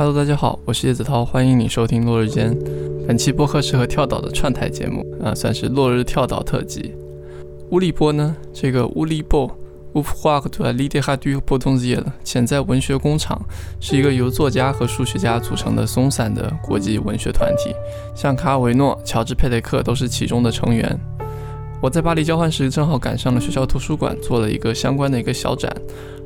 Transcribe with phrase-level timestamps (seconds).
[0.00, 2.56] Hello，大家好，我是叶子涛，欢迎你收听落日间。
[3.06, 6.94] 本期播客是和跳岛的串台节目，啊，算是落日跳岛特辑。
[7.68, 9.54] 乌力波呢，这个乌力波。
[9.92, 13.38] 乌普华克图啊，利迪哈杜波东子的潜在文学工厂
[13.78, 17.74] 是一个由作家和数学家组成的松散的国际文学团体，
[18.16, 20.98] 像卡尔维诺、乔治佩雷克都是其中的成员。
[21.82, 25.74] 我在巴黎交换时，正好赶上了学校图书馆做了一个相关的一个小展，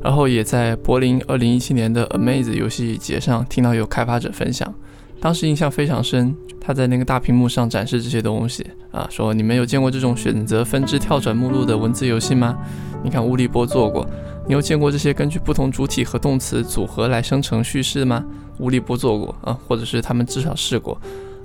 [0.03, 4.73] 然后也在柏林2017年的 Amaze 游戏节上听到有开发者分享。
[5.21, 12.57] 当时印象非常深，他在那个大屏幕上展示这些东西啊，说你们有见过这种选择分支跳转目录的文字游戏吗？
[13.01, 14.05] 你看乌力波做过，
[14.45, 18.25] 你有见过这些根据不同主体和动词组合来生成叙事吗？
[18.59, 20.99] 乌力波做过啊，或者是他们至少试过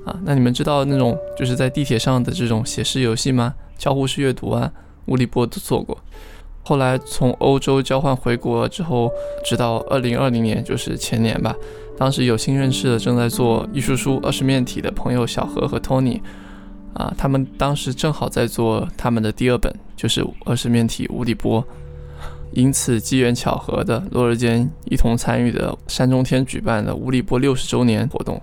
[0.04, 0.18] 啊。
[0.24, 3.54] 那你们知道那种就是在地铁上的这种写诗游戏吗？
[3.80, 4.70] 交互式阅读啊，
[5.06, 5.96] 乌力波都做过。
[6.62, 9.10] 后来从欧洲交换回国之后，
[9.42, 11.56] 直到二零二零年，就是前年吧。
[11.96, 16.20] 当时有幸认识了正在做艺术书二十面体的朋友小何和 Tony，
[16.92, 21.64] 啊，他们当时正好在做他们的第二本，就是二十面体无底波。
[22.52, 28.42] 因此机缘巧合的，落日间一同参与的山中天举办的乌力波六十周年活动。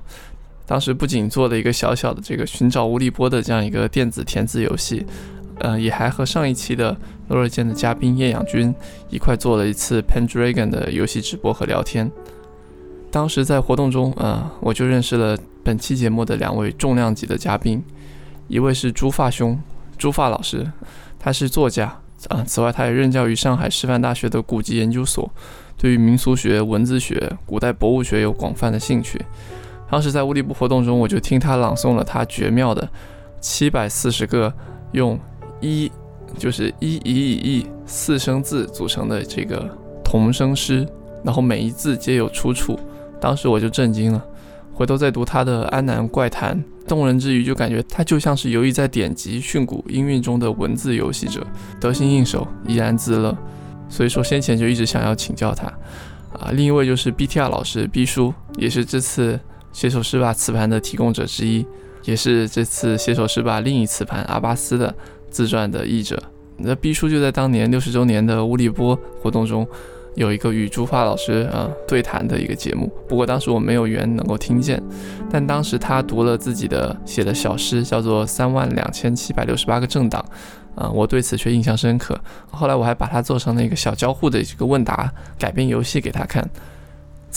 [0.68, 5.04] 当时不仅做了一个小小的这个寻找无力波的这样一个电子填字游戏。
[5.60, 6.96] 呃，也还和上一期的
[7.30, 8.72] 落日间的嘉宾叶养军
[9.10, 12.12] 一块做了一次 Pendragon 的游戏直播和聊天。
[13.10, 17.84] 当时在活动中，呃，我就认识了本期节目的两位重量级的嘉宾，
[18.48, 19.60] 一位是朱发兄，
[19.98, 20.72] 朱发老师，
[21.18, 25.28] 他是作家啊，此外他也任教于上海师范大学的古籍研究所，
[25.76, 29.20] 对于民俗学、文字学、古代博物学有广泛的兴趣。
[29.90, 32.88] 当时在乌力部活动中，我就听他朗诵了他绝妙的
[33.40, 34.54] 七百四十个
[34.92, 35.20] 用。
[35.60, 35.92] 一
[36.38, 39.68] 就是一一一一四声字组成的这个
[40.04, 40.88] 同声诗，
[41.24, 42.80] 然后每一字皆有出处。
[43.20, 44.24] 当时我就震惊了，
[44.72, 46.56] 回头再读他的《安南怪谈》，
[46.88, 51.44] 动人之余就感觉他就像是游弋在典籍训诂音韵中的文字游戏者，
[51.82, 53.36] 得心应手，怡然自乐。
[53.90, 55.66] 所以说先前就一直想要请教他。
[56.38, 59.40] 啊，另一位就是 BTR 老师毕叔，也是这次
[59.78, 61.64] 写手诗吧磁盘的提供者之一，
[62.04, 64.92] 也是这次写手诗吧另一磁盘阿巴斯的。
[65.30, 66.20] 自传的译者，
[66.56, 69.68] 那毕叔就在当年六十周年的乌力波活动中，
[70.16, 72.92] 有一个与朱发老师啊对谈的一个节目。
[73.08, 74.82] 不过当时我没有缘能够听见，
[75.30, 80.26] 但当时他读了自己的写的小诗，叫做《三万两千七百六十八个政党》，
[80.82, 82.20] 啊，我对此却印象深刻。
[82.50, 86.50] 后来我还把它做成了一个小交互的这个问答改编游戏给他看。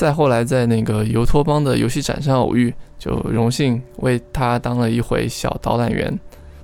[0.01, 6.19] 再后来在那个尤托邦的游戏展上偶遇，就荣幸为他当了一回小导览员。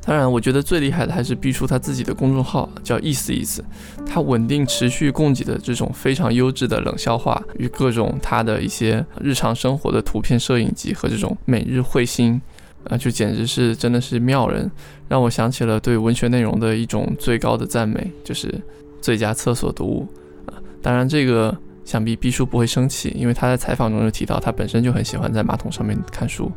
[0.07, 3.63] 当然，我觉得最厉害的还是毕叔他自己的公众号，叫意思意思。
[4.07, 12.41] 他稳定持续供给的这种非常优质的冷笑话与各种他的一些日常生活的图片摄影集和这种每日彗星，
[12.85, 14.71] 啊，就简直是真的是妙人，
[15.11, 18.59] 让我想起了对文学内容的一种最高的赞美，就是
[19.03, 20.09] 最佳厕所读物
[20.47, 20.57] 啊。
[20.81, 21.55] 当然，这个
[21.87, 26.53] 想必毕叔不会生气，因为他在采访中就提到他本身就很喜欢在马桶上面看书。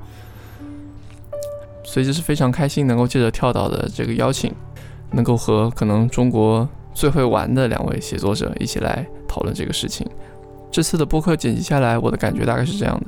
[1.86, 4.54] 所以就是非常开心，能够借着跳岛的这个邀请，
[5.12, 10.06] 能够和可能中国最会玩的两位写作者一起来讨论这个事情。
[10.72, 13.08] 这次的播客剪辑下来，我的感觉大概是这样的：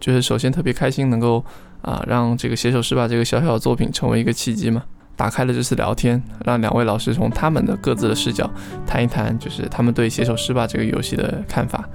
[0.00, 1.44] 就是首先特别开心，能够
[1.82, 4.84] 啊让这个写手诗把这个小小的作品成为一个契机嘛，
[5.16, 8.50] 打开了这次聊天，让两位老师从他们的各自的视角
[8.86, 11.88] 谈一谈，就是他们对写手诗吧这个游戏的看法。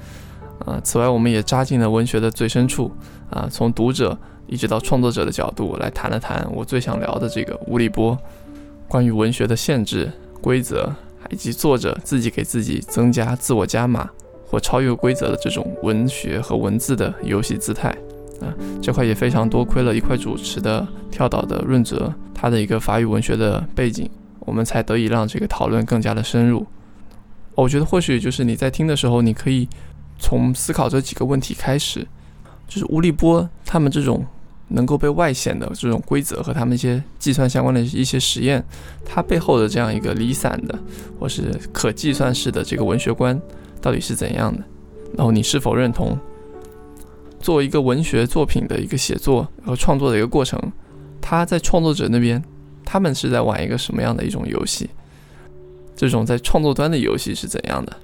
[0.65, 2.91] 啊，此外我们也扎进了文学的最深处，
[3.29, 4.17] 啊，从读者。
[4.51, 8.17] 一直到创作者的角度来谈了谈我最想聊的这个吴立波，
[8.87, 10.91] 关于文学的限制、规则，
[11.29, 14.09] 以及作者自己给自己增加自我加码
[14.47, 17.95] 或超越规则的这种文学和文字的游戏姿态
[18.41, 24.09] 啊，这块也非常多亏了一块主持的跳岛的润泽，他的一个法语文学的背景，
[24.39, 26.65] 我们才得以让这个讨论更加的深入。
[27.55, 29.67] 我觉得或许就是你在听的时候，你可以
[30.17, 32.07] 从思考这几个问题开始，
[32.67, 34.25] 就是吴立波他们这种。
[34.71, 38.63] 能够被外显的这种规则和他们一些计算相关的一些实验，
[39.03, 40.77] 它背后的这样一个离散的
[41.19, 43.41] 或是可计算式的这个文学观
[43.81, 44.63] 到底是怎样的？
[45.17, 46.15] 然后你是否认同？
[47.39, 50.59] 作为一个文学作品的一个写作和创作的一个过程，
[51.21, 52.43] 他在创作者那边，
[52.85, 54.89] 他们是在玩一个什么样的一种游戏？
[55.95, 57.97] 这种在创作端的游戏是怎样的？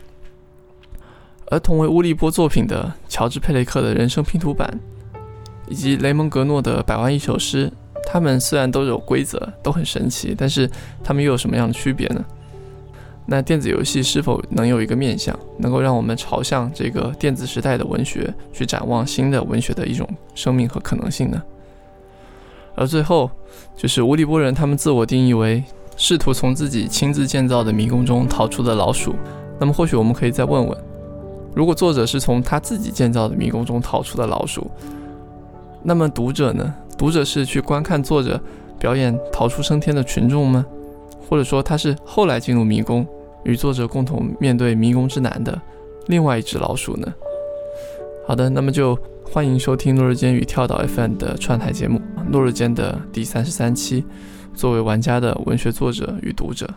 [1.48, 4.80] 而同为乌利波作品的乔治佩雷克的人生拼图版。
[5.68, 7.74] 以及雷蒙格诺的百万一首诗，
[8.06, 10.70] 他们虽然都有规则，都很神奇，但是
[11.04, 12.24] 他们又有什么样的区别呢？
[13.26, 21.42] 那电子游戏是否能有一个面向，能够让我们朝向这个电子时代的文学去展望新的文学的一种生命和可能性呢？
[22.76, 23.32] 而最后，
[23.76, 25.64] 就是乌利波人他们自我定义为
[25.98, 29.16] 试图从自己亲自建造的迷宫中逃出的老鼠。
[29.60, 30.78] 那么或许我们可以再问问：
[31.56, 34.70] 如果作者是从他自己建造的迷宫中逃出的老鼠，
[35.82, 36.76] 那么读者呢？
[36.98, 38.40] 读者是去观看作者
[38.78, 40.66] 表演逃出升天的群众吗？
[41.28, 43.06] 或者说他是后来进入迷宫？
[43.44, 45.62] 与作者共同面对迷宫之难的
[46.08, 47.14] 另外一只老鼠呢？
[48.28, 52.00] 好的，那么就欢迎收听落日间与跳岛 FM 的串台节目
[52.32, 54.04] 《落日间》的第三十三期，
[54.56, 56.68] 作为玩家的文学作者与读者。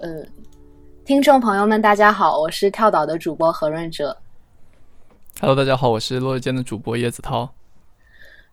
[0.00, 0.26] 嗯，
[1.04, 4.16] 听众朋友们，大家好，我是跳岛的主播何润哲。
[5.38, 7.52] Hello，大家好，我是落日间的主播叶子涛。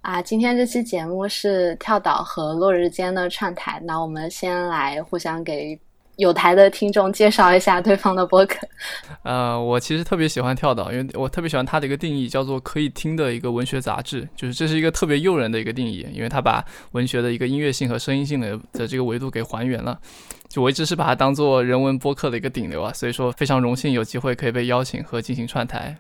[0.01, 3.81] 啊，今天这期节目是跳岛和落日间的串台。
[3.85, 5.79] 那我们先来互相给
[6.17, 8.67] 有台的听众介绍一下对方的播客。
[9.23, 14.27] 呃，我其实特别喜欢跳岛，因为我特别喜欢它的一个定义，叫做可以听的一个文学杂志。
[14.35, 19.97] 就是这是一个特别诱人的一个定义，因为它把文学的一个音乐性和声音性的的这个维度给还原了。
[20.49, 25.97] 就我一直是把它当做人文播客的一个顶流啊，所以说非常荣幸有机会可以被邀请和进行串台。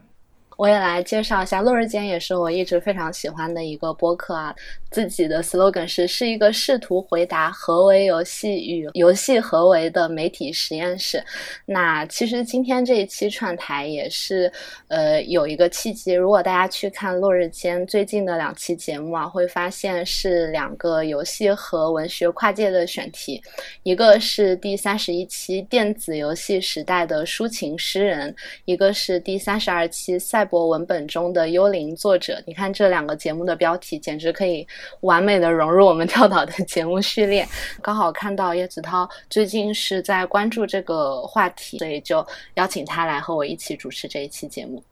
[0.57, 4.55] 我也来介绍一下，落日间也是我一直非常喜欢的一个播客啊。
[4.91, 11.23] 自己的 slogan 是是一个试图回答何为游戏与游戏何为的媒体实验室。
[11.65, 14.51] 那其实今天这一期串台也是
[14.89, 16.13] 呃有一个契机。
[16.13, 23.41] 如果大家去看落日间最近的两期节目啊，会发现是两个游戏和文学跨界的选题，
[23.81, 28.35] 一个是第三十一期电子游戏时代的抒情诗人，
[28.65, 32.41] 一个是第三十二期赛博文本中的幽灵作者。
[32.47, 34.65] 你看这两个节目的标题，简直可以。
[35.01, 37.47] 完美的融入我们跳岛的节目序列，
[37.81, 42.25] 刚好看到叶子涛最近是在关注这个话题，所以就
[42.55, 44.83] 邀请他来和我一起主持这一期节目。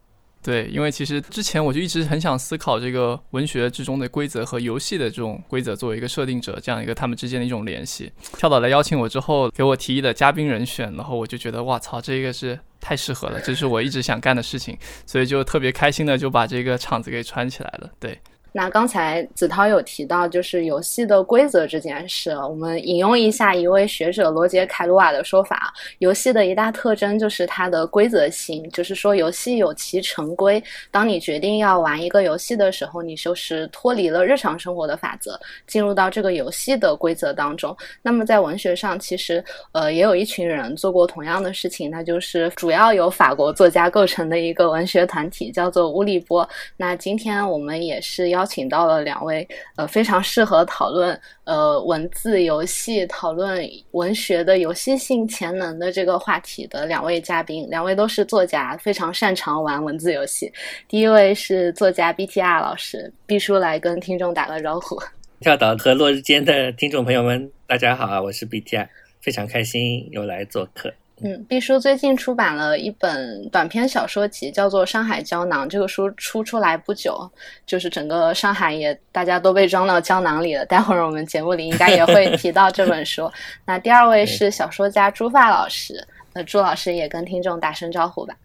[0.44, 8.12] 对，因为其实之前我就一直很想思考这个文学之中的规则和游戏的这种规则作为一个设定者，这样一个他们之间的一种联系。
[8.38, 17.89] 跳岛来邀请我之后，给我提议的嘉宾人选，然后我就觉得哇操，这个是太适合了，这是我一直想干的事情，所以就特别开心的就把这个场子给串起来了。
[17.99, 18.19] 对。
[18.53, 22.31] 那刚才子涛有提到，就是游戏的规则这件事。
[22.31, 30.62] 我们引用一下一位学者罗杰·凯鲁瓦的说法：游戏的一大特征就是它的规则性，就是说游戏有其成规。
[30.92, 37.74] 当你决定要玩一个游戏的时候，你就是脱离了日常生活的法则，进入到这个游戏的规则当中。
[38.01, 46.45] 那么在文学上，其实呃也有一群人做过同样的事情，那就是主要由法国作家构成的一个文学团体，叫做乌利波。
[46.75, 48.40] 那今天我们也是要。
[48.41, 60.51] 邀请到了两位呃非常适合讨论呃文字游戏、讨论文学的游戏性潜能的这个话题的两位嘉宾，两位都是作家，非常擅长玩文字游戏。
[60.88, 64.99] 第一位是作家 BTR 老师，毕叔来跟听众打个招呼。
[65.39, 68.88] 跳岛和落日间的听众朋友们，大家好啊，我是 BTR，
[69.21, 70.91] 非常开心又来做客。
[71.23, 75.65] 嗯，毕叔最近出版了一本短篇小说集，叫做《上海胶囊》。
[75.69, 77.29] 这个书出出来不久，
[77.65, 80.65] 就是整个上海也大家都被装到胶囊里了。
[80.65, 83.31] 待会儿我们节目里应该也会提到这本书。
[83.65, 88.36] 那第二位是小说家朱发老师，那朱老师也跟听众打声招呼吧。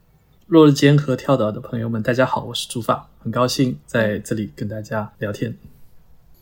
[0.47, 5.57] 落日间和跳岛的朋友们，大家好，我是朱发，很高兴在这里跟大家聊天。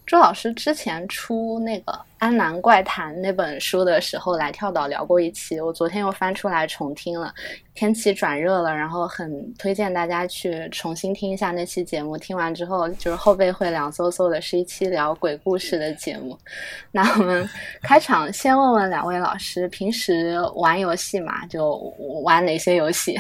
[0.06, 5.58] 周老师之前出那个《安南怪谈》那本书的时候，来跳岛聊过一期。
[5.60, 7.32] 我昨天又翻出来重听了，
[7.74, 12.18] 天气转热了，然后很推荐大家去重新听一下那期节目。
[12.18, 16.38] 听完之后，就是后背会凉飕飕的，是一期聊鬼故事的节目。
[16.92, 17.48] 那我们
[17.82, 21.46] 开场先问问两位老师，平时玩游戏嘛？
[21.46, 21.76] 就
[22.22, 23.18] 玩哪些游戏？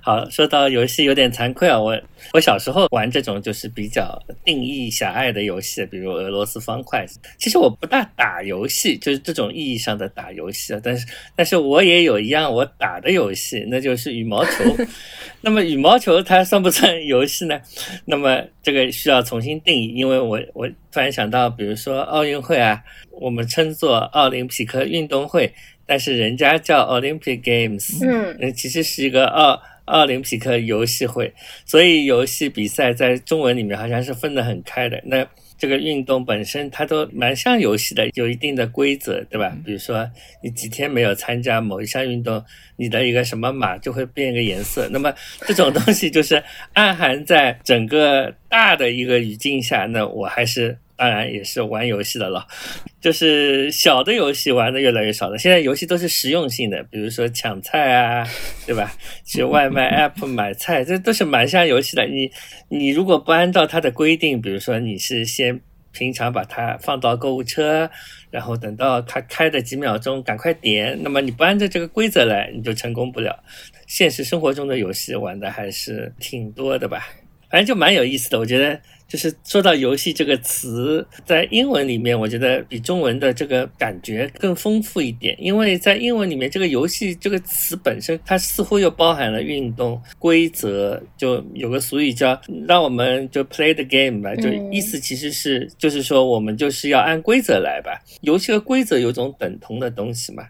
[0.00, 2.00] 好，说到游戏有点惭愧啊，我
[2.32, 7.04] 我小时候玩这种就是比较定义狭隘的游戏，比如俄罗斯方块。
[7.36, 10.80] 其实我不大打游戏，就是这种意义上的打游戏啊。
[10.82, 14.64] 但是但是我也有一样我打的游戏，那就是羽毛球。
[15.42, 17.60] 那么羽毛球它算不算游戏呢？
[18.06, 25.52] 那么这个需要重新定义，因为我我突然想到，比如说奥运会啊，我们称作奥林匹克运动会，
[25.84, 27.98] 但是人家叫 Olympic Games，
[28.40, 29.60] 嗯，其实是一个奥。
[29.88, 31.32] 奥林匹克游戏会，
[31.64, 35.00] 所以游戏比赛在中文里面好像是分得很开的。
[35.04, 35.26] 那
[35.56, 39.56] 这个运动本身它都蛮像游戏的，有一定的规则，对吧？
[39.64, 40.08] 比如说
[40.42, 42.44] 你几天没有参加某一项运动，
[42.76, 44.88] 你的一个什么码就会变一个颜色。
[44.90, 45.12] 那么
[45.46, 46.42] 这种东西就是
[46.74, 50.78] 暗含在整个大的一个语境下，那我还是。
[50.98, 52.44] 当然也是玩游戏的了，
[53.00, 55.38] 就是小的游戏玩的越来越少了。
[55.38, 58.26] 现在游戏都是实用性的，比如说抢菜啊，
[58.66, 58.92] 对吧？
[59.24, 62.04] 去外卖 app 买菜，这都是蛮像游戏的。
[62.06, 62.28] 你
[62.68, 65.60] 你如果不按照它的规定，比如说你是先
[65.92, 67.88] 平常把它放到购物车，
[68.32, 73.38] 然后等到它开的几秒钟赶快点，那么你不按照这个规则来，你就成功不了。
[73.86, 77.06] 现实生活中的游戏玩的还是挺多的吧，
[77.48, 78.80] 反正就蛮有意思的，我觉得。
[79.08, 92.38] 就是说到游戏这个词，在英文里面，我觉得比中文的这个感觉更丰富一点，因为在英文里面，这个游戏这个词本身，它似乎又包含了运动规则，就有个俗语叫
[92.68, 100.44] “让我们就 play the game” 吧，就意思其实是就是说我们就是要按规则来吧，游戏和规则有种等同的东西嘛。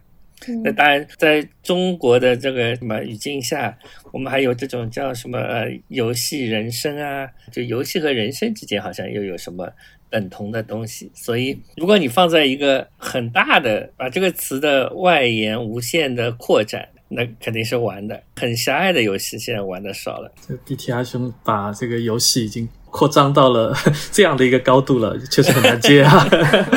[0.64, 3.78] 那当然，在中国的这个什么语境下，
[4.12, 9.70] 我们还有这种叫什么呃游戏人生啊，就游戏和人生之间好像又有什么
[10.10, 11.10] 等同的东西。
[11.14, 16.88] 所以，如果你放在一个很大的，把这个词的外延无限的扩展。
[17.10, 20.30] 那肯定是玩的很狭隘的游戏，现在玩的少了。
[20.46, 23.74] 这 DTR 兄把这个游戏已经扩张到了
[24.10, 26.26] 这样的一个高度了，确实很难接啊。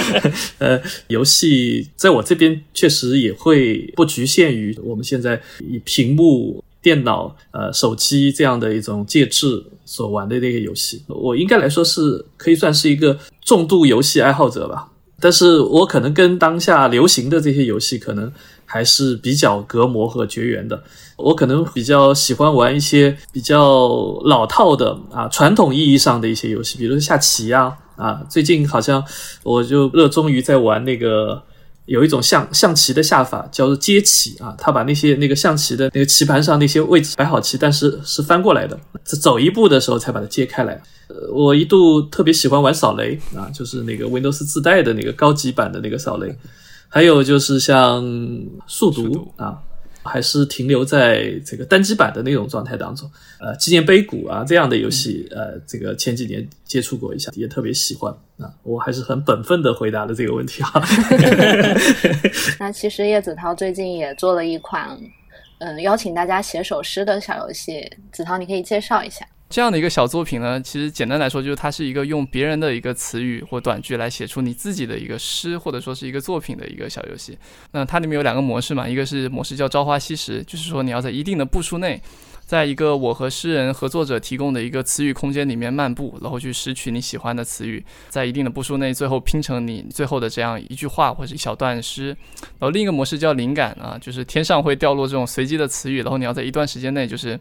[0.60, 11.02] 呃，游戏在我这边确实也会不局限于我们现在以屏幕、电脑、呃手机这样的一种介质所玩的那个游戏。
[11.08, 14.90] 我应该来说是可以算是一个重度游戏爱好者吧，
[15.20, 18.32] 但是我可能跟当下流行的这些游戏可能。
[18.72, 20.82] 还是比较隔膜和绝缘的。
[21.18, 23.90] 我可能比较喜欢玩一些比较
[24.24, 28.24] 老套的啊，传统意义上的一些游戏，比如说下棋啊啊。
[28.30, 29.04] 最近好像
[29.44, 31.44] 我就热衷于在玩那个
[31.86, 34.56] 有一种象象棋的下法，叫做接棋啊。
[34.58, 40.82] 他把那些那个象棋的那个棋盘上那些位置摆好棋，但是是翻过来的，走一步的时候才把它揭开来。
[41.30, 46.34] 我一度特别喜欢玩扫雷啊，就是那个 Windows 自带的那个高级版的那个扫雷。
[46.94, 48.04] 还有就是像
[48.68, 49.58] 速读啊，
[50.04, 53.10] 还是停留在这个单机版的那种状态当中。
[53.40, 58.52] 呃，纪念碑谷啊这样的游戏，呃，这个前几年接触过一下，也特别喜欢啊。
[58.64, 60.84] 我还是很本分的回答了这个问题哈。
[62.60, 65.00] 那其实叶子涛最近也做了一款，
[65.60, 67.90] 嗯，邀请大家写首诗的小游戏。
[68.12, 69.26] 子涛，你可以介绍一下。
[69.52, 77.38] 这样的一个小作品呢，其实简单来说，就是它是一个用别人的一个词语或短句来写出你自己的一个诗，或者说是一个作品的一个小游戏。
[77.72, 82.02] 那它里面有两个模式嘛，一个是模式叫朝花夕拾，就是说你要在一定的步数内，
[82.46, 92.16] 在一个我和诗人合作者提供的一个词语空间里面漫步，然后去拾取你喜欢的词语，在一定的步数内，最后拼成你最后的这样一句话或者一小段诗。
[92.58, 97.38] 然后另一个模式叫灵感啊，就是天上会掉落这种随机的词语，然后你要在一段时间内就是。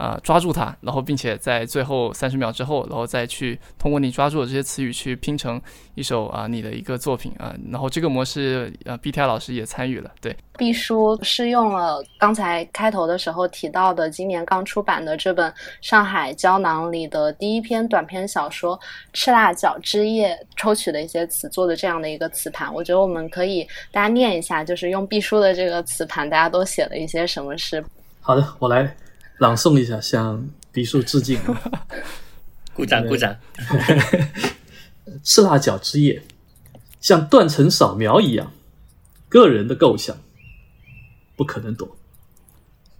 [0.00, 5.60] 啊，抓住它，然后并且在最后三十秒之后，然后再去通过你抓住的这些词语去拼成
[5.94, 7.54] 一首啊你的一个作品啊。
[7.70, 10.10] 然后这个模式，呃，BTI 老师也参与了。
[10.22, 15.50] 对，毕书是用了刚才开头的时候提到的今年刚出版的这本
[15.82, 18.78] 《上海胶囊》里的第一篇短篇小说
[19.12, 22.72] 《赤辣椒之夜》抽取的一些词做的这样的一个词盘。
[22.72, 27.84] 我觉得我们可以大家念一下，就是用毕书的这个词盘，大家都写了一些什么诗。
[28.22, 28.90] 好的，我来。
[29.40, 31.40] 朗诵一下，向笔树致敬。
[32.76, 33.34] 鼓掌，鼓掌。
[35.24, 36.22] 赤辣椒之夜，
[37.00, 38.52] 像断层扫描一样，
[39.30, 40.14] 个人的构想
[41.36, 41.96] 不可能躲。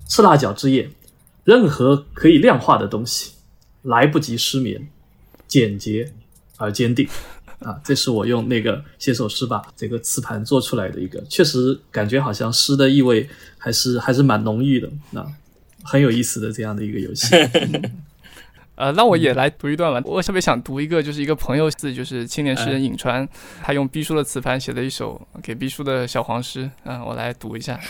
[0.09, 0.91] 赤辣椒之夜，
[1.45, 3.33] 任何可以量化的东西
[3.83, 4.89] 来不及失眠，
[5.47, 6.15] 简洁
[6.57, 7.07] 而坚定。
[7.61, 13.29] 啊，这是我用那个写首诗吧这个磁盘做出来的一个，确实感觉好像诗的意味
[13.59, 14.89] 还是还是蛮浓郁的。
[15.11, 15.35] 那。
[15.85, 17.35] 很有意思的这样的一个游戏，
[18.77, 20.01] 呃，那我也来读一段吧。
[20.05, 23.29] 我特别想读一个，就是一个朋友字，就是青年诗人颍川，
[23.63, 26.71] 他用毕书的词盘写的一首给毕书的小黄诗。
[26.85, 27.83] 嗯，我来读一下啊，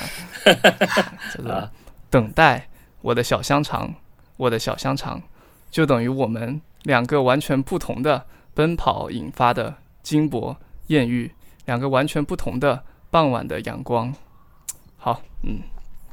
[1.32, 1.70] 叫做
[2.10, 2.68] “等待
[3.02, 3.94] 我的小香肠，
[4.36, 5.22] 我的小香肠，
[5.70, 10.56] 就等于我们两个完全不同的奔跑引发的金箔
[10.88, 11.30] 艳遇，
[11.66, 14.12] 两个完全不同的傍晚的阳光。”
[14.98, 15.60] 好，嗯。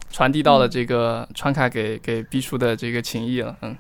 [0.09, 3.77] 传递到了这个川卡给给毕叔的这个情谊了，嗯，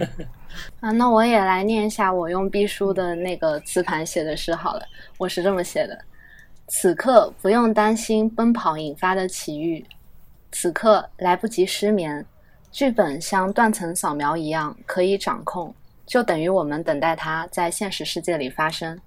[0.80, 4.82] 啊，那我也来念一下我用毕叔的那个磁盘写的诗好了，
[5.18, 5.98] 我是这么写的：
[6.68, 9.84] 此刻不用担心奔跑引发的奇遇，
[10.52, 12.24] 此刻来不及失眠，
[12.70, 15.74] 剧本像断层扫描一样可以掌控，
[16.06, 18.98] 就等于我们等待它在现实世界里发生，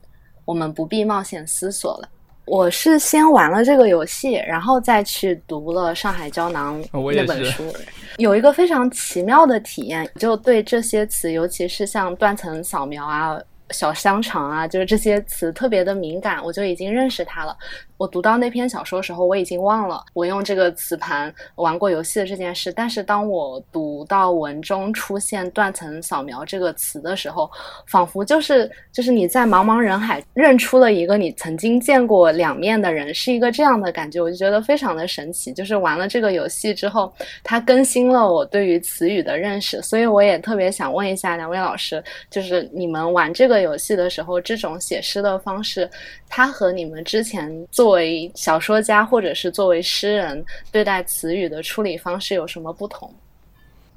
[0.46, 2.10] 我们不必冒险思索了。
[2.50, 7.72] 我是先玩了这个游戏，然后再去读了《上海胶囊》那本书，
[8.18, 13.40] 有一个非常奇妙的体验，就对这些词，尤其是像断层扫描啊。
[13.72, 17.56] 小香肠啊，就是这些词特别的敏感，我就已经认识它了。
[18.00, 22.72] 我读到那篇小说的时候，我已经忘了我用这个磁盘玩过游戏的这件事。
[22.72, 27.52] 但是当我读到文中出现“断层扫描”这个词的时候，
[27.88, 35.52] 仿佛就是就是你在茫茫人海认出了一个你曾经见过两面的人，是一个这样的感觉，我就觉得非常的神奇。
[35.52, 37.12] 就是玩了这个游戏之后，
[37.44, 45.90] 它更新了我对于词语的认识，所以我也特别想问一下两位老师，就是你们玩这个游戏的时候，这种写诗的方式，
[46.30, 53.12] 它和你们之前作为小说家，或者是作为诗人，对待词语的处理方式有什么不同？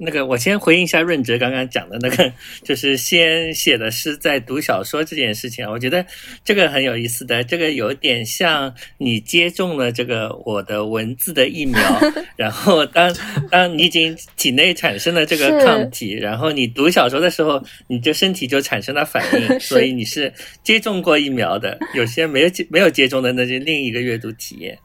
[0.03, 2.31] 那个，我先回应一下润哲刚刚讲的那个，
[2.63, 6.05] 就是先写的诗再读小说这件事情啊，我觉得
[6.43, 11.79] 这个很有意思的，这个有点像你接种了这个我的文字的疫苗，
[12.35, 13.15] 然后当
[13.49, 20.33] 当你已经体内产生了这个抗体，然后你读小说的时候，你就身体就产生了反应， 所以你是
[20.63, 24.77] 接种过疫苗的，有些没有接没有接种的，那就另一个阅读体验。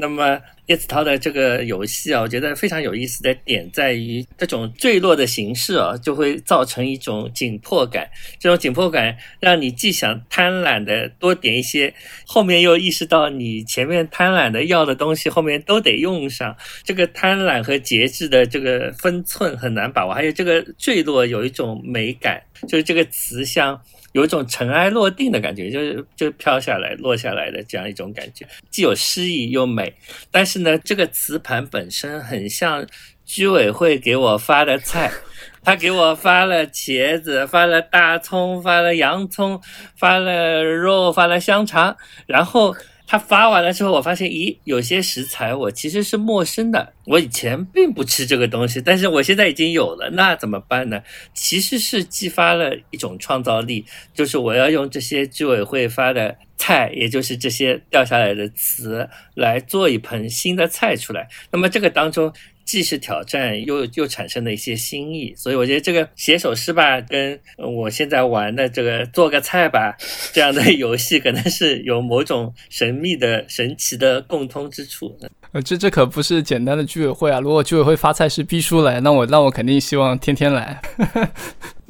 [0.00, 8.08] 那么叶子涛的这个游戏啊，我觉得非常有意思的点在于，这种坠落的形式啊，就会造成一种紧迫感。
[8.38, 11.92] 这种紧迫感让你既想贪婪的多点一些，
[12.24, 16.56] 后面又意识到你前面贪婪的要的东西后面都得用上。
[16.84, 20.14] 这个贪婪和节制的这个分寸很难把握。
[20.14, 23.80] 还有这个坠落有一种美感，就是这个词像。
[24.18, 29.94] 有一种尘埃落定的感觉，就是就飘下来、落下来的这样一种感觉，既有诗意又美。
[30.30, 32.84] 但是呢，这个磁盘本身很像
[33.24, 35.10] 居委会给我发的菜，
[35.62, 39.60] 他给我发了茄子、发了大葱、发了洋葱、
[39.96, 41.96] 发了肉、发了香肠，
[42.26, 42.74] 然后。
[43.10, 51.02] 他发完了之后，我发现，咦，有些食材我其实是陌生的，我以前并不吃这个东西，但是我现在已经有了，那怎么办呢？
[51.32, 61.28] 其实是激发了一种创造力，就是我要用这些居委会发的菜，也就是这些掉下来的词，来做一盆新的菜出来。
[61.50, 62.30] 那么这个当中。
[62.68, 69.96] 既是挑战，又又产生了一些新意，所以我觉得这个写首诗吧，跟我现在玩的这个做个菜吧
[70.34, 75.18] 这样的 游戏，可能是有某种神秘的、神奇的共通之处。
[75.62, 77.40] 这这可不是简单的居委会啊！
[77.40, 80.80] 如果居委会发菜是必须来，那我那我肯定希望天天来。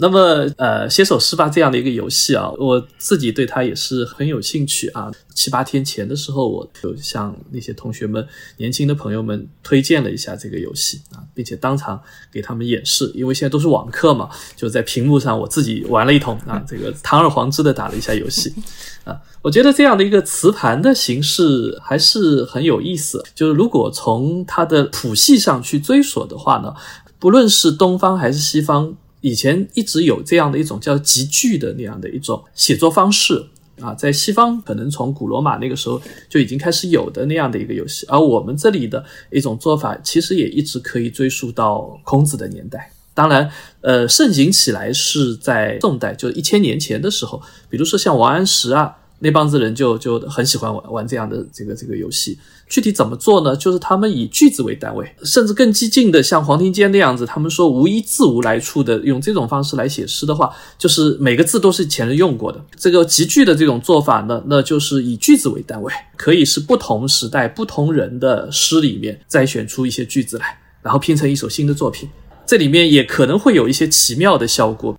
[0.00, 5.10] 那么，呃，写首诗吧这样的一个游戏啊，我自己对它也是很有兴趣啊。
[5.34, 8.24] 七八天前的时候，我就向那些同学们、
[8.58, 12.00] 年轻的朋友们推荐了一下这个游戏啊，并且当场
[12.32, 18.54] 给他们演示，因为现在都是网课嘛，就在屏幕上我自己玩了一通啊，这个堂而皇之的打了一下游戏
[19.08, 19.20] 啊。
[19.42, 23.24] 我觉得这样的一个磁盘的形式还是很有意思。
[23.34, 26.74] 就是如果从它的谱系上去追索的话呢，
[27.18, 28.94] 不论是东方还是西方。
[29.20, 33.44] 以前一直有这样的一种叫集句的那样的一种写作方式
[33.80, 42.92] 啊，在西方可能从古罗马那个时候就已经开始有的那样的一个游戏，而我们这里的一种做法，其实也一直可以追溯到孔子的年代。
[43.18, 43.50] 当然，
[43.80, 48.94] 呃，盛行起来是在宋代，就一千年前的时候，比如说像王安石啊。
[49.20, 53.56] 那帮子人就就很喜欢玩玩这样的这个这个游戏，具体怎么做呢？
[53.56, 62.64] 就是他们以句子为单位，甚至更激进的，像黄庭坚那样子，他们说无一字无来处的，用这种方式来写诗的话，就是每个字都是前人用过的。
[62.76, 72.08] 这个集句的这种做法呢，那就是以句子为单位，可以是不同时代不同人的诗里面再选出一些句子来，然后拼成一首新的作品。
[72.48, 74.98] 这里面也可能会有一些奇妙的效果。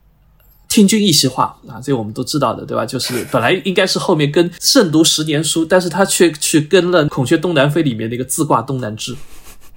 [0.67, 2.85] 听君一席话啊，这我们都知道的，对吧？
[2.85, 9.15] 就是本来应该是后面跟慎读十年书，但是他却去跟了《孔雀东南飞》里面那个自挂东南枝，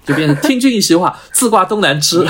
[0.04, 2.22] 就变成听君一席话， 自挂东南枝。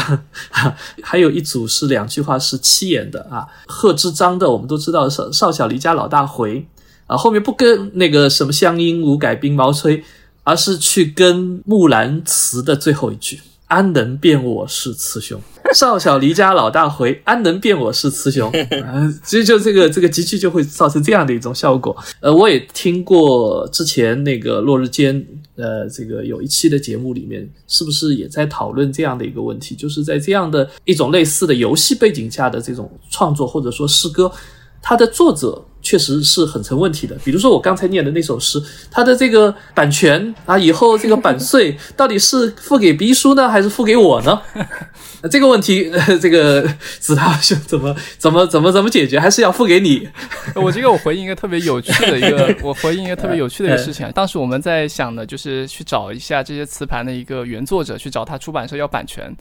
[1.02, 6.64] 还有一组是两句话是七言的啊，贺知章的，我们都知道少少小离家老大回
[7.09, 10.05] 啊，后面不跟那个什么乡音无改鬓毛衰，
[10.44, 13.40] 而是去跟木兰辞的最后一句。
[13.72, 15.40] 安能辨我是雌雄？
[15.74, 18.50] 少小离家老大回，安能辨我是雌雄？
[18.85, 21.96] 啊，其实就这个这个集句就会造成这样的一种效果。
[22.20, 29.74] 呃，我也听过之前那个落日间，呃，这个有一期的节目里面，是不是也在讨论这样的一个问题？
[29.74, 34.30] 就是在这样的一种类似的游戏背景下的这种创作或者说诗歌，
[34.82, 37.14] 它的作者确实是很成问题的。
[37.24, 44.40] 比如说我刚才念的那首诗，它的这个版权啊，以后这个版税到底是付给 B 叔呢，还是付给我呢？
[45.30, 45.90] 这个问题，
[46.20, 46.62] 这个
[46.98, 49.20] 子涛兄怎么怎么怎么怎么解决？
[49.20, 50.08] 还是要付给你？
[50.54, 54.10] 我这个我回应一个特别有趣的一个， 我回应一个特别有趣的一个事情。
[54.12, 59.32] 当时我们在想的就是去找一下这些磁盘的一个原作者，去找他出版社要版权。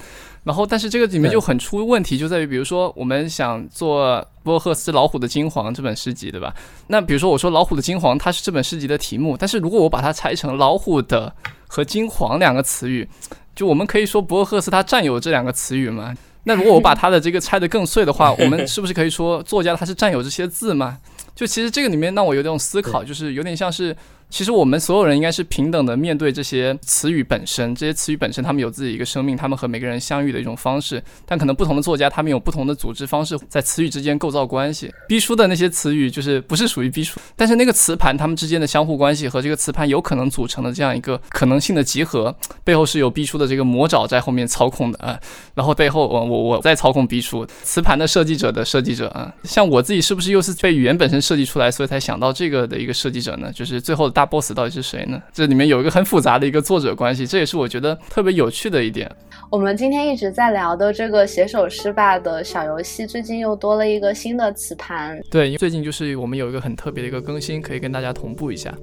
[0.43, 6.51] 然后，但是这个里面就很出问题，就在于比如说我们想做波赫斯《老虎的金黄》这本诗集，对吧？
[6.87, 11.31] 那比如说我说《老虎的金黄》它是这本诗集的题目，但是如果我把它拆成“老虎的”
[11.67, 13.07] 和“金黄”两个词语。
[13.53, 16.15] 就我们可以说博尔赫斯他占有这两个词语吗？
[16.45, 20.97] 那如果我把他的这个拆得更碎的话， 我们是不是可以说作家他是占有这些字吗？
[21.35, 23.95] 就其实这个里面让我有点思考，就是有点像是。
[24.31, 31.03] 其实我们所有人应该是平等的面对这些词语本身，这些词语本身他们有自己一个生命，他们和每个人相遇的一种方式。
[31.25, 34.89] 但可能不同的作家他们有不同的组织方式，在词语之间构造关系。
[35.05, 45.19] 逼书的那些词语就是不是属于逼书，但是那个磁盘他们之间的相互关系和这个磁盘有可能组成的这样一个可能性的集合，背后是有逼书的这个魔爪在后面操控的啊。
[45.55, 53.51] 然后背后我我我在操控逼书磁盘的设计者的设计者啊，像我自己是不是又是被语言本身设计出来，所以才想到这个的一个设计者呢？
[53.51, 54.31] 就是最后的大。
[54.31, 55.21] boss 到底是谁呢？
[55.33, 59.11] 这里面有一个很复杂的一个作者关系，这也是我觉得特别有趣的一点。
[59.49, 65.19] 我们今天一直在聊的这个写手诗吧的小游戏，最近又多了一个新的磁盘。
[65.29, 68.73] 对，因为最近就是我们有一个很特别的一个更新，可以跟大家同步一下。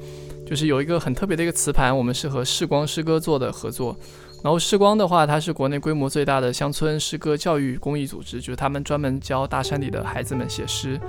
[0.46, 3.96] 就是有一个很特别的一个磁盘，我们是和视光诗歌做的合作。
[4.42, 11.00] 然后视光的话，它是国内规模最大的乡村诗歌教育公益组织，就是他们专门教大山里的孩子们写诗。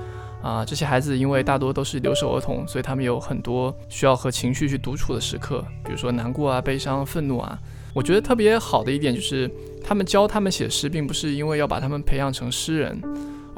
[0.41, 7.59] 啊，这些孩子因为大多都是留守儿童，所以他们有很多需要和情绪去独处的时刻，比如说难过啊、悲伤、愤怒啊。
[7.93, 9.51] 我觉得特别好的一点就是，
[9.83, 12.97] 他们教他们写诗，并不是因为要把他们培养成诗人，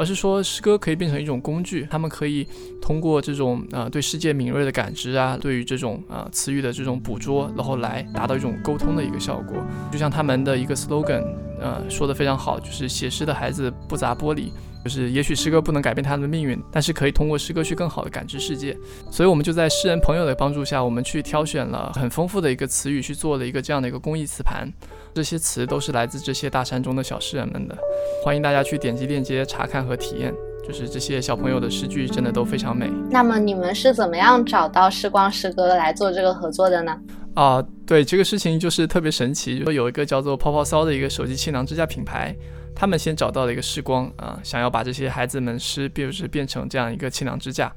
[0.02, 2.48] 而是说诗歌可以变成一种工具，他们可以
[2.82, 9.64] 通过这种啊对世界敏锐的感知啊，对于这种啊词语的这种捕捉，然后来达到一种沟通的一个效果。
[9.92, 11.24] 就像他们的一个 slogan，
[11.60, 14.50] 呃，说的非常好，就是写诗的孩子不砸玻璃。
[14.84, 18.76] 就是，也许诗歌不能改变他们的命运，但是可以通过诗歌去更好的感知世界。
[19.12, 24.68] 所以，我们就在诗人朋友的帮助下，我们去挑选了很丰富的一个词语，去做了一个这样的一个公益词盘。
[25.14, 27.78] 这些词都是来自这些大山中的小诗人们的。
[28.24, 30.34] 欢迎大家去点击链接查看和体验。
[30.64, 32.90] 就是这些小朋友的诗句真的都非常美。
[33.10, 36.96] 那么，你们是怎么样找到时光诗歌来做这个合作的呢？
[37.34, 42.36] 啊，对，这个事情就是特别神奇，就有一个叫做泡泡骚的一个手机气囊支架品牌。
[42.76, 47.72] 他们先找到了一个时光啊，想要把这些孩子们诗，就是变成这样一个气囊支架。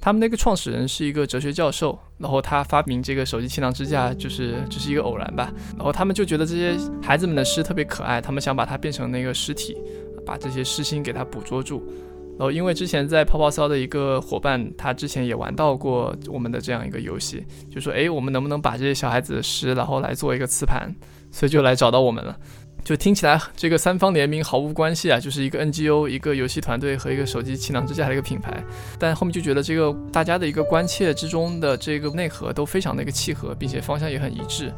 [0.00, 5.52] 他们那个创始人是一个哲学教授，然后他发明这个手机气囊支架，就是只是一个偶然吧。
[5.76, 9.76] 然后他们就觉得这些孩子们的诗特别可爱，他们想把它变成那个实体，
[10.24, 11.84] 把这些诗心给它捕捉住。
[12.38, 20.94] 然后因为之前在泡泡骚的一个伙伴，他之前也玩到过我们的这样一个游戏，就说哎，我们能不能把这些小孩子的诗，然后来做一个磁盘，
[21.32, 22.38] 所以就来找到我们了。
[22.88, 28.64] 就听起来这个三方联名毫无关系啊，就是一个 NGO、一个游戏团队和一个手机气囊支架的一个品牌，
[28.98, 34.72] 但后面就觉得这个大家的一个关切之中的这个内核都非常的一个契合，并且方向也很一致。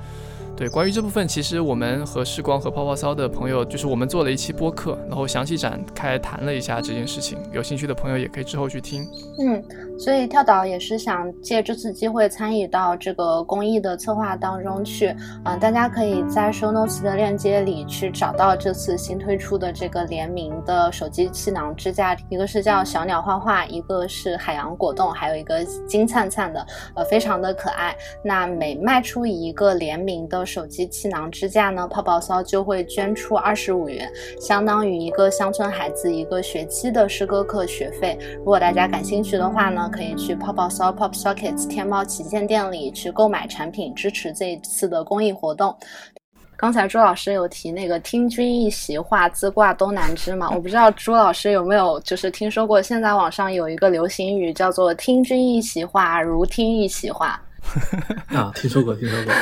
[0.56, 7.38] 对，关于这部分，其实我们和时光和泡泡骚的朋友，就是我们做了一期播客，然后详细展开谈了一下这件事情。
[7.52, 9.06] 有兴趣的朋友也可以之后去听。
[9.38, 9.62] 嗯，
[10.00, 15.14] 所以跳岛也是想借这次机会参与到这个公益的策划当中去。
[15.44, 27.94] 嗯，大家可以在 show notes 的链接里去找到这次新推出的这个联名的手机气囊支架，一个是叫小鸟画画，一个是海洋果冻，还有一个金灿灿的，呃，非常的可爱。
[28.24, 30.40] 那每卖出一个联名的。
[30.46, 31.86] 手机气囊支架呢？
[31.86, 34.10] 泡泡骚就会捐出二十五元，
[34.40, 38.18] 相当于一个乡村孩子一个学期的诗歌课学费。
[38.38, 45.76] 如果大家感兴趣的话呢，可以去泡泡骚 Pop Sockets 天猫旗舰店里去购买产品，支持这一次的公益活动。
[46.56, 50.50] 刚才朱老师有提那个“听君一席话，自挂东南枝”嘛？
[50.50, 57.40] 我不知道朱老师有没有就是听说过，现在网上有一个流行语叫做“听君一席话，如听一席话”。
[58.34, 59.32] 啊，听说过，听说过。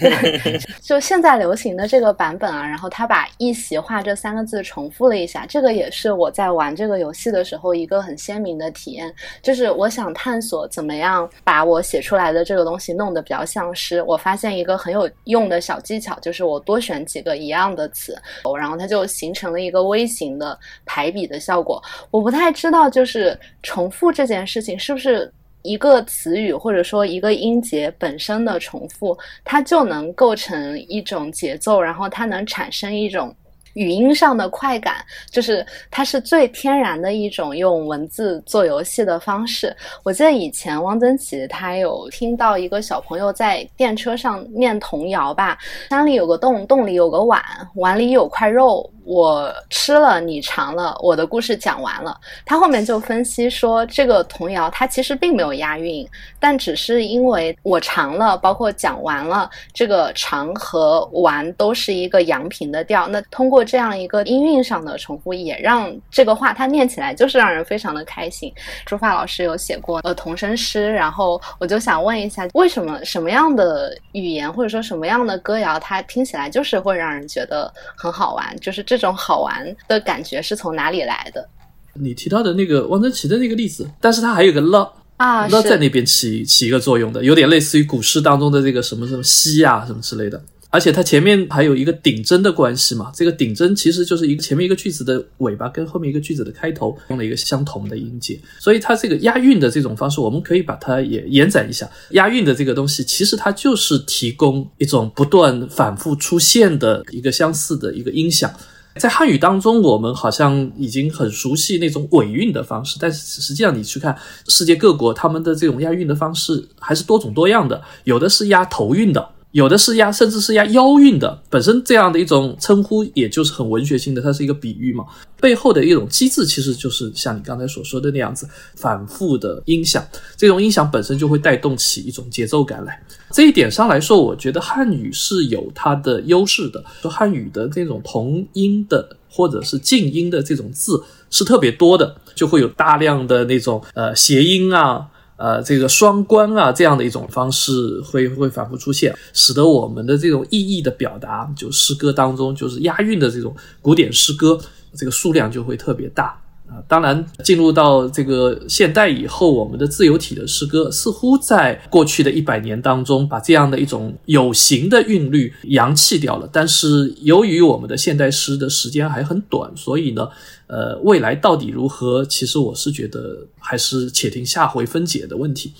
[0.00, 9.14] 对， 就现在流行的这个版本啊，然后他把“一席话”这三个字重复了一下，这个也是我在玩这个游戏的时候一个很鲜明的体验。
[9.42, 14.02] 就是我想探索怎么样把我写出来的这个东西弄得比较像诗。
[14.02, 18.16] 我发现一个很有用的小技巧，就是我多选几个一样的词，
[18.58, 21.82] 然后它就形成了一个微型的排比的效果。
[22.10, 25.32] 我不太知道，就是重复这件事情是不是。
[25.62, 33.34] 一个词语或者说一个音节本身的重复，它就能构成一种节奏，然后它能产生一种
[33.78, 34.96] 语音上的快感，
[35.30, 39.74] 就是它是最天然的一种用文字做游戏的方式。
[40.02, 45.56] 我记得以前汪曾祺他有听到一个小朋友在电车上念童谣吧，
[45.88, 47.40] 山里有个洞，洞里有个碗，
[47.76, 48.90] 碗里有块肉。
[49.04, 52.14] 我吃了，你尝了，我的故事讲完了。
[52.44, 56.06] 他后面就分析说，这个童谣它其实并没有押韵，
[56.38, 63.08] 但只是因为我尝了，包括讲完了，这个尝和完都是一个阳平的调。
[63.08, 68.52] 那通过这样一个音韵上的重复，也让这个话它念起来就是让人非常的开心。
[68.84, 78.98] 朱发老师有写过呃童声诗，然后我就想问一下，为什么什么样的语言或者说什么样的歌谣，它听起来就是会让人觉得很好玩，就是这。
[78.98, 81.48] 种好玩的感觉是从哪里来的？
[81.94, 90.42] 你提到的那个汪曾祺的那个例子，但是它还有个了啊，了在那边起起一个作用的，有点类似于古诗当中的这个什么什么西啊什么之类的。
[90.70, 101.88] 而且它前面还有一个顶针的关系嘛，这个顶针其实就是一个前面一个句子的尾巴跟后面一个句子的开头用了一个相同的音节，所以它这个押韵的这种方式，我们可以把它也延展一下。
[102.10, 108.52] 押韵的这个东西，其实它就是提供一种不断反复出现的一个相似的一个音响。
[108.96, 114.14] 在汉语当中，我们好像已经很熟悉那种尾韵的方式，但是实际上你去看
[114.48, 119.30] 世界各国，他们的这种押韵的方式还是多种多样的，有的是押头韵的。
[119.58, 125.04] 有的是押，甚至是押腰韵的，本身这样的一种称呼，也就是很文学性的，它是一个比喻嘛。
[125.40, 133.02] 背后的一种机制，其实就是像你刚才所说的那样子，反复的音响，这种音响本身就会带动起一种节奏感来。
[133.32, 136.84] 这一点上来说，我觉得汉语是有它的优势的。
[137.02, 145.08] 说汉语的这种同音的或者是近音的这种字是特别多的，就会有大量的那种呃谐音啊。
[145.38, 154.58] 呃，这个双关啊，这样的一种方式会会反复出现，使得我们的这种意义的表达，就诗歌当中就是押韵的这种古典诗歌，
[154.94, 156.78] 这个数量就会特别大啊。
[156.86, 166.48] 当然，进入到这个现代以后，我们的自由体的诗歌似乎在过去的一百年当中，把这样的一种有形的韵律扬弃掉了。
[166.52, 170.28] 但是，由于我们的现代诗的时间还很短，所以呢。
[170.68, 172.22] 呃，未来到底如何？
[172.26, 175.72] 其实我是觉得还是且听下回分解的问题。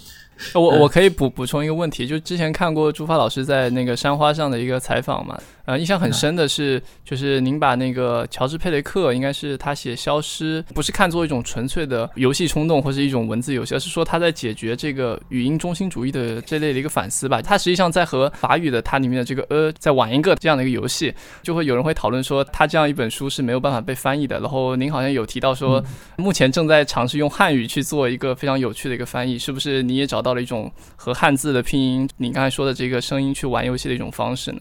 [0.54, 5.38] 我我可以补补充一个问题，就之前看过朱发老师在那个山花上的一个采访嘛。
[5.68, 17.42] 呃，印象很深的是，就是您把那个乔治佩雷克，应该是他写《消失》，不是看作一种纯粹的游戏冲动或是一种文字游戏，而是说他在解决这个语音中心主义的这类的一个反思吧。
[17.42, 24.40] 他实际上在和法语的它里面的这个呃在玩一个这样的一个游戏，就会有人会讨论说，他这样一本书是没有办法被翻译的。
[24.40, 25.84] 然后您好像有提到说，
[26.16, 34.60] 目前正在尝试用汉语去做一个非常有趣的一个翻译，是不是你也找到了一种和汉字的拼音，你刚才说的这个声音去玩游戏的一种方式呢？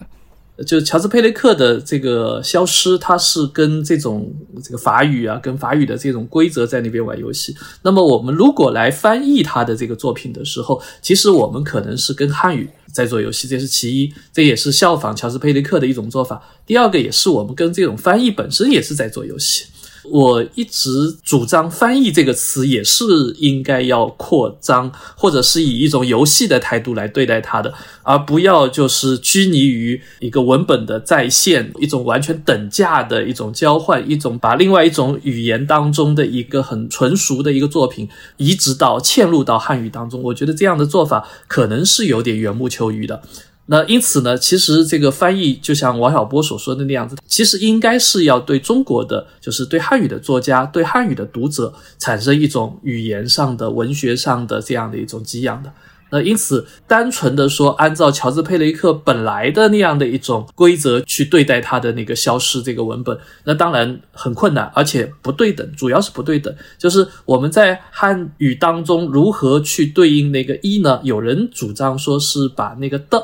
[0.66, 7.54] 就乔治佩雷克的这个消失，他是跟这种这个法语啊，跟法语的这种规则在那边玩游戏。
[7.82, 16.42] 那么我们如果来翻译他的这个作品的时候，其实我们可能是跟汉语在做游戏，这是其一，这也是效仿乔治佩雷克的一种做法。
[16.66, 19.66] 第二个也是我们跟这种翻译本身也是在做游戏。
[20.10, 20.90] 我一直
[21.22, 23.04] 主张“翻译”这个词也是
[23.38, 40.22] 应该要扩张，或者是以一种游戏的态度来对待它的，而不要就是拘泥于一个文本的再现，一种完全等价的一种交换，一种把另外一种语言当中的一个很纯熟的一个作品移植到嵌入到汉语当中。
[40.22, 43.22] 我觉得这样的做法可能是有点缘木求鱼的。
[43.70, 55.70] 那因此呢，其实这个翻译就像王小波所说的那样子，其实应该是要对中国的，就是对汉语的作家、对汉语的读者产生一种语言上的、文学上的这样的一种激养的。
[56.10, 66.54] 那因此，单纯的说按照乔治·佩雷克本来的那样的一种规则去对待他的那个消失这个文本，那当然很困难，而且不对等，主要是不对等。
[66.78, 70.98] 就是我们在汉语当中如何去对应那个一呢？
[71.02, 73.22] 有人主张说是把那个的。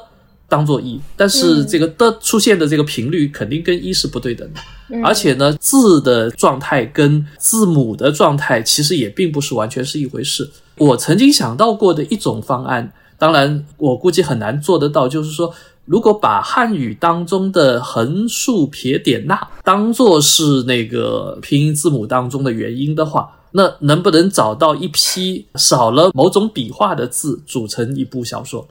[0.55, 4.61] 当做一，但是这个的出现的这个频率肯定跟一是不对等的，
[5.03, 10.49] 而且呢，字的状态跟字母的状态其实也并不是完全是一回事。
[10.79, 15.53] 我曾经想到过的一种方案，当然我估计很难做得到，就是说，
[15.87, 28.65] 如果把汉语当中的横竖撇点捺当做是那个拼音字母当中的元音的话，那能不能找到一批少了某种笔画的字组成一部小说？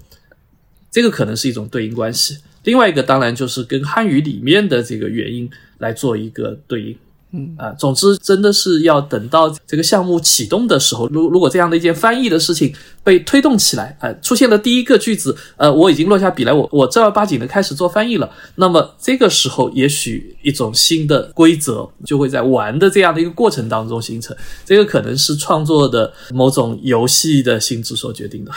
[0.93, 6.95] 这个可能是一种对应关系，另外一个当然就是跟汉语里面的这个元音来做一个对应。
[7.35, 12.71] 嗯啊，总之真的是要等到这个项目启动的时候，如如果这样的一件翻译的事情
[13.03, 28.51] 被推动起来，啊，出现了第一个句子，呃，我已经落下笔来，我我正儿八经的开始做翻译了，那么这个时候也许一种新的规则就会在玩的这样的一个过程当中形成，这个可能是创作的某种游戏的性质所决定的。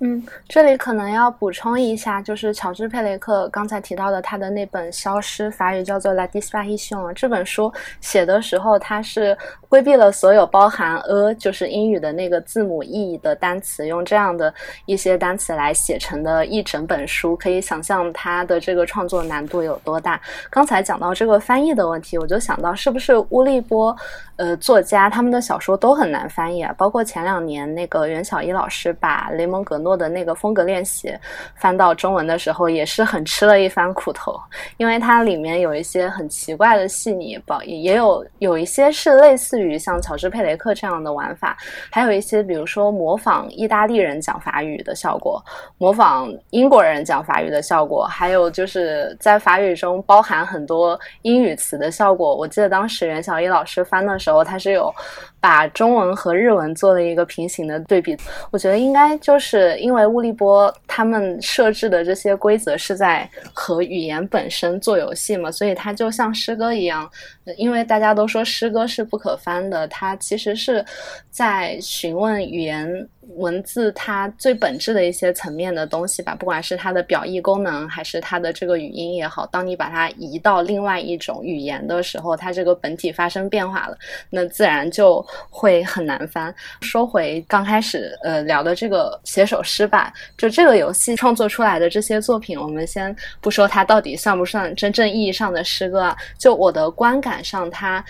[0.00, 6.96] 嗯，这里可能要补充一下，就是乔治·佩雷克刚才提到的他的那本《消失》，法语叫做《La Disparition》。
[7.14, 9.36] 这本书写的时候，他是
[9.68, 14.52] 规避了所有包含 “a”，就是英语的那个字母 “e” 的单词，用这样的
[14.86, 17.36] 一些单词来写成的一整本书。
[17.36, 20.20] 可以想象它的这个创作难度有多大。
[20.50, 23.94] 刚才讲到这个翻译的问题，我就想到，是不是乌利波？
[24.36, 31.12] 呃，作家他们的小说都很难翻译啊，包括前两年那个袁小一老师把雷蒙·格诺的那个风格练习
[31.56, 34.40] 翻到中文的时候，也是很吃了一番苦头，
[34.76, 41.56] 因为它里面有一些很奇怪的细腻，包也有有一些是类似于像乔治·佩雷克这样的玩法，
[41.90, 45.44] 还有一些比如说模仿意大利人讲法语的效果，
[45.78, 52.36] 模仿英国人讲法语的效果，还有就是在法语中包含很多英语词的效果。
[52.36, 54.28] 我记得当时袁小一老师翻的时候。
[54.28, 54.94] 时候，他是有
[55.40, 58.16] 把中文和日文做了一个平行的对比。
[58.50, 67.08] 我觉得应该就是因为乌利波他们设置的这些规则是在和语言本身做游戏嘛，所以它就像诗歌一样。
[67.56, 70.84] 因为大家都说诗歌是不可翻的，它其实是
[71.30, 73.08] 在询问语言。
[73.36, 83.96] 文字它最本质的一些层面的东西吧，不管是它的表意功能，还是它的这个语音也好，当你把它移到另外一种语言的时候，它这个本体发生变化了，
[84.30, 86.54] 那自然就会很难翻。
[86.80, 98.04] 说回刚开始呃聊的这个写首诗吧，就这个游戏创作出来的这些作品，我们先不说它到底算不算真正意义上的诗歌啊，就我的观感上，它。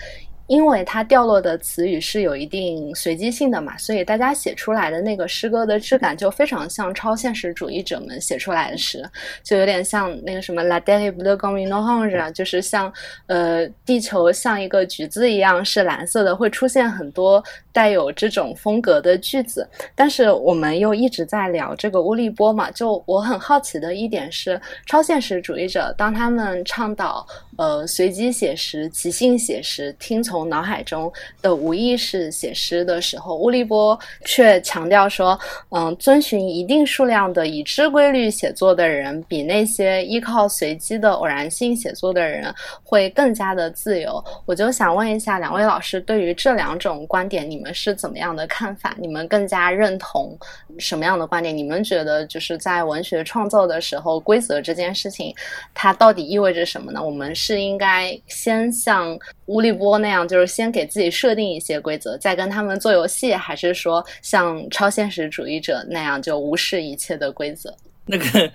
[0.49, 9.07] 因为它掉落的词语是有一定随机性的嘛，所以大家写出来的那个诗歌的质感就非常像超现实主义者们写出来的诗，
[9.43, 12.91] 就有点像那个什么 La Terre bleue comme une orange，就是像
[13.27, 19.69] 呃地球像一个橘子一样是蓝色的，会出现很多带有这种风格的句子。
[19.93, 27.23] 但是我们又一直在聊这个乌利波嘛，就我很好奇的一点是，超现实主义者当他们倡导
[27.59, 30.39] 呃随机写实、即兴写实、听从。
[30.49, 35.37] 脑海中的无意识写诗的时候，乌利波却强调说
[35.69, 42.51] ：“嗯，遵循一定数量的已知规律写作的人，比那些依靠随机的偶然性写作的人
[42.83, 48.95] 会更加的自由。”我就想问一下两位老师，对于这两种观点，你们是怎么样的看法？
[48.97, 50.37] 你们更加认同
[50.77, 51.55] 什么样的观点？
[51.55, 55.35] 你们觉得就是在文学创作的时候，规则这件事情
[55.73, 57.03] 它到底意味着什么呢？
[57.03, 60.27] 我们是是应该先像乌利波那样？
[60.27, 67.75] 就是先给自己设定一些规则，再跟他们做游戏，还是说像超现实主义者那样就无视一切的规则？
[68.05, 68.51] 那个，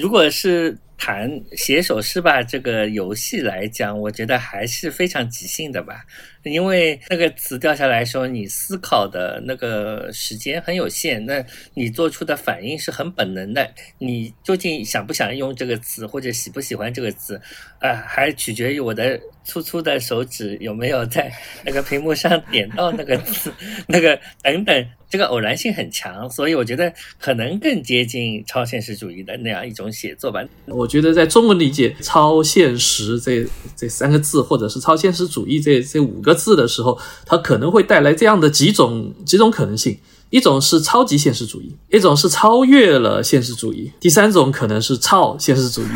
[0.00, 6.04] 如果是谈写首诗吧这个游戏来讲，我觉得还是非常即兴的吧。
[6.44, 13.70] 因为那个词掉下来说，你思考的那个时间很有限，那你做出的反应是很本能的。
[13.98, 17.40] 你究竟想不想用这个词，或者喜不喜欢这个词，
[17.80, 21.30] 啊，还取决于我的粗粗的手指有没有在
[21.64, 23.52] 那个屏幕上点到那个字，
[23.86, 30.42] 那个等等，这个偶然性很强，所以我觉得可能更接近超现实主义的那样一种写作吧。
[30.66, 33.46] 我觉得在中文理解“超现实”这
[33.76, 36.34] 这三个字，或者是超现实主义这这五个。
[36.38, 36.96] 字的时候，
[37.26, 39.98] 它可能会带来这样的几种几种可能性：
[40.30, 45.86] 一种是超级现实主义，一种是超越了现实主义，第三种可能是超现实主义，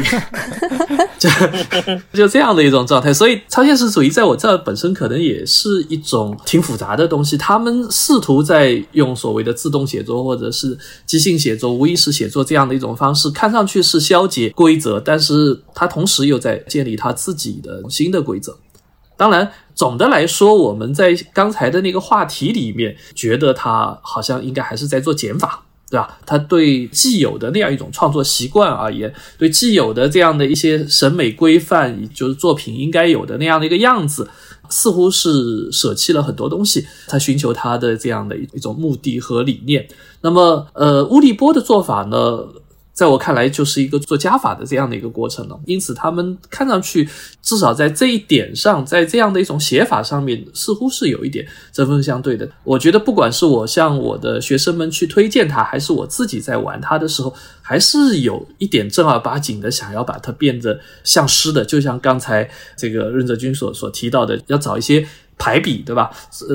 [1.18, 1.28] 就
[2.14, 3.12] 就这样的一种状态。
[3.12, 7.36] 所以，超现实主义在我这儿本身可能也是一种挺复杂的东西。
[7.36, 18.56] 他们试图在用所谓的自动写作或者是即兴写作、无意识写作这样的一种方式，看上去是消解规则，但是他同时又在建立他自己的新的规则。
[19.14, 26.18] 当然，总的来说，我们在刚才的那个话题里面，觉得他好像应该还是在做减法，对吧？
[26.26, 34.28] 他对既有的那样一种创作习惯而言，对既有的这样的一些审美规范，就是作品应该有的那样的一个样子，
[34.68, 39.86] 似乎是舍弃了很多东西，他寻求他的这样的一种目的和理念。
[40.20, 42.44] 那么，呃，乌利波的做法呢？
[42.92, 45.58] 在我看来，就是一个做加法的这样的一个过程了。
[45.66, 47.08] 因此，他们看上去
[47.40, 52.48] 至少在这一点上，在这样的一种写法上面，似乎是有一点针锋相对的。
[52.64, 61.64] 我觉得，不管是我向我的学生们去推荐它，还是我自己在玩它的时候，还是有一点正儿八经的想要把它变得像诗的。
[61.64, 65.06] 就像刚才这个任泽君所所提到的，要找一些。
[65.42, 66.08] 排比对吧？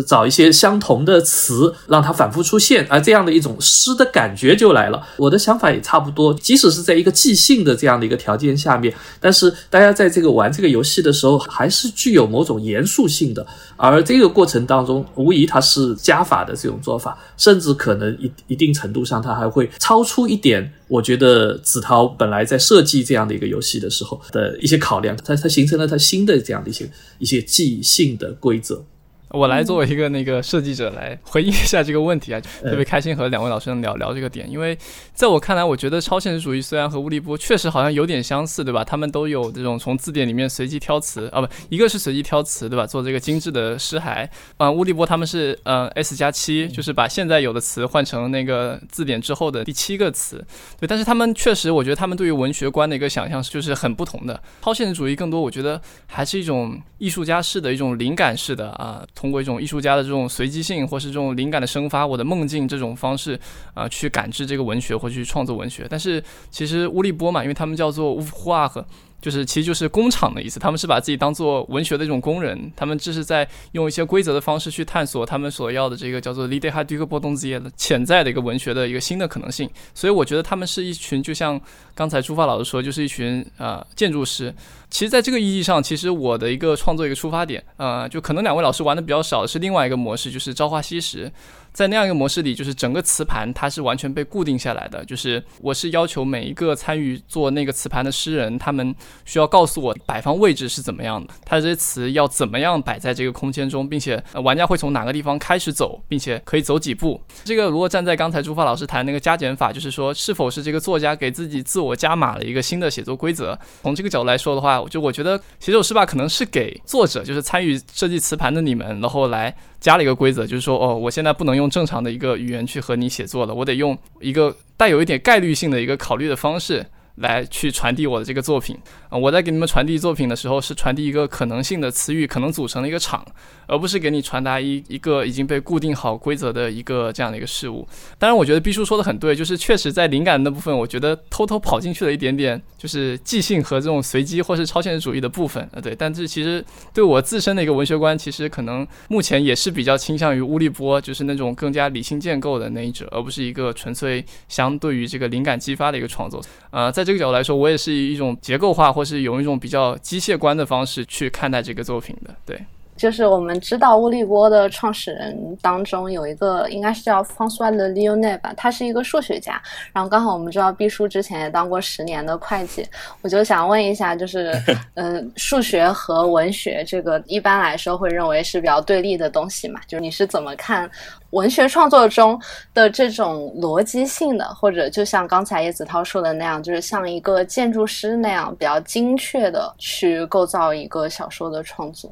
[0.07, 5.05] 找一些相同的词，让它反复出现，而这样的一种诗的感觉就来了。
[5.17, 13.45] 我的想法也差不多，即使是在一个即兴的这样的一个条件下面，但是大家在这个玩这个游戏的时候，还是具有某种严肃性的。
[13.75, 20.71] 而这个过程当中，无疑它是加法的这种做法，甚至可能一一定程度上，它还会超出一点。
[20.87, 28.85] 我觉得子韬本来在设计这样的一个游戏的时候的一些考量，它它形成了它新的这样的一些一些即兴的规则。
[29.29, 34.77] 我来作为一个那个设计者来回应一下这个问题啊，特别开心和两位老师能聊聊这个点，因为
[35.13, 38.85] 在我看来，我觉得超现实主义虽然和乌利波确实好像有点相似，对吧？
[38.85, 42.87] 他们都有这种从字典里面随机挑词啊，不，一个是随机挑词，对吧？
[42.87, 50.43] 做这个精致的诗骸啊，乌利波他们是呃 S 加七，就是把现在有的词换成那个字典之后的第七个词，
[50.79, 50.87] 对。
[50.87, 54.41] 但是他们确实，我觉得他们对于文学观的一个想象就是很不同的。
[54.61, 59.05] 超现实主义更多，我觉得还是一种艺术家式的一种灵感式的啊。
[59.17, 63.39] 通过一种艺术家的这种随机性，或是这种灵感的生发，我的梦境这种方式
[63.73, 65.87] 啊，去感知这个文学或去创作文学。
[65.89, 68.85] 但是其实乌利波嘛，因为他们叫做乌夫华赫。
[69.19, 79.67] 就是其实就是工厂的意思，他们是把自己当做文学的一种工人，他们这是在用一些规则的方式去探索他们所要的这个叫做 “lide ha d u k 波动之夜”的潜在的一个文学的一个新的可能性。
[79.95, 81.59] 所以我觉得他们是一群，就像
[81.95, 84.53] 刚才朱发老师说，就是一群啊建筑师。
[84.89, 91.25] 其实，在这个意义上，其实我的一个创作一个出发点，呃，就可能两位老师玩的比较少，是另外一个模式，就是《朝花夕拾》。
[91.73, 95.05] 在那样一个模式里，就是整个磁盘它是完全被固定下来的。
[95.05, 107.21] 就是我是要求每一个参与做那个磁盘的诗人，他们需要告诉我摆放位置是怎么样的，他的这些词要怎么样摆在这个空间中，并且玩家会从哪个地方开始走，并且可以走几步。
[107.43, 113.59] 这个如果站在刚才朱发老师谈那个加减法，就是说是否是这个作家给自己自我加码了一个新的写作规则。
[113.83, 119.55] 从这个角度来说的话，就我觉得写手诗吧，可能是给作者，就是参与设计磁盘的你们，然后来。
[119.79, 126.83] 加了一个规则，就是说，哦，我现在不能用正常的一个语言去和你写作了，我得用一个带有一点概率性的一个考虑的方式。
[127.17, 128.77] 来去传递我的这个作品
[129.09, 129.17] 啊！
[129.17, 133.25] 我在给你们传递作品的时候，是传递一个可能性的词语，可能组成了一个场，
[133.65, 137.87] 而不是给你传达一一个已经被固定好规则的一个这样的一个事物。
[138.19, 145.81] 当然，我觉得毕叔说的很对，就是确实在灵感那部分，我觉得偷偷跑进去了一点点，就是即兴和这种随机或是超现实主义的部分啊。
[145.81, 146.63] 对，但这其实
[146.93, 156.39] 对我自身的一个文学观，其实可能目前也是比较倾向于乌利波，就是那种更加理性建构的那一者，而不是一个纯粹相对于这个灵感激发的一个创作。
[156.69, 162.35] 呃，在这个角度来说，我也是以一种结构化，或是用一种比较机械观的方式去看待这个作品的。
[162.45, 162.61] 对，
[162.97, 169.61] 就是我们知道乌利波的创始人当中有一个，应该是叫 François Le Lyonnais 吧，他是一个数学家。
[169.93, 172.85] 然后刚好我们知道毕叔之前也当过十年的会计，
[173.21, 174.51] 我就想问一下，就是，
[174.95, 179.79] 嗯，数学和文学这个一般来说会认为是比较对立的东西嘛？
[179.87, 180.89] 就是你是怎么看？
[181.31, 182.39] 文学创作中
[182.73, 192.09] 的这种逻辑性的，或者就像刚才叶子涛说的那样，就是像一个建筑师那样比较精确的去构造一个小说的创作。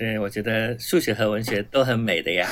[0.00, 2.48] 对，我觉得数学和文学都很美的呀。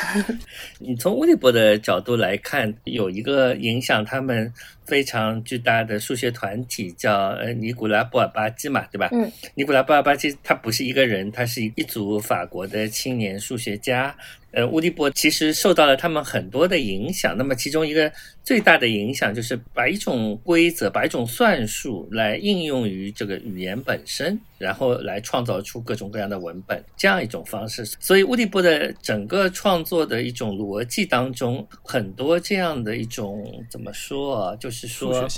[0.79, 4.53] 你从乌利波的角度来看，有一个影响他们
[4.85, 9.09] 非常巨大的数学团体，叫呃尼古拉布尔巴基嘛，对吧？
[9.13, 14.15] 嗯，尼古拉布尔巴基他不是一个人，他是一组法国的青年数学家。
[14.53, 17.37] 呃，乌利波其实受到了他们很多的影响。
[17.37, 18.11] 那么其中一个
[18.43, 27.85] 最大的影响就是把一种规则、把一种算术来应用于这个语言本身，然后来创造出各种各样的文本这样一种方式。
[28.01, 34.57] 所以乌利波的整个创作的一种逻辑当中，很多这样的一种怎么说啊？
[34.57, 35.29] 就是说，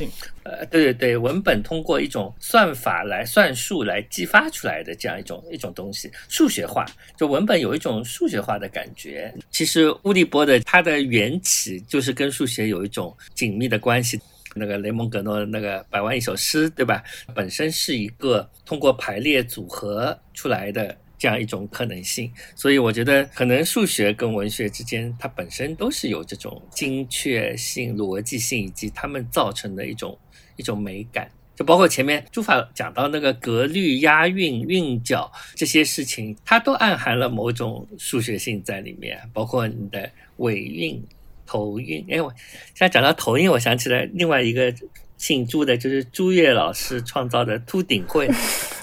[0.44, 6.86] 呃，对对对，文本通过一种算法来算术来激发出来的这样一种一种东西，数学化，
[7.16, 8.99] 就文本有一种数学化的感觉。
[9.01, 14.20] 学其实乌利波的它的缘起就是跟数学有一种紧密的关系。
[14.57, 17.03] 那个雷蒙格诺那个百万一首诗，对吧？
[17.32, 22.32] 本身是一个通过排列组合出来的这样一种可能性。
[22.57, 30.18] 所以我觉得可能数学跟文学之间，它本身都是有这种精确性、逻辑性以及它们造成的一种
[30.57, 31.30] 一种美感。
[31.61, 39.20] 就包括前面朱法讲到那个格律、押韵、韵脚这些事情，它都暗含了某种数学性在里面。
[39.34, 41.04] 包括你的尾韵、
[41.44, 42.02] 头韵。
[42.11, 42.32] 哎，我
[42.68, 44.74] 现在讲到头韵，我想起来另外一个
[45.18, 48.26] 姓朱的，就是朱越老师创造的秃顶会。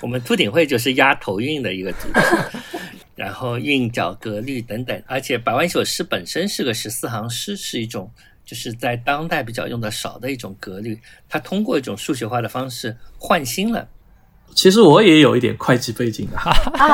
[0.02, 2.60] 我们秃顶会就是押头韵的一个组织，
[3.16, 5.02] 然后韵脚、格律等等。
[5.08, 8.12] 而且百万首诗本身是个十四行诗，是一种
[8.48, 10.98] 就是在当代比较用的少的一种格律。
[11.28, 13.88] 它通过一种数学化的方式换新了。
[14.58, 16.40] 其实我也有一点会计背景的，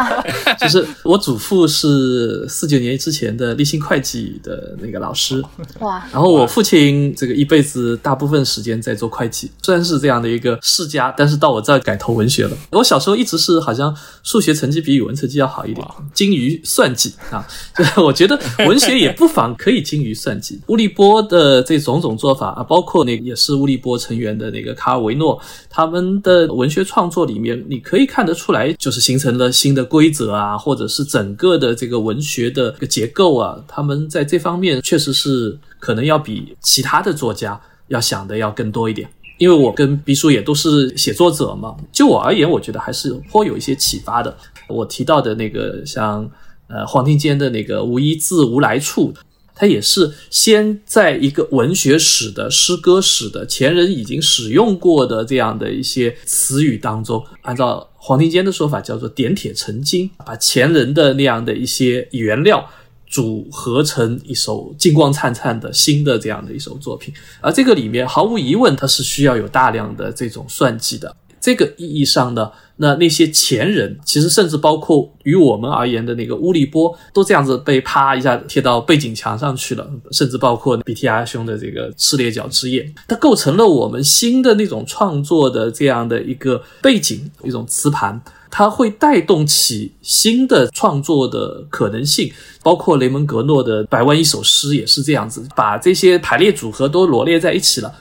[0.60, 5.42] 就是我祖父是四九年之前的立信会计的那个老师，
[5.80, 6.06] 哇！
[6.12, 12.58] 然后我父亲这个一辈子大部分时间在做会计，虽然是这样的一个世家，但是到我这儿改投文学了。
[12.72, 17.48] 我小时候一直是好像数学成绩比语文成绩要好一点，精于算计啊！
[17.78, 18.38] 就是我觉得
[18.68, 20.60] 文学也不妨可以精于算计。
[20.68, 25.40] 乌利波的这种种做法啊，包括那也是乌利波成员的那个卡尔维诺，
[25.70, 27.53] 他们的文学创作里面。
[27.68, 39.10] 你可以看得出来，就是形成了新的规则啊，或者是整个的这个文学的个结构啊，他们在这方面确实是可能要比其他的作家要想的要更多一点。
[39.40, 44.34] 因为我跟毕叔也都是写作者嘛，就我而言，我觉得还是颇有一些启发的。
[44.70, 46.30] 我提到的那个像
[46.68, 49.14] 呃黄庭坚的那个“无一字无来处”。
[49.56, 62.68] 它也是先在一个文学史的诗歌史的前人已经使用过的这样的一些词语当中，按照黄庭坚的说法叫做点铁成金，把前人的那样的一些原料
[63.08, 67.14] 组合成一首金光灿灿的新的这样的一首作品。
[67.40, 71.16] 而这个里面毫无疑问，它是需要有大量的这种算计的。
[71.44, 79.86] 这个意义上呢，那那些前人，其实甚至包括于我们而言的那个乌利波，都这样子被啪一下贴到背景墙上去了。
[80.14, 92.32] 甚至包括比提阿兄的这个《赤烈角之夜》，它构成了我们新的那种创作的这样的一个背景，一种磁盘，它会带动起新的创作的可能性。
[92.64, 97.94] 包括雷蒙格诺的《百万一首诗》也是这样子，把这些排列组合都罗列在一起了。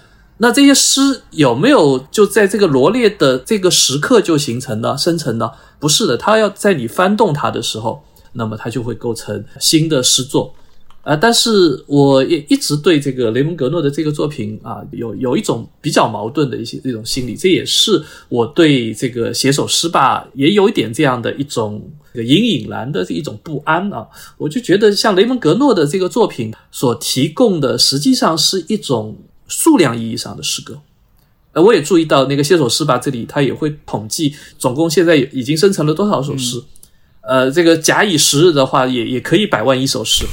[0.42, 5.48] 那这些诗有没有就在这个罗列的这个时刻就形成的生成呢？
[5.78, 10.52] 不是的，它要在你翻动它的时候，那么它就会构成新的诗作。
[11.02, 24.08] 啊，但是我也一直对这个雷蒙格诺的这个作品啊，有有一种比较矛盾的一些这种心理，这也是我对这个写首诗吧，也有一点这样的一种隐隐然的这一种不安啊。
[24.38, 29.16] 我就觉得像雷蒙格诺的这个作品所提供的，实际上是一种。
[29.52, 30.80] 数量意义上的诗歌，
[31.52, 36.62] 呃，我也注意到那个写首诗吧，这里他也会统计总共现在已经生成了多少首诗，
[37.20, 40.24] 呃，这个假以时日的话，也也可以百万一首诗。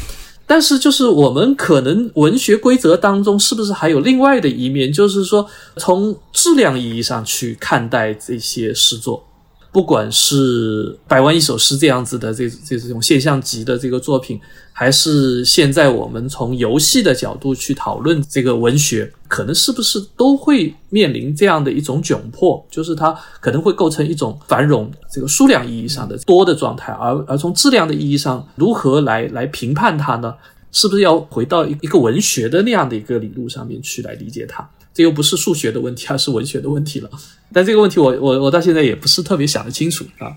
[0.48, 5.46] 但是就是我们可能文学规则当中是不是还有另外的一面，就是说
[5.76, 9.29] 从质量意义上去看待这些诗作。
[9.72, 14.40] 不管是百万一首诗这样子的这这这种现象级的这个作品，
[14.74, 30.34] 还是现在我们从游戏的角度去讨论这个文学，可能是不是都会面临这样的一种窘迫，就是它可能会构成一种繁荣这个数量意义上的多的状态，而而从质量的意义上，如何来来评判它呢？
[30.72, 34.68] 是不是要回到一一个文学的那样的一个理路上面去来理解它？
[34.94, 37.10] 这又不是数学的问题，而是文学的问题了。
[37.52, 40.36] 但这个问题，我我我到现在也不是特别想得清楚啊。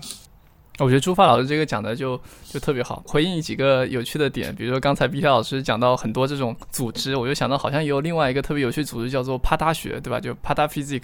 [0.83, 2.19] 我觉得朱发老师这个讲的就
[2.49, 10.19] 就特别好，回应几个有趣的点，比如说刚才毕夏老师讲到很多这种组织，我就想到好像也有另外一个特别有趣组织叫做帕达学，对吧？
[10.19, 11.03] 就帕达 physics，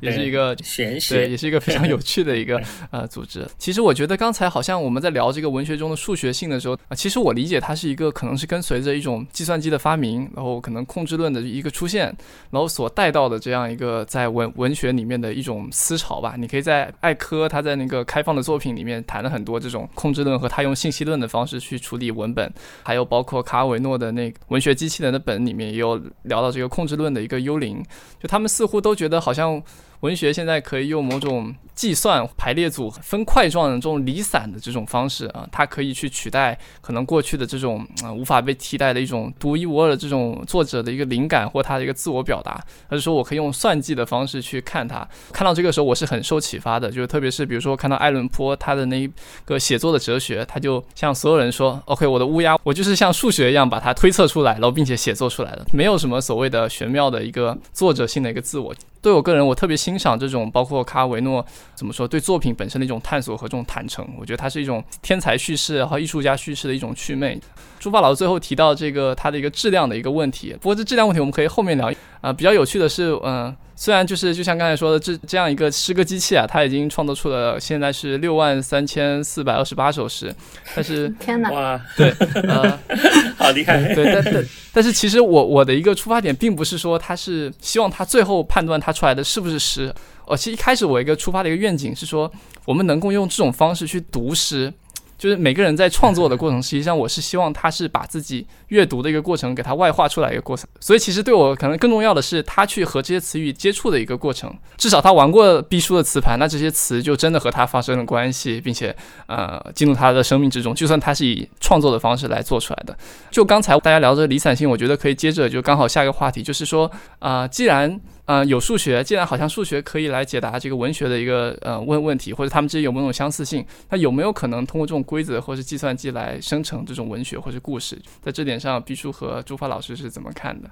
[0.00, 2.60] 也是一个玄学，对，也是一个非常有趣的一个
[2.92, 3.46] 呃组织。
[3.58, 12.06] 其实我觉得刚才好像我们在聊这个文学中的数学性的时候啊，其实我理解它是一个可能是跟随着一种计算机的发明，然后可能控制论的一个出现，
[12.50, 16.34] 然后所带到的这样一个在文文学里面的一种思潮吧。
[16.36, 19.02] 你可以在艾科他在那个开放的作品里面。
[19.14, 22.52] 谈了很多这种控制论和他用信息论的方式去处理文本，
[22.82, 27.80] 还有包括卡尔维诺的那文学机器人的本里面也有聊到这个控制论的一个幽灵，
[28.20, 29.62] 就他们似乎都觉得好像。
[30.04, 42.62] 文学现在可以用某种计算、排列组、分块状的这种离散的这种方式啊，它可以去取代可能过去的这种啊无法被替代的一种独一无二的这种作者的一个灵感或他的一个自我表达。
[42.88, 45.08] 而是说我可以用算计的方式去看它。
[45.32, 49.10] 看到这个时候，我是很受启发的，就是特别是比如说看到爱伦坡他的那一
[49.46, 58.74] 个写作的哲学，他就向所有人说：“OK，我的乌鸦，我就是像数学一样把它推测出来，然后并且写作出来的，没有什么所谓的玄妙的一个作者性的一个自我。”
[59.04, 61.44] 对我个人，我特别欣赏这种包括卡尔维诺
[61.74, 64.02] 怎么说对作品本身的一种探索和这种坦诚。
[64.18, 67.38] 我觉得它是一种天才叙事和艺术家叙事的一种趣味。
[67.78, 71.92] 朱发老师最后提到这个它的一个质量的一个问题，不过这质量问题我们可以后面聊。
[72.24, 73.54] 啊，比较有趣的是，嗯。
[73.76, 80.32] 虽然就是就像刚才说的，这这样一个诗歌机器啊，它已经创作出了现在是六万三千四百二十八首诗，
[80.76, 82.08] 但是 天哪，哇，对，
[82.46, 82.78] 呃，
[83.36, 84.44] 好厉害，对，但但
[84.74, 89.92] 但是其实我我的一个出发点并不是说它是希望它最后判断它出来的是不是诗，
[90.26, 92.30] 哦，其实一开始我一个出发的一个愿景是说，
[92.64, 94.72] 我们能够用这种方式去读诗。
[95.16, 100.68] 就是每个人在创作的过程，实际上我是希望他是把自己阅读的一个过程给他外化出来一个过程。
[100.80, 104.52] 所以其实对我可能更重要的是他去和这些词语接触的一个过程。
[104.76, 108.94] 至少他玩过毕书的词盘，那这些词就真的和他发生了关系，并且
[109.26, 110.74] 呃进入他的生命之中。
[110.74, 112.96] 就算他是以创作的方式来做出来的。
[113.30, 116.90] 就刚才大家聊的离散性，我觉得可以接着就刚好下一个话题，就是说
[117.20, 128.00] 啊，既然呃，有数学，既然好像数学可以来解答这个文学的一个呃问问题，或者他们之间有没有相似性，那有没有可能通过这种规则或是计算机来生成这种文学或者故事？
[128.22, 130.70] 在这点上，毕叔和朱发老师是怎么看的？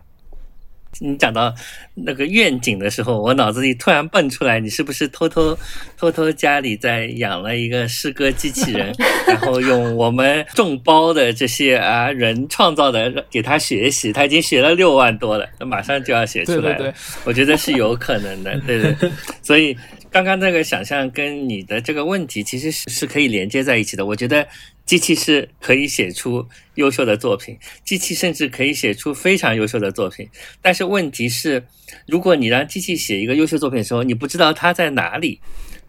[1.00, 1.52] 你讲到
[1.94, 5.58] 那个愿景的时候，我脑子里突然蹦出来，你是不是偷偷
[5.96, 8.92] 偷偷家里在养了一个诗歌机器人，
[9.26, 16.92] 然后用我们众包的这些啊人创造的给他学习，他已经学了六万多了，那马上就要写出来了。
[17.24, 19.10] 我觉得是有可能的，对对。
[19.42, 19.76] 所以
[20.10, 24.04] 刚刚那个想象跟你的这个问题其实是是可以连接在一起的。
[24.04, 24.46] 我觉得。
[24.92, 30.28] 机器是可以写出优秀的作品，机器甚至可以写出非常优秀的作品。
[30.60, 31.64] 但是问题是，
[32.06, 35.40] 如果你让机器写一个优秀作品的时候，你不知道它在哪里，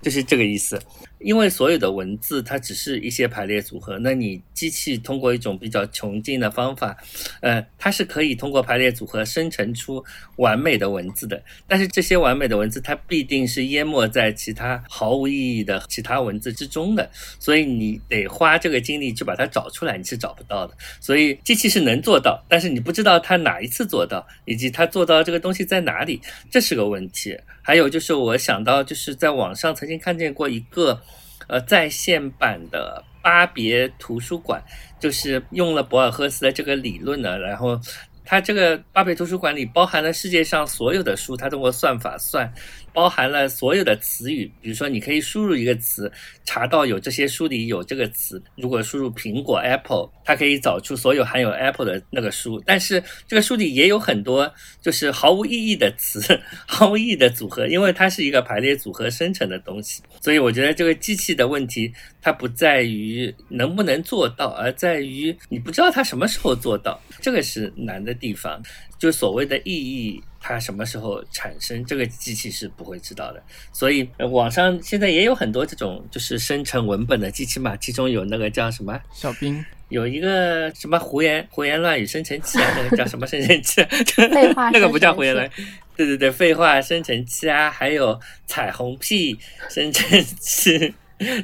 [0.01, 0.81] 就是这个意思。
[1.23, 6.95] 因为所有的文字它只是一些排列组合，那你机器通过一种比较穷尽的方法，
[7.41, 10.03] 呃，它是可以通过排列组合生成出
[10.35, 11.41] 完美的文字的。
[11.67, 17.09] 但是这些完美的文字它必定是淹没在其他毫无意义的其他文字之中的，
[17.39, 20.75] 所以你得花这个精力去把它找出来，你是找不到的。
[20.99, 26.21] 所以机器是能做到，但是你不知道它哪一次做到，以及它做到这个东西在哪里，
[26.51, 27.37] 这是个问题。
[27.63, 31.01] 还有就是我想到就是在网上曾经看见过一个。
[31.49, 34.63] 呃，在线版的巴别图书馆，
[34.97, 37.77] 就是用了博尔赫斯的这个理论呢，然后
[38.25, 42.51] 它这个巴别图书馆里包含了世界上所有的书，它通过算法算。
[42.93, 46.11] 包含了所有的词语，比如说你可以输入一个词，
[46.45, 48.39] 查到有这些书里有这个词。
[48.55, 52.61] 如果输入苹果 Apple，它可以找出所有含有 Apple 的那个书。
[52.67, 60.03] 但是这个书里也有很多就是毫无意义的词， 毫无意义的组合，因为它是一个排列组合生成的东西。
[60.21, 68.61] 所以我觉得这个机器的问题，它不在于能不能做到，而在于你不知道它什么时候做到，这个是难的地方。
[68.99, 70.21] 就所谓的意义。
[70.45, 71.85] 它什么时候产生？
[71.85, 73.41] 这个机器是不会知道的。
[73.71, 83.81] 所以网上现在也有很多这种就是生成文本的机器嘛，其中有那个叫什么小兵，有一个什么胡言胡言乱语生成器啊，那个叫什么生成器？
[84.35, 85.65] 废话那个不叫胡言乱语，
[85.95, 90.93] 对对对，废话生成器啊，还有彩虹屁生成器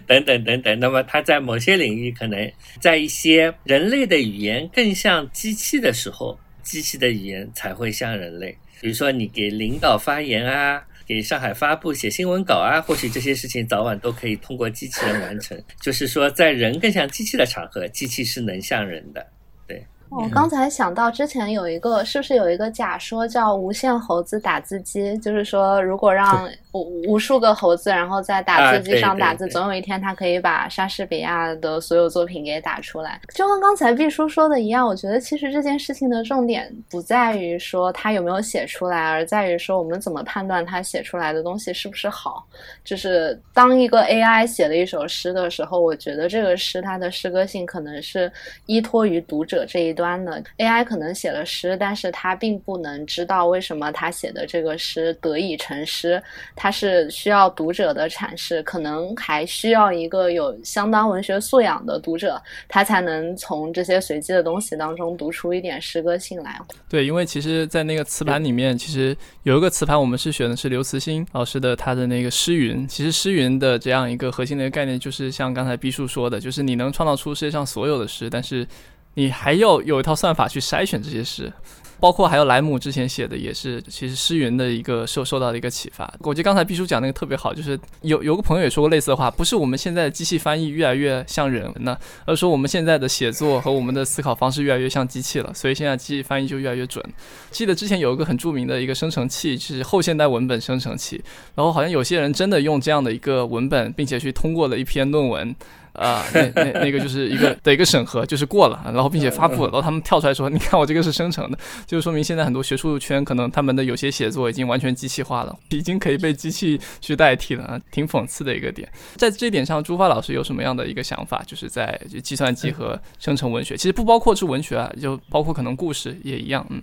[0.07, 0.79] 等等等等。
[0.79, 8.57] 那么它在某些领域，可能在一些人类的语言更像机器的时候，机器的语言才会像人类。
[8.81, 15.61] 比如说，你给领导发言啊，给上海发布写新闻稿啊，或许这些事情早晚都可以通过机器人完成。
[15.81, 19.25] 就是说，在人更像机器的场合，机器是能像人的。
[19.67, 25.17] 对我刚才想到，之前有一个是不是有一个假说叫无限猴子打字机？
[25.17, 33.21] 就是说，如果让无无数个猴子，然后在打字机上打字，总有一天他可以把莎士比亚的所有作品给打出来。
[33.35, 42.47] 就跟刚才毕叔说的一样，我觉得其实这件事情的重点不在于说他有没有写出来，而在于说我们怎么判断他写出来的东西是不是好。
[42.83, 48.31] 就是当一个 AI 写了一首诗的时候，我觉得这个诗它的诗歌性可能是
[48.65, 49.99] 依托于读者这一。
[49.99, 56.23] 端的 AI 可能写了诗，但是他并不能知道为什么他写的这个诗得以成诗，
[56.61, 66.59] 它是需要读者的阐释，可能还需要一个有相当文学素养的读者，他才能从这些随机的东西当中读出一点诗歌性来。
[66.89, 72.85] 对，因为其实，在那个磁盘里面，其实有一个磁盘，我们是选的是刘慈欣老师的他的那个诗云。
[72.85, 78.67] 其实诗云的这样一个核心的概念，就是像刚才毕叔说的，就是你能创造出世界上所有的诗，但是。
[79.15, 81.51] 你还要有一套算法去筛选这些诗，
[81.99, 86.11] 包括还有莱姆之前写的也是，其实诗云的一个受受到的一个启发。
[86.21, 97.03] 我觉得刚才毕叔讲那个特别好，就是有有个朋友也说过类似的话，不是我们现在机器翻译越来越像人呢，而是说我们现在的写作和我们的思考方式越来越像机器了，所以现在机器翻译就越来越准。
[97.51, 101.21] 记得之前有一个很著名的一个生成器，就是后现代文本生成器，
[101.55, 105.55] 然后好像有些人真的用这样的一个文本，并且去通过了一篇论文。
[105.93, 118.87] 啊，那那那个就是一个的一个审核，就是过了，然后并且发布了，然后他们跳出来说，你看我这个是生成的，就是说明现在很多学术圈可能他们的有些写作已经完全机器化了，已经可以被机器去代替了啊，挺讽刺的一个点。
[119.15, 121.43] 在这一点上，朱发老师有什么样的一个想法？
[121.45, 126.81] 就是在计算机和生成文学，其实不包括是文学啊，就包括可能故事也一样，嗯。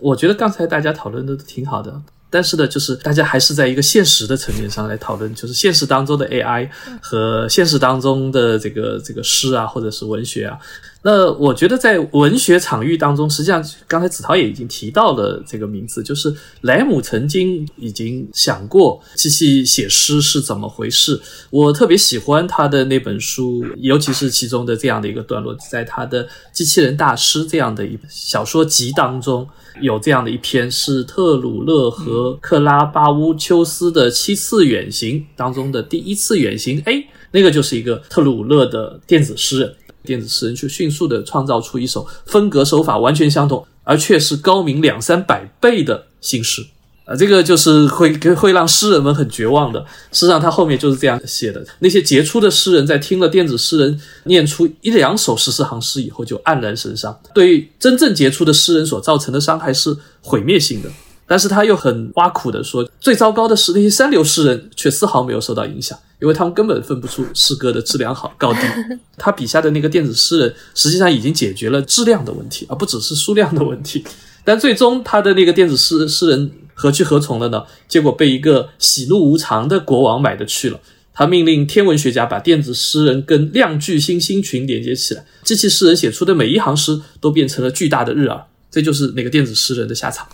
[0.00, 2.02] 我觉得刚才大家讨论的都挺好的。
[2.28, 6.68] 但是呢，就是大家还是在一个现实的层面上来讨论，就是现实当中的 AI
[7.00, 10.58] 和现实当中的这个这个诗啊，或者是文学啊。
[11.06, 21.20] 那我觉得在文学场域当中，实际上刚才子涛也已经提到了这个名字，就是莱姆曾经已经想过机器写诗是怎么回事。
[21.50, 29.48] 我特别喜欢他的那本书，尤其是其中的这样的一个段落，在他的《机器人大师》这样的一小说集当中。
[29.82, 36.94] 有这样的一篇是特鲁勒和克拉巴乌丘斯的七次远行当中的第一次远行，哎，
[37.30, 39.76] 那个就是一个特鲁勒的电子诗人，
[40.06, 46.64] 电子诗人去迅速的创造出一首风格手法完全相同，而却是高明两三百倍的新诗。
[47.06, 49.78] 啊，这个就是会会让诗人们很绝望的。
[50.10, 57.16] 事实上，他后面就是这样写的：那些杰出的诗人在听了电子诗人念出一两首十四行诗以后，就黯然神伤。
[57.32, 60.88] 对真正杰出的诗人所造成的伤害是毁灭性的。
[61.26, 68.60] 但是他又很挖苦的说，最糟糕的是那些三流诗人却丝毫没有受到影响，因为他们根本分不出诗歌的质量好高低。
[69.18, 74.04] 他笔下的那个电子诗人实际上已经解决了质量的问题，而不只是数量的问题。
[74.44, 76.50] 但最终，他的那个电子诗诗人。
[76.78, 77.64] 何去何从了呢？
[77.88, 80.78] 结果被一个喜怒无常的国王买的去了。
[81.14, 88.38] 他命令天文学家把电子诗人跟亮巨星星群连接起来，机器诗人写出的每一行诗都变成了巨大的日耳。
[88.70, 90.28] 这就是那个电子诗人的下场。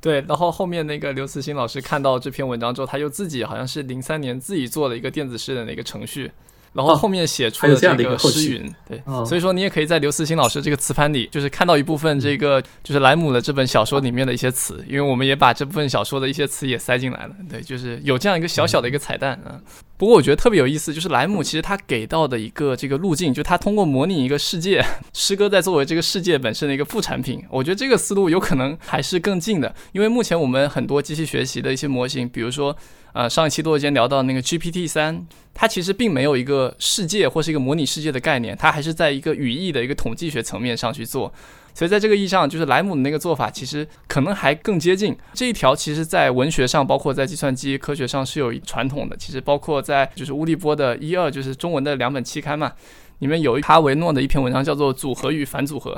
[0.00, 6.30] 对，然后后面那个刘慈欣老师看到这篇文章之后，他又自己好像是零三年自己做了一个电子诗人的那个程序。
[6.72, 19.58] 然后后面写出了这个诗云，对，所以说你也可以在刘慈欣老师这个词盘里，就是看到一部分这个就是莱姆的这本小说里面的一些词，因为我们也把这部分小说的一些词也塞进来了，对，就是有这样一个小小的一个彩蛋啊。
[20.00, 24.82] 不过我觉得特别有意思，就是莱姆其实他给到的一个这个路径，就他通过模拟一个世界，
[25.12, 32.74] 诗歌在作为这个世界本身的一个副产品，我觉得这个思路有可能还是更近的，因为目前我们很多机器学习的一些模型，比如说。
[33.12, 41.34] 呃，上一期多间聊到那个 GPT 三，它其实并没有一个世界或是一个模拟世界的概念，它还是在一个语义的一个统计学层面上去做。
[41.80, 45.74] 所以在这个意义上，就是莱姆的那个做法，其实可能还更接近这一条。
[45.74, 49.16] 其实，在文学上，包括在计算机科学上是有传统的。
[49.16, 52.70] 其实，包括在就是乌利波的一二，就是中文的两本期刊嘛，
[53.20, 55.94] 里面有卡维诺的一篇文章叫做《组合与反组合》。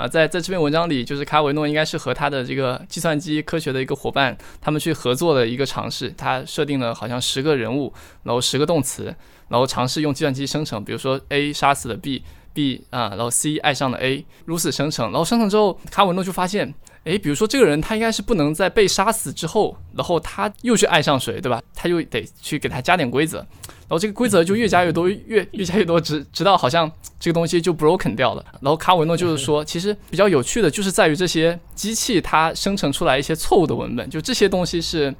[0.00, 6.14] 啊，在在这篇文章里，就是卡维诺应该是和他的这个计算机科学的一个伙伴，他们去合作的一个尝试。
[6.16, 9.12] 他设定了好像十个人物，然后十个动词，
[9.48, 12.22] 然后尝试用计算机生成，比如说 A 杀死了 B
[12.54, 15.10] b 啊，然后 C 爱上了 A，如此生成。
[15.10, 16.72] 然后生成之后，卡文诺就发现。
[17.04, 21.60] 诶，比如说这个人，他应该是不能在被杀死之后，然后他又去爱上谁，对吧？
[21.74, 26.90] 他又得去给他加点规则，然后这个规则就越加越多，越越加越多，直直到好像
[27.20, 28.42] 这个东西就 broken 掉了。
[28.62, 35.14] 然后卡文诺就是说，其实比较有趣的就是在于这些机器它生成出来一些错误的文本，就这些东西是。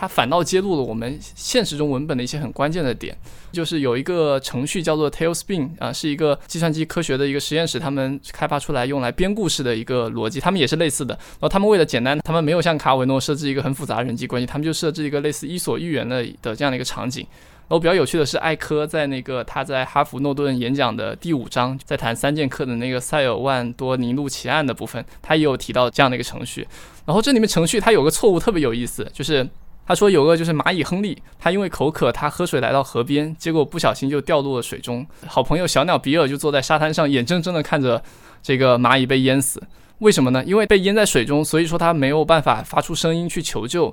[0.00, 3.16] 它反倒揭露了我们现实中文本的一些很关键的点，
[3.50, 11.14] 就是有一个程序叫做 Tailspin 啊，是一个计算机科学的一个实验室，他们开发出来用来编故事的一个逻辑，他们也是类似的。
[11.14, 17.26] 然后他们为了简单，他们没有像卡维诺设置一个很复杂的人际关系，他们就设置一个类似伊索寓言的的这样的一个场景。
[17.62, 26.64] 然后比较有趣的是，艾科在那个他在哈佛诺顿演讲的第五章，在谈三剑客的那个塞尔万多尼路奇案的部分，他也有提到这样的一个程序。
[27.04, 29.44] 然后这里面程序它有个错误特别有意思，就是。
[29.88, 35.04] 他说有个就是蚂蚁亨利，他因为口渴，他喝水来到河边，结果不小心就掉入了水中。
[35.26, 38.02] 好朋友小鸟比尔就坐在沙滩上，眼睁睁地看着
[38.42, 39.62] 这个蚂蚁被淹死。
[40.00, 40.44] 为什么呢？
[40.44, 43.86] 因为被淹在水中，所以说他没有办法发出声音去求救。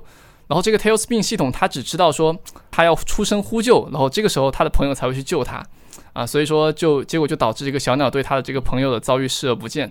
[0.48, 2.36] 然后这个 Tailspin 系统，他只知道说
[2.70, 5.64] 他要出声呼救，然后这个时候他的朋友才会去救他。
[6.12, 9.90] 啊，所以说就结果就导致这个小鸟对他的这个朋友的遭遇视而不见。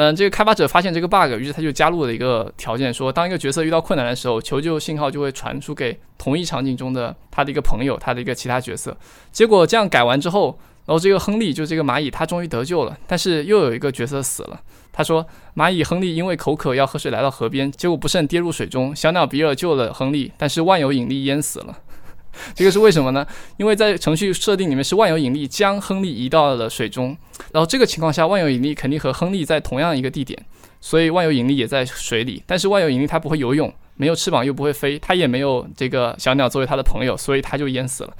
[0.00, 8.96] 嗯，这个开发者发现这个 bug，于是他就加入了一个条件，说当一个角色遇到困难的时候，求救信号就会传输给同一场景中的他的一个朋友，他的一个其他角色。
[9.32, 12.96] 结果这样改完之后，然后这个亨利就这个蚂蚁，他终于得救了。
[13.08, 14.60] 但是又有一个角色死了。
[14.92, 15.26] 他说，
[15.56, 18.94] 蚂蚁亨利因为口渴要喝水来到河边，结果不慎跌入水中。
[18.94, 21.76] 小鸟比尔救了亨利，但是万有引力淹死了。
[22.54, 23.26] 这个是为什么呢？
[23.56, 27.16] 因为在程序设定里面是万有引力将亨利移到了水中，
[27.52, 30.38] 然后这个情况下万有引力肯定和亨利在同样一个地点，
[30.80, 32.42] 所以万有引力也在水里。
[32.46, 38.14] 但是万有引力它不会游泳，没有翅膀又不会飞，它也没有这个小鸟作为它的朋友，所以它就淹死了。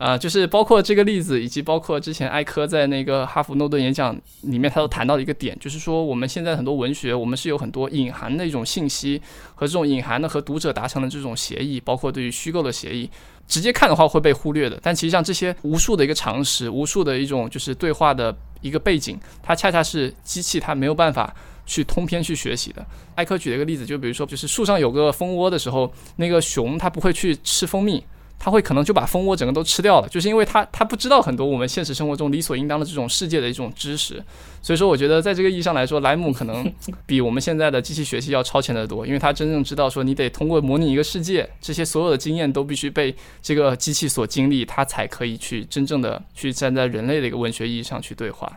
[0.00, 9.20] 啊，就是包括这个例子，以及包括之前艾科在那个哈佛诺顿演讲里面，他都谈到的一个点，就是说我们现在很多文学，我们是有很多隐含的一种信息
[9.54, 13.10] 和这种隐含的和读者达成的这种协议，包括对于虚构的协议，
[13.46, 14.78] 直接看的话会被忽略的。
[14.82, 21.34] 但其实像这些无数的一个常识，无数的一种就是对话的一个背景，它恰恰是机器它没有办法。
[21.66, 22.84] 去通篇去学习的。
[23.14, 28.02] 艾科举了一个例子，就比如说，就是树上有个蜂窝的时候，那个熊它不会去吃蜂蜜，
[28.42, 34.24] 它会可能就把蜂窝整个都吃掉了，就是因为它它不知道很多我们现实生活中理所应当的这种世界的一种知识。
[34.62, 36.72] 所以说，我觉得在这个意义上来说，莱姆可能
[37.04, 48.50] 比我们现在的机器学习要超前得多，因为他真正知道说你得通过模拟一个世界，这些所有的经验都必须被这个机器所经历，它才可以去真正的去站在人类的一个文学意义上去对话。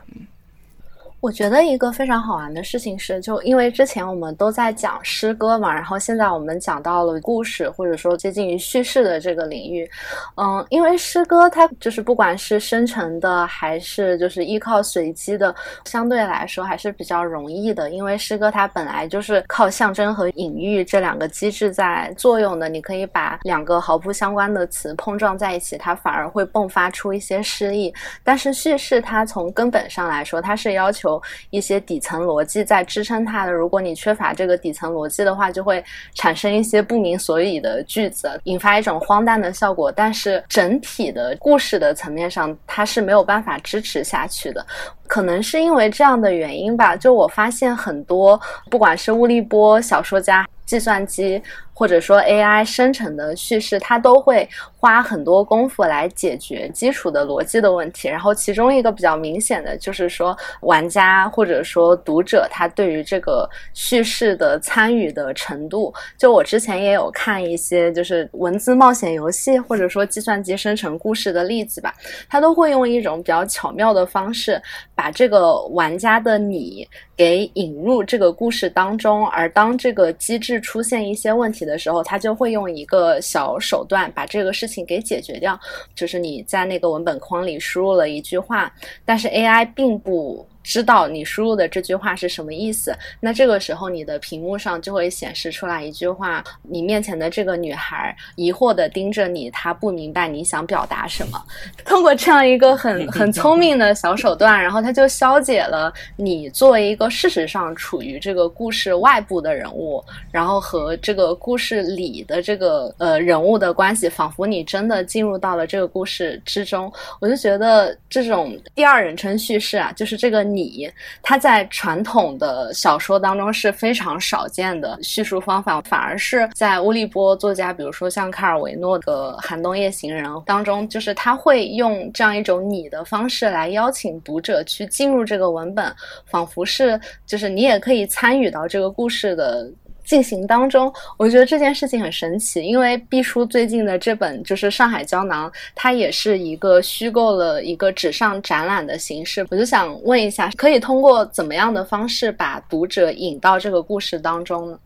[1.24, 9.90] 我觉得一个非常好玩的事情是，就因为之前我们都在讲诗歌嘛，然后现在我们讲到了故事，或者说接近于叙事的这个领域。
[10.36, 15.56] 嗯，因为诗歌它就是不管是生成的还是就是依靠随机的，
[15.86, 17.90] 相对来说还是比较容易的。
[17.90, 27.94] 因为诗歌它本来就是靠象征和隐喻这两个机制在作用的，你可以把两个毫不相关的词碰撞在一起，它反而会迸发出一些诗意。
[28.26, 31.13] 但是叙事它从根本上来说，它是要求。
[31.50, 35.84] 一些底层逻辑在支撑它的，如果你缺乏这个底层逻辑的话，就会
[36.14, 39.92] 产生一些不明所以的句子，引发一种荒诞的效果。
[39.92, 44.66] 但是整体的故事的层面上，它是没有办法支持下去的。
[45.08, 48.40] 可能是因为这样的原因吧，就我发现很多，
[48.70, 50.48] 不管是乌力波小说家。
[50.66, 51.40] 计算机
[51.74, 54.48] 或者说 AI 生成的叙事，它都会
[54.78, 58.08] 花很多功夫来解决基础的逻辑的问题。
[58.08, 65.94] 然后其中一个比较明显的就是说，玩家或者说读者他对于这个叙事的参与的程度。
[66.18, 71.94] 就我之前也有看一些就是文字冒险游戏或者说计算机生成故事的例子吧，
[72.30, 74.62] 他都会用一种比较巧妙的方式
[74.94, 76.88] 把这个玩家的你。
[77.16, 85.60] 给引入这个故事当中，而当这个机制出现一些问题的时候，他就会用一个小手段把这个事情给解决掉。
[85.96, 88.74] 就是你在那个文本框里输入了一句话，
[89.06, 90.46] 但是 AI 并不。
[90.64, 101.44] 知道你输入的这句话是什么意思，那这个时候你的屏幕上就会显示出来一句话：你面前的这个女孩疑惑的盯着你，她不明白你想表达什么。
[101.84, 110.02] 通过这样一个很 很聪明的小手段，然后他就消解了你作为一个事实上处于这个故事外部的人物，
[110.32, 116.92] 然后和这个故事里的这个呃人物的关系，仿佛你真的进入到了这个故事之中。
[117.20, 120.53] 我就觉得这种第二人称叙事啊，就是这个。
[120.56, 120.90] 你，
[121.22, 135.94] 它在传统的小说当中是非常少见的叙述方法，反而是在乌利波作家，比如说像卡尔维诺的《寒冬夜行人》当中，就是他会用这样一种你的方式来邀请读者去进入这个文本，
[136.26, 139.70] 仿佛是就是你也可以参与到这个故事的。
[140.04, 149.46] 进行当中，我觉得这件事情很神奇，因为毕叔最近的这本就是《上海胶囊》，它也是一个虚构了一个纸上展览的形式。
[149.50, 154.80] 我就想问一下，可以通过怎么样的方式把读者引到这个故事当中呢？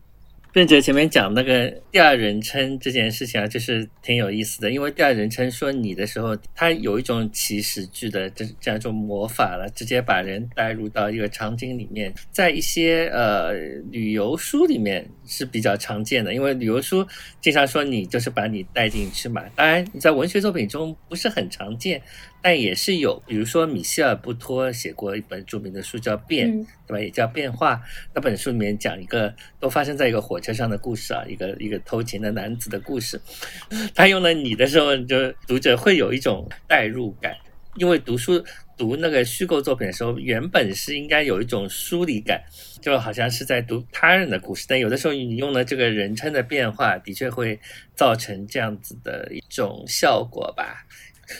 [0.54, 4.70] 润哲前面讲那个第二人称这件事情啊，就是挺有意思的。
[4.70, 12.12] 因为第二人称说你的时候，它有一种祈使句的这这样一种魔法了，直接把人带入到一个场景里面。
[12.30, 13.52] 在一些呃
[13.90, 17.06] 旅游书里面是比较常见的，因为旅游书
[17.40, 19.44] 经常说你就是把你带进去嘛。
[19.54, 22.02] 当然你在文学作品中不是很常见。
[22.40, 26.48] 但也是有，比如说米歇尔·布托写过一本著名的书叫《变》，
[26.86, 27.00] 对吧？
[27.00, 27.74] 也叫《变化》。
[28.14, 33.20] 那本书里面讲一个都发生在一个火车上的故事啊，一个一个偷情的男子的故事。
[33.92, 37.34] 他用了你的时候，就读者会有一种代入感，
[37.78, 38.44] 因为读书
[38.76, 42.42] 读那个虚构作品的时候，原本是应该有一种疏离感，
[42.80, 44.66] 就好像是在读他人的故事。
[44.68, 47.58] 但有的时候你用了这个人称的变化，的确会
[47.94, 50.84] 造成这样子的一种效果吧。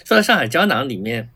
[0.04, 1.28] 说到《上海胶囊》里面，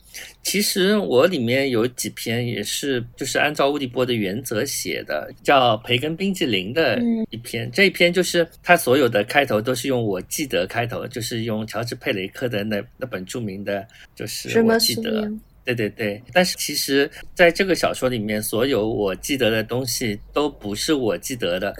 [0.43, 7.01] 其实我里面有几篇也是就是按照乌迪波的原则写的，叫《培根冰淇淋》的
[7.31, 7.71] 一篇。
[7.73, 15.31] 这一篇就是他所有的开头都是用“我记得”开头，就是用乔治·佩雷克的那那本著名的，就是我记得。
[15.65, 21.73] 对对对，但是其实在这个小说里面，所有我记得的东西都不是我记得的，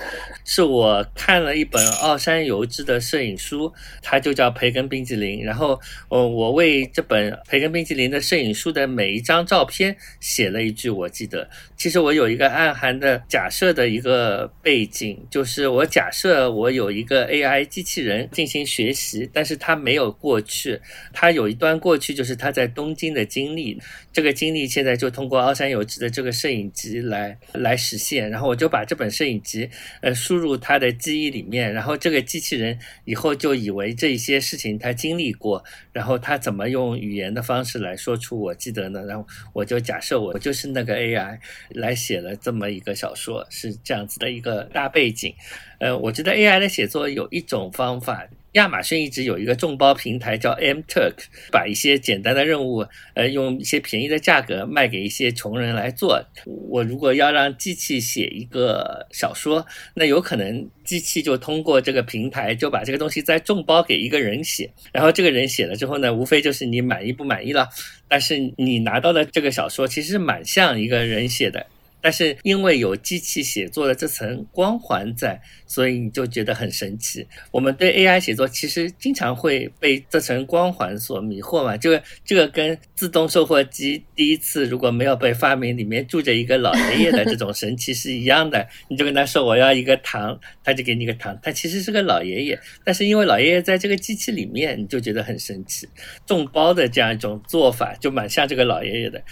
[0.45, 5.81] 是我看了一本奥山由之的摄影书，它就叫《培根冰激凌》，然后
[6.11, 11.51] 呃，我为这本《培根冰激凌》的摄影书的每一张照片写了一句我记得。
[11.77, 20.81] 其实我有一个暗含的假设的一个背景，就是我假设我有一个 AI 机器人进行学习，但是它没有过去，
[21.13, 23.72] 它有一段过去，就是它在东京的经历。
[24.13, 29.69] 这个经历现在就通过奥山有之的这个摄影集来来实现，然后我就把这本摄影集
[30.01, 35.63] 呃输入他的记忆里面，然后这个机器人以后就以为这些事情他经历过，
[35.93, 39.05] 然后他怎么用语言的方式来说出我记得呢？
[39.07, 41.39] 然后我就假设我就是那个 AI
[41.71, 45.35] 来写了这么一个小说，是这样子的一个大背景。
[45.79, 48.27] 呃，我觉得 AI 的写作有一种方法。
[48.53, 51.15] 亚马逊一直有一个众包平台叫 M Turk，
[51.51, 56.23] 把一些简单的任务，呃，用一些便宜的价格卖给一些穷人来做。
[56.45, 67.69] 我如果要让机器写一个小说，那有可能机器就通过这个平台就把这个东西再众包给一个人写，然后这个人写了之后呢，无非就是你满意不满意了。
[68.07, 71.67] 但是你拿到的这个小说其实蛮像一个人写的。
[72.03, 77.25] 但是因为有机器写作的这层光环在，所以你就觉得很神奇。
[77.53, 81.77] 我们对 AI 写作其实经常会被这层光环所迷惑嘛。
[81.77, 88.67] 这个这个跟自动售货机第一次如果没有被发明，里面住着一个老爷爷的这种神奇是一样的。
[88.89, 92.59] 你就跟他说我要一个糖，他就给你个糖，他其实是个老爷爷。
[92.85, 95.89] 但是因为老爷爷在这个机器里面，你就觉得很神奇。
[96.27, 99.23] 众包的这样一种做法就蛮像这个老爷爷的。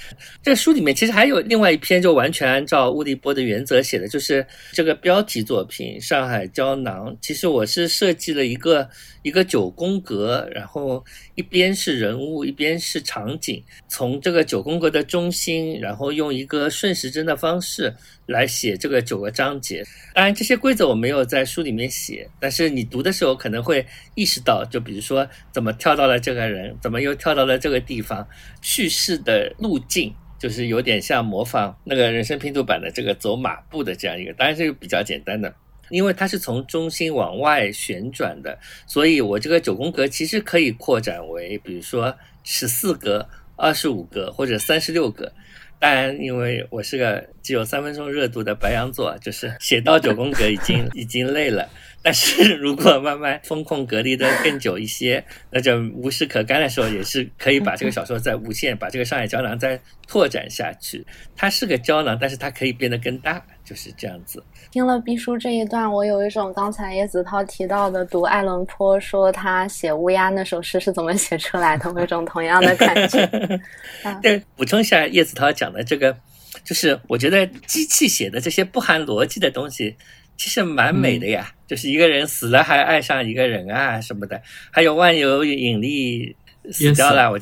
[0.40, 2.59] 这书里面其实还有另外一篇，就完全。
[2.61, 7.11] 按照乌迪波的原则写的，就是这个标题作品《上海胶囊》。
[7.18, 8.86] 其实我是设计了一个
[9.22, 11.02] 一个九宫格，然后
[11.36, 13.64] 一边是人物，一边是场景。
[13.88, 17.94] 从这个九宫格的中心，然后用一个顺时针的方式
[18.26, 19.82] 来写这个九个章节。
[20.12, 28.28] 当然，这些规则我没有在书里面写，但是你读的时候可能会意识到，就比如说怎么跳到了这个人，怎么又跳到了这个地方，
[28.61, 30.14] 叙事的路径。
[30.41, 35.55] 就是有点像模仿那个人生拼图版的这个走马步的这样一个，当然这个比较简单的，
[35.91, 45.30] 因为它是从中心往外旋转的，所以我这个九宫格其实可以扩展为，比如说十四格、二十五格或者三十六格。
[45.78, 51.66] 当然，因为我是个只有三分钟热度的白羊座，就是写到九宫格已经 已经累了。
[52.03, 59.78] 但是如果慢慢风控隔离的更久一些，那就无事可干的时候，也是可以把这个小说再无限把这个上海胶囊再
[60.09, 61.07] 拓展下去。
[61.36, 64.42] 它是个胶囊，但是它可以变得更大，就是这样子。
[64.70, 73.61] 听了毕叔这一段，我有一种刚才叶子涛提到的读爱伦坡说他写乌鸦那首诗是怎么写出来的，有一种同样的感觉。
[74.22, 76.16] 对，补充一下叶子涛讲的这个，
[76.64, 79.94] 就是我觉得机器写的这些不含逻辑的东西。
[80.36, 84.42] 其实蛮美的呀，就是一个人死了还爱上一个人啊什么的，
[84.72, 86.34] 还有万有引力
[86.72, 87.38] 死掉了，我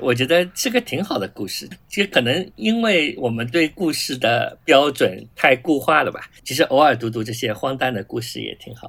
[0.00, 1.68] 我觉得是个挺好的故事。
[1.88, 8.88] 其实可能因为我们对故事的标准太固化了吧，其实偶尔读读这些荒诞的故事也挺好。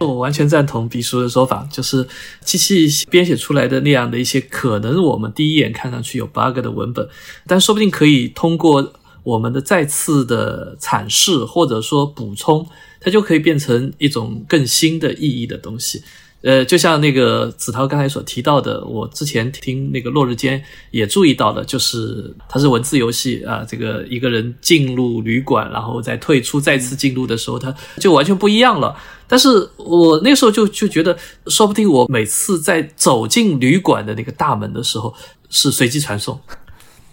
[0.00, 2.06] 我完全赞同毕叔的说法，就是
[2.40, 7.08] 机器编写出来的那样的一些可能我们第一眼看上去有 bug 的文本，
[7.46, 8.92] 但说不定可以通过
[9.22, 12.68] 我们的再次的阐释或者说补充。
[13.04, 16.02] 它就可以变成一种更新的意义的东西，
[16.40, 28.96] 呃，就像那个子涛刚才所提到的，我之前听那个落日间也注意到的，就是它是文字游戏啊，这个一个人进入旅馆，然后再退出，再次进入的时候，它就完全不一样了。
[29.26, 31.16] 但是我那时候就就觉得，
[31.48, 35.14] 说不定我每次在走进旅馆的那个大门的时候
[35.50, 36.40] 是随机传送。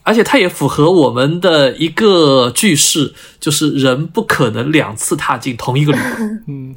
[0.04, 6.76] 而且它也符合我们的一个句式，就是人不可能两次踏进同一个旅馆， 嗯，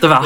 [0.00, 0.22] 对吧？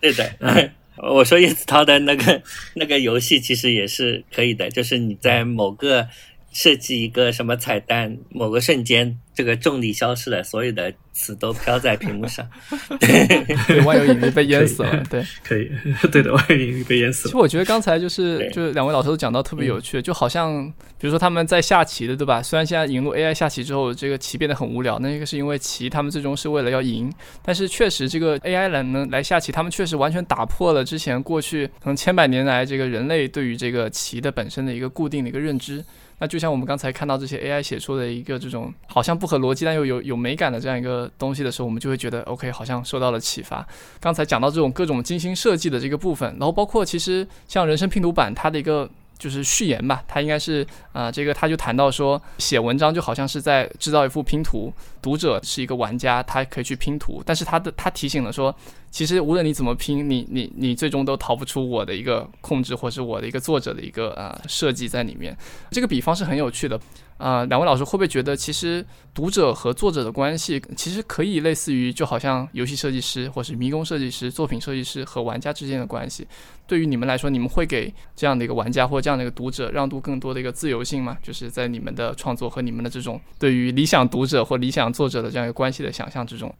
[0.00, 0.70] 对的。
[0.96, 2.42] 我说叶子涛的那个
[2.74, 6.06] 那个游戏其实也是可以的，就是你在某个
[6.52, 9.18] 设计一个什么彩蛋，某个瞬间。
[9.34, 12.46] 这个重力消失了，所有的词都飘在屏幕上。
[13.00, 15.02] 对，万有引力被淹死了。
[15.08, 15.70] 对，可以，
[16.10, 17.28] 对的，万有引力被淹死了。
[17.28, 20.66] 其实我觉得刚才就是就是两位老师都讲到特别有趣，就好像
[20.98, 22.42] 比如说他们在下棋的，对吧？
[22.42, 27.12] 虽然现在引入 AI 下棋之后，这个棋变得很无聊，那个是因为棋他们最终是为了要赢。
[27.42, 35.84] 但是确实，这个 AI 来能来下棋，他们确实完全打破了之前过去可能千百年来这个人类对于这个棋的本身的一个固定的一个认知。
[36.22, 43.66] 那就像我们刚才看到这些 AI 写出的一个这种好像不合逻辑但又有有美感的这样一个东西的时候，我们就会觉得 OK，好像受到了启发。
[43.98, 58.54] 刚才讲到这种各种精心设计的这个部分，然后包括其实像人生拼图版它的一个就是序言吧，他应该是啊，这个他就谈到说，写文章就好像是在制造一幅拼图，读者是一个玩家，他可以去拼图，但是他的他提醒了说，
[58.92, 65.34] 其实无论你怎么拼，你你你最终都逃不出我的一个控制，或是我的一个作者的一个呃设计在里面。
[65.70, 66.78] 这个比方是很有趣的。
[67.16, 68.84] 啊，两位老师会不会觉得，其实
[69.14, 76.26] 读者和作者的关系，其实可以类似于，就好像游戏设计师或是迷宫设计师、作品设计师和玩家之间的关系？
[76.66, 81.16] 对于你们来说，你们会给这样的一个玩家或这样的一个读者让渡更多的一个自由性吗？
[81.22, 86.52] 就是在你们的创作和你们的这种对于理想读者或理想作者的这样一个关系的想象之中？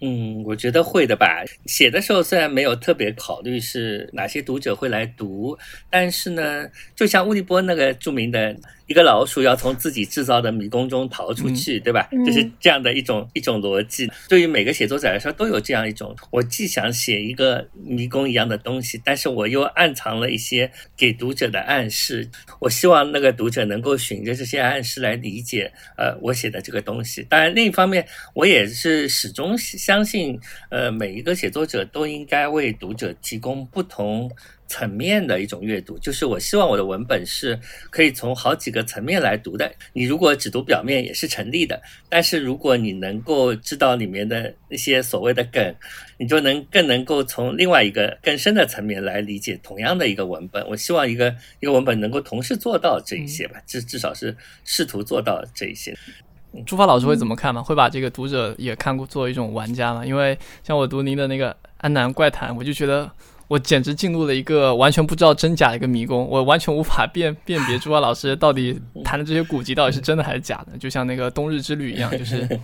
[0.00, 1.44] 嗯，我觉得会的吧。
[1.66, 5.58] 写的时候虽然没有特别考虑是哪些读者会来读，
[5.90, 8.56] 但是呢，就像乌利波那个著名的。
[8.88, 12.08] 一个老鼠要从自己制造的迷宫中逃出去，对吧？
[12.26, 14.10] 就是这样的一种一种逻辑。
[14.28, 22.28] 对于每个写作者来说，都有这样一种：我既想写一个迷宫一样的东西，但是我又暗藏了一些给读者的暗示。
[22.60, 27.22] 我希望那个读者能够循着这些暗示来理解，呃，我写的这个东西。
[27.28, 34.30] 当然，另一方面，我也是始终相信，呃，每一个写作者都应该为读者提供不同。
[34.68, 37.58] 层面的一种阅读，就是我希望我的文本是
[37.90, 39.72] 可以从好几个层面来读的。
[39.94, 45.74] 你如果只读表面也是成立的，但是如果你能够知道里面的那些所谓的梗，
[46.18, 50.64] 你就能更能够从另外一个更深的层面来理解同样的一个文本。
[50.68, 55.96] 我希望一个一个文本能够同时做到这一些吧，至至少是试图做到这一些。
[56.66, 57.62] 朱发老师会怎么看吗？
[57.62, 60.04] 会把这个读者也看过作为一种玩家吗？
[60.04, 63.10] 因为像我读您的那个《安南怪谈》，我就觉得。
[63.48, 72.46] 我简直进入了一个完全不知道真假的一个迷宫，我完全无法辨辨别朱华老师到底谈的这些古籍到底是真的还是假的，就像那个冬日之旅一样，就是。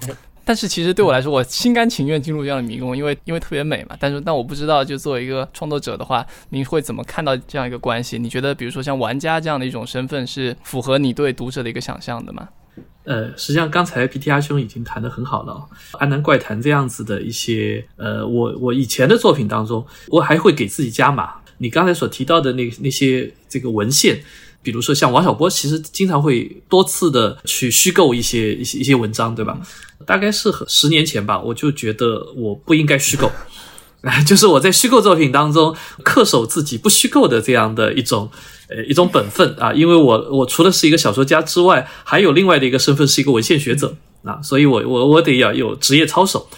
[0.47, 3.97] 但是其实对我来说，我心甘情愿进入这样的迷宫，因为因为特别美嘛。
[3.99, 8.19] 但是但我不知道，就作为一个创作者的话，您会怎么看到这样一个关系？
[8.19, 12.47] 你觉得，比如说像玩家这样的一种身份，是符合你对读者的一个想象的吗？
[13.05, 15.53] 呃，实际上刚才 P T R 兄已经谈得很好了，
[15.99, 21.35] 《安南怪谈》这样子的一些，呃，我我以前的作品当中，我还会给自己加码。
[21.59, 24.23] 你刚才所提到的那那些这个文献，
[24.63, 29.61] 比如说像王小波，其实经常会多次的去虚构一些一些一些文章，对吧？
[30.05, 33.31] 大概是十年前吧，我就觉得我不应该虚构。
[34.27, 35.75] 就是我在虚构作品当中
[36.05, 38.31] 恪守自己不虚构的这样的一种
[38.69, 46.49] 呃一种本分啊，因为我我除了是一个小说家之外，还有另外的一个身份是一个文献学者啊，所以我我我得要有职业操守。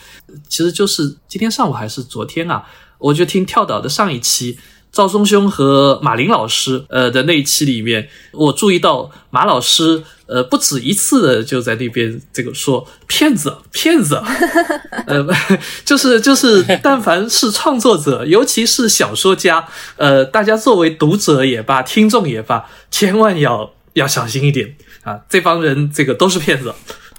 [0.48, 2.64] 其实就是今天上午还是昨天啊，
[2.98, 4.58] 我就听跳岛的上一期。
[4.96, 14.22] 赵松兄和马林老师，呃的那一期里面，我注意到马老师，呃不止一次的就在那边这个说骗子骗子，
[15.06, 15.22] 呃
[15.84, 26.72] 就是 就是，但凡是创作者， 尤其是小说家，呃大家作为读者也罢，听众也罢，千万要要小心一点啊，这帮人这个都是骗子。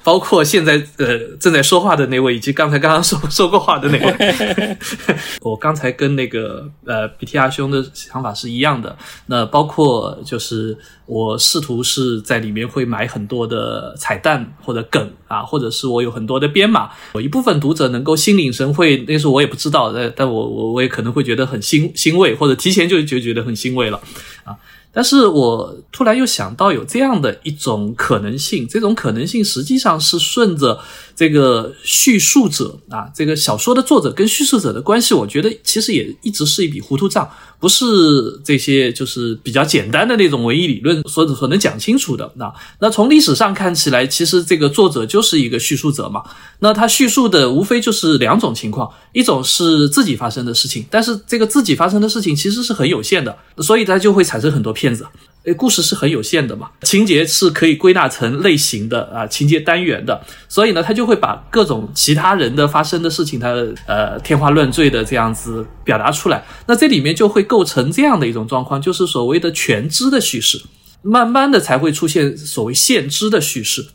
[0.08, 4.78] 包括现在呃正在说话的那位，以及刚才刚刚说说过话的那位，
[5.44, 8.98] 我刚才跟那个呃 B T R 兄的想法是一样的。
[9.26, 10.78] 那包括就是
[11.08, 24.02] 我试图是在里面会买很多的彩蛋或者梗啊，或者是我有很多的编码，有一部分读者能够心领神会，那时候我也不知道，但但我我我也可能会觉得很欣欣慰，或者提前就就觉得很欣慰了啊。
[24.98, 30.80] 但是我突然又想到有这样的一种可能性，这种可能性实际上是顺着
[31.16, 37.30] 这个叙述者啊，这个小说的作者跟叙述者的关系，我觉得其实也一直是一笔糊涂账。
[37.60, 37.86] 不是
[38.44, 42.32] 这些，就是比较简单的那种文艺理论所所能讲清楚的。
[42.36, 46.24] 那那从历史上看起来，其实这个作者就是一个叙述者嘛。
[46.60, 55.08] 那他叙述的无非就是两种情况，一种是自己发生的事情，但是这个自己发生的事情其实是很有限的，所以他就会产生很多骗子。
[55.54, 63.54] 故事是很有限的嘛，情节是可以归纳成类型的啊，情节单元的，所以呢，他就会把各种其他人的发生的事情，他
[63.86, 66.44] 呃天花乱坠的这样子表达出来。
[66.66, 70.62] 那这里面就会构成这样的一种状况，就是所谓的全知的叙事，
[71.02, 73.88] 慢慢的才会出现所谓现知的叙事，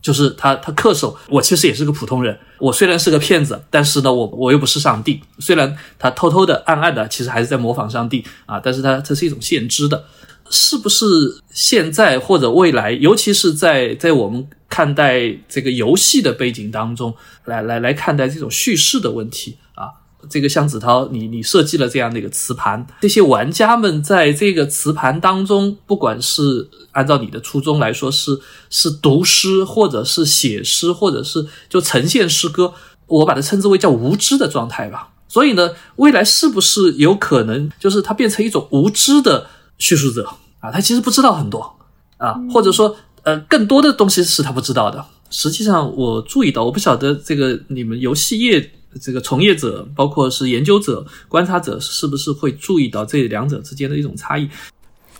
[0.00, 10.04] 就是他他恪守我其实也是个普通人，我虽然是个骗子，但是呢，我我又不是上帝，虽然他偷偷的暗暗的其实还是在模仿上帝啊，但是他这是一种现知的。
[10.50, 11.04] 是不是
[11.50, 19.88] 现在或者未来，尤其是在在我们看待这个游戏的背景当中，来来来看待这种叙事的问题啊？
[20.28, 32.74] 这个向子涛，你你设计了这样的一个磁盘，这些玩家们在这个磁盘当中，不管是按照你的初衷来说，是是读诗，或者是写诗，或者是就呈现诗歌，
[33.06, 35.10] 我把它称之为叫无知的状态吧。
[35.28, 39.46] 所以呢，未来是不是有可能就是它变成一种无知的？
[39.78, 40.28] 叙述者
[40.60, 41.76] 啊，他其实不知道很多
[42.16, 45.04] 啊，或者说呃更多的东西是他不知道的。
[45.28, 48.70] 实际上我注意到，我不晓得这个你们游戏业
[49.02, 54.48] 这个从业者，包括是研究者、观察者，是不是会注意到这两者之间的一种差异？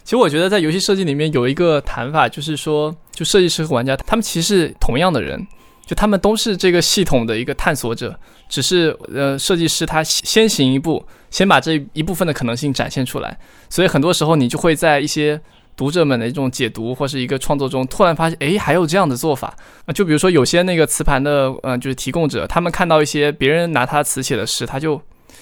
[0.04, 5.44] 其实我觉得在游戏设计里面有一个谈法，就是说，就设计师和玩家他们其实是同样的人，
[5.84, 8.16] 就他们都是这个系统的一个探索者，
[8.48, 11.04] 只是呃设计师他先行一步，
[11.36, 13.38] 先把这一部分的可能性展现出来，
[13.68, 15.38] 所以很多时候你就会在一些
[15.76, 19.54] 读者们的一种解读或是一个创作中，突然发现，哎，还有这样的做法
[19.84, 19.92] 啊！
[19.92, 24.98] 就比如说有些那个磁盘的，嗯，就是提供者，他们看到一些别人拿他词写的诗，他就。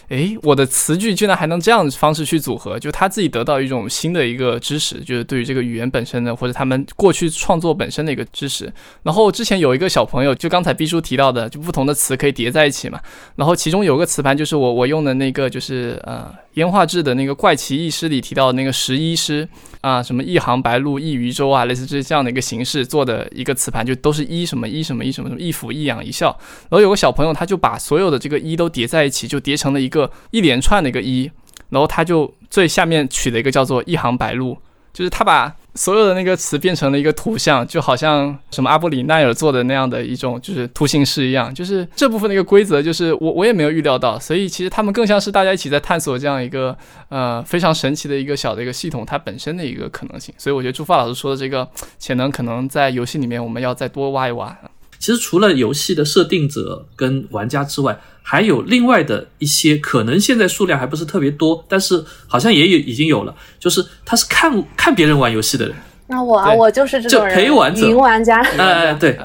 [0.08, 8.72] 诶，我的词句居然还能这样方式去组合，就他自己得到一种新的一个知识，就是对于这个语言本身的，或者他们过去创作本身的一个知识。
[9.02, 13.00] 然后之前有一个小朋友，就刚才 B 叔提到的，就不同的词可以叠在一起嘛。
[13.36, 19.48] 然后其中有个词盘，就是我我用的那个，就是呃烟化志的那个怪奇异诗里提到的那个十一诗
[19.80, 26.28] 啊，什么一行白鹭一渔舟啊，类似这这样的一个形式做的一个词盘，就都是一什么一什么一什么什么一俯一仰一笑。
[26.68, 30.10] 然后有个小朋友，他就把所有的这个一都叠在一起，就叠成了一个。
[30.30, 31.30] 一连串的一个一，
[31.70, 34.56] 然后他就最下面取了一个叫做一行白鹭，
[34.92, 41.52] 就是他把所有的那个词变成了一个图像，就好像什么阿布里奈尔做的那样的一种就是图形式一样。
[41.54, 46.76] 就是这部分的一个规则，就是我我也没有预料到，所以其实他们更像是大家一起在探索这样一个
[47.08, 50.34] 呃非常神奇的一个小的一个系统它本身的一个可能性。
[50.36, 51.68] 所以我觉得朱发老师说的这个
[51.98, 54.56] 潜能，可能在游戏里面我们要再多挖一挖。
[54.98, 65.76] 其实除了游戏的设定者跟玩家之外，还有另外的一些可能，现在数量还不是特别多，但是好像也有已经有了，就是他是看看别人玩游戏的人。
[66.06, 68.40] 那我啊，我就是这种陪玩者，云玩家。
[68.58, 69.18] 哎， 对，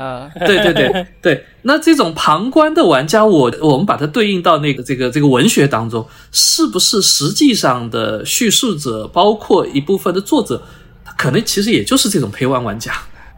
[0.45, 1.45] 对对对对。
[1.61, 10.61] 那这种旁观的玩家，我我们把它对应到那个这个这个文学当中，是不是实际上的叙述者，包括一部分的作者，
[11.05, 12.93] 他可能其实也就是这种陪玩玩家。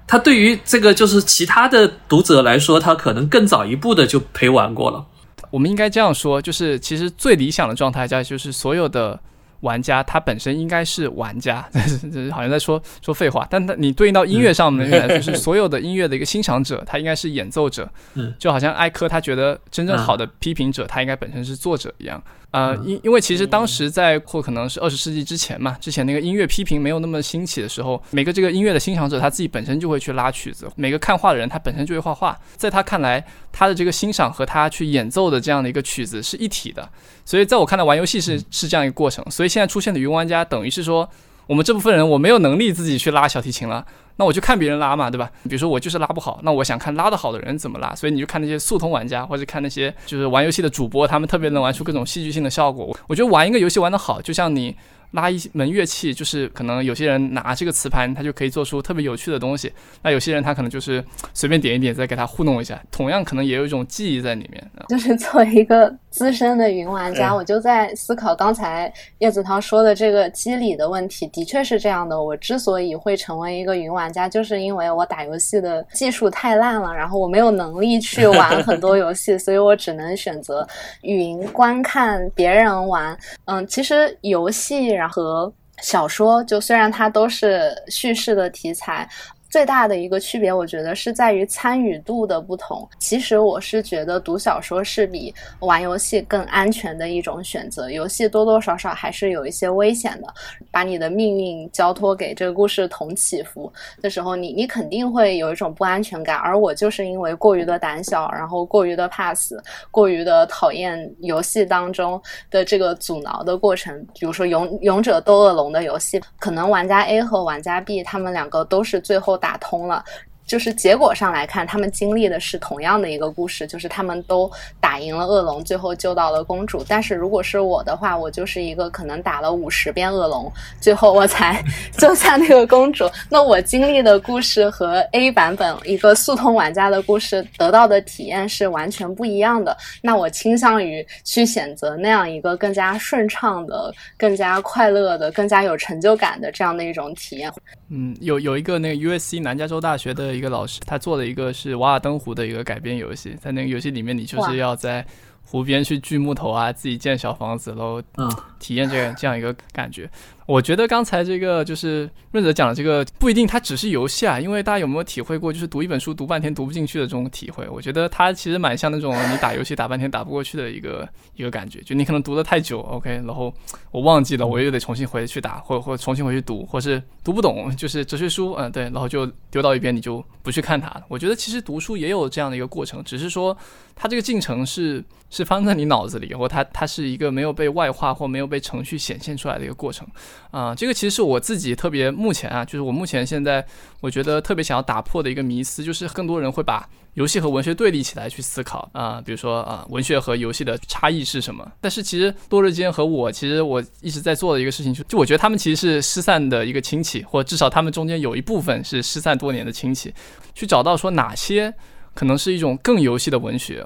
[0.08, 5.04] 他对于这个就是其他的读者来说，他可能更早一步的就陪玩过了。
[5.52, 9.20] 我们应该这样说，就是其实最理想的状态下，就是所有的
[9.60, 11.70] 玩家他本身应该是玩家，
[12.12, 13.46] 这 好像在说说废话。
[13.50, 17.88] 但他你对应到音乐上面来就，是所有的音乐的一个欣赏者，他应该是演奏者。
[18.16, 22.24] 嗯，就好像艾科他觉得真正好的批评者，他应该本身是作者一样。
[22.52, 36.90] 呃，因因为其实当时在或可能是二十世纪之前嘛，之前那个音乐批评没有那么兴起的时候，每个这个音乐的欣赏者他自己本身就会去拉曲子，每个看画的人他本身就会画画，在他看来，他的这个欣赏和他去演奏的这样的一个曲子是一体的，
[37.24, 41.10] 所以在我看来，玩游戏是是这样一个过程，所以现在出现的云玩家等于是说，
[41.48, 43.86] 我们这部分人我没有能力自己去拉小提琴了。
[44.22, 45.32] 那我去看别人拉嘛，对吧？
[45.46, 52.96] 比如说我就是拉不好，那我想看拉的好的人怎么拉，所以你就看那些速通玩家，或者看那些就是玩游戏的主播，他们特别能玩出各种戏剧性的效果。
[53.08, 54.76] 我觉得玩一个游戏玩的好，就像你。
[55.12, 59.72] 拉一门乐器，就是可能有些人拿这个磁盘，他就可以做出特别有趣的东西。
[60.02, 64.72] 那有些人他可能就是随便点一点，再给他糊弄一下，同样可能也有一种记忆在里面。
[64.88, 71.28] 就是作为一个资深的云玩家，我就在思考刚才叶子涛说的这个机理的问题。
[71.28, 80.66] 的确是这样的，我之所以会成为一个云玩家，就是因为我打游戏的技术太烂了，然后我没有能力去玩很多游戏，所以我只能选择
[81.02, 83.18] 云观看别人玩。
[83.44, 85.01] 嗯，其实游戏。
[85.02, 85.52] 然后
[85.82, 89.10] 小说，就虽然它都是叙事的题材。
[89.52, 92.88] 最大的一个区别，我觉得是在于参与度的不同。
[92.98, 97.92] 其实我是觉得读小说是比玩游戏更安全的一种选择。
[97.92, 100.34] 游戏多多少少还是有一些危险的，
[100.72, 103.70] 把你的命运交托给这个故事同起伏
[104.02, 106.38] 的时候，你你肯定会有一种不安全感。
[106.38, 109.62] 而我就是因为过于的胆小，然后过于的怕死，
[109.92, 113.94] 过于的讨厌游戏当中的这个阻挠的过程。
[114.18, 119.41] 比如说勇勇者斗恶龙的游戏，可能玩家 A 和玩家 B 他们两个都是最后。
[119.42, 120.06] 打通了。
[120.46, 124.52] 就是结果上来看，他们经历的是同样的一个故事，就是他们都
[124.82, 126.84] 打赢了恶龙，最后救到了公主。
[126.88, 130.52] 但是如果是我的话，我就是一个可能打了五十遍恶龙，
[130.82, 131.64] 最后我才
[131.98, 133.10] 救下那个公主。
[133.30, 139.78] 那我经历的故事和 A 版本一个速通玩家的故事得到的体验是完全不一样的。
[140.02, 147.50] 那我倾向于去选择那样一个更加顺畅的、更加快乐的、更加有成就感的这样的一种体验。
[147.90, 150.31] 嗯，有有一个那个 U.S.C 南加州大学的。
[150.34, 155.06] 一个老师，他做了一个是《瓦尔登湖》的一个改编游戏，在那个游戏里面，你就是要在
[155.44, 160.10] 湖边去锯木头啊，自己建小房子，然后嗯体验这个这样一个感觉。
[160.48, 167.68] 我觉得刚才这个就是润泽讲的这个不一定它只是游戏啊，因为大家有没有体会过，就是读一本书读半天读不进去的这种体会？
[167.70, 173.54] 我觉得它其实蛮像那种你打游戏打半天打不过去的一个 一个感觉，就你可能读的太久，OK，然后
[173.92, 181.04] 我忘记了，我又得重新回去打，或或重新回去读，或是读不懂，就是哲学书，嗯，对，然后就丢到一边，你就不去看它了。
[181.08, 183.56] 我觉得其实读书也有这样的一个过程，只是说
[183.96, 190.08] 它这个进程是是放在你脑子里，或它它是一个没有被外化或没有被程序显现出来的一个过程。
[190.52, 193.66] 啊、这个其实是我自己特别目前啊，就是我目前现在
[194.00, 201.70] 我觉得特别想要打破的一个迷思，就是更多人会把游戏和文学对立起来去思考啊、比如说啊、文学和游戏的差异是什么？
[201.82, 210.14] 但是其实多日间和我，其实我一直在做的一个事情，就就我觉得他们其实是失散的一个亲戚，或至少他们中间有一部分是失散多年的亲戚，
[210.56, 211.74] 去找到说哪些
[212.14, 213.86] 可能是一种更游戏的文学，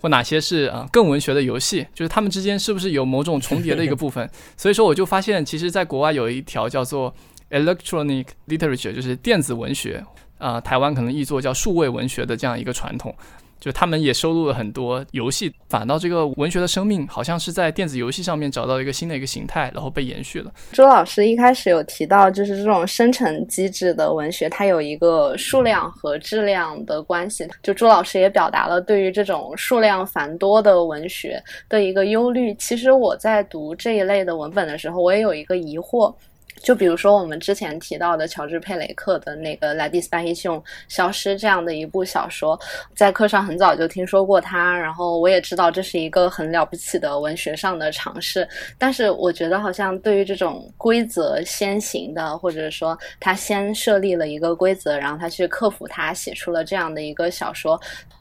[0.00, 4.28] 或哪些是啊、呃更文学的游戏，就是他们之间是不是有某种重叠的一个部分？
[4.56, 7.14] 所以说我就发现，其实在国外有一条叫做
[7.50, 10.04] electronic literature，就是电子文学，
[10.38, 13.14] 啊，台湾可能译作叫数位文学的这样一个传统。
[13.60, 20.52] 就他们也收录了很多游戏，反倒这个文学的生命好像是在电子游戏上面找到一个新的一个形态，然后被延续了。
[20.72, 27.48] 朱老师一开始有提到，就是这种生成机制的文学，它有一个数量和质量的关系。
[27.62, 32.54] 就朱老师也表达了对于这种数量繁多的文学的一个忧虑。
[32.54, 36.14] 其实我在读这一类的文本的时候，我也有一个疑惑。
[36.62, 42.58] 就比如说我们之前提到的乔治·佩雷克的那个《莱蒂斯巴希熊消失》这样的一部小说，
[42.94, 48.48] 在课上很早就听说过它，然后我也知道这是一个很了不起的文学上的尝试。
[48.76, 57.80] 但是我觉得好像对于这种规则先行的，或者说他先设立了一个规则，然后他去克服它，写出了这样的一个小说。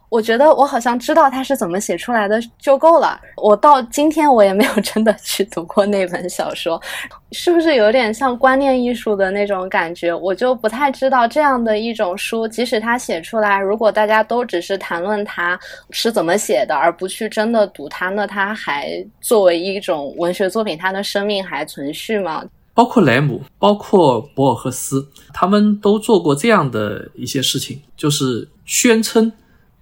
[0.09, 3.19] 我觉得我好像知道他是怎么写出来的就够了。
[3.35, 6.81] 我到今天我也没有真的去读过那本小说，
[7.34, 10.13] 是不是有点像观念艺术的那种感觉？
[10.13, 15.59] 我就不太知道这样的一种书，即使他写出来，如果大家都只是谈论他
[15.89, 22.45] 是怎么写的，而不去真的读它，那它还作为一种文学作品，它的生命还存续吗？
[22.73, 29.31] 包括莱姆，包括博尔赫斯，他们都做过这样的一些事情，就是宣称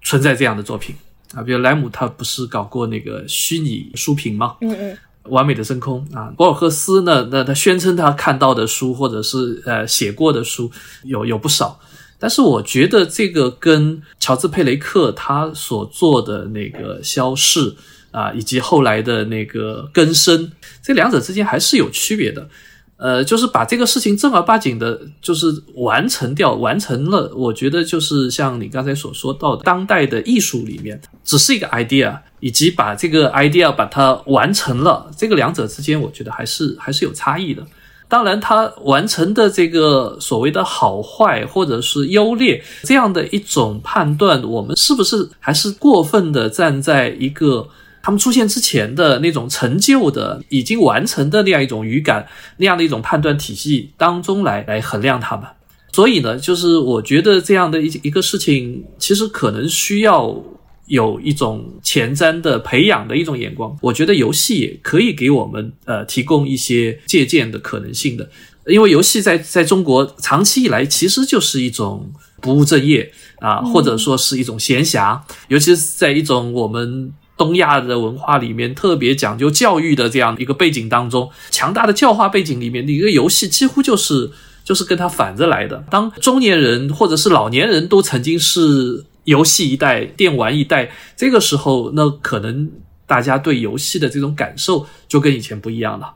[0.06, 0.94] 存在这样的作品
[1.34, 1.42] 啊。
[1.42, 4.56] 比如莱姆，他不是搞过那个虚拟书评吗？
[4.60, 4.96] 嗯嗯
[5.28, 10.70] 完美的真空啊，博尔赫斯呢，那他宣称他看到的书或者是呃写过的书
[11.02, 11.80] 有有不少，
[12.16, 17.74] 但是我觉得这个跟乔治佩雷克他所做的那个消逝
[18.12, 22.48] 啊，以及后来的那个更生，这两者之间还是有区别的。
[22.98, 27.30] 呃，就是把这个事情正儿八经的，就是完成掉，完成了。
[27.36, 37.62] 我觉得就是像你刚才所说到的，当代的艺术里面，只是一个 idea，以及把这个 idea 把它完成了，这个两者之间，我觉得还是还是有差异的。
[38.08, 47.68] 当然，它完成的这个所谓的好坏或者是优劣这样的一种判断，我们是不是还是过分的站在一个
[48.06, 52.24] 他们出现之前的那种成就的、已经完成的那样一种语感、
[52.58, 55.44] 那样的一种判断体系当中来来衡量他们？
[55.92, 60.40] 所以呢，就是我觉得这样的一一个事情，其实可能需要
[60.86, 63.76] 有一种前瞻的培养的一种眼光。
[63.82, 68.30] 我觉得游戏也可以给我们呃提供一些借鉴的可能性的，
[68.68, 72.08] 因为游戏在在中国长期以来其实就是一种
[72.40, 73.10] 不务正业
[73.40, 77.12] 啊，或者说是一种闲暇，尤其是在一种我们。
[77.36, 84.30] 东亚的文化里面特别讲究教育的这样一个背景当中，强大的教化背景里面的，一个游戏几乎就是
[84.64, 85.84] 就是跟它反着来的。
[85.90, 92.70] 当中年人或者是老年人都曾经是游戏一代、电玩一代，这个时候，那可能
[93.06, 96.14] 大家对游戏的这种感受就跟以前不一样了。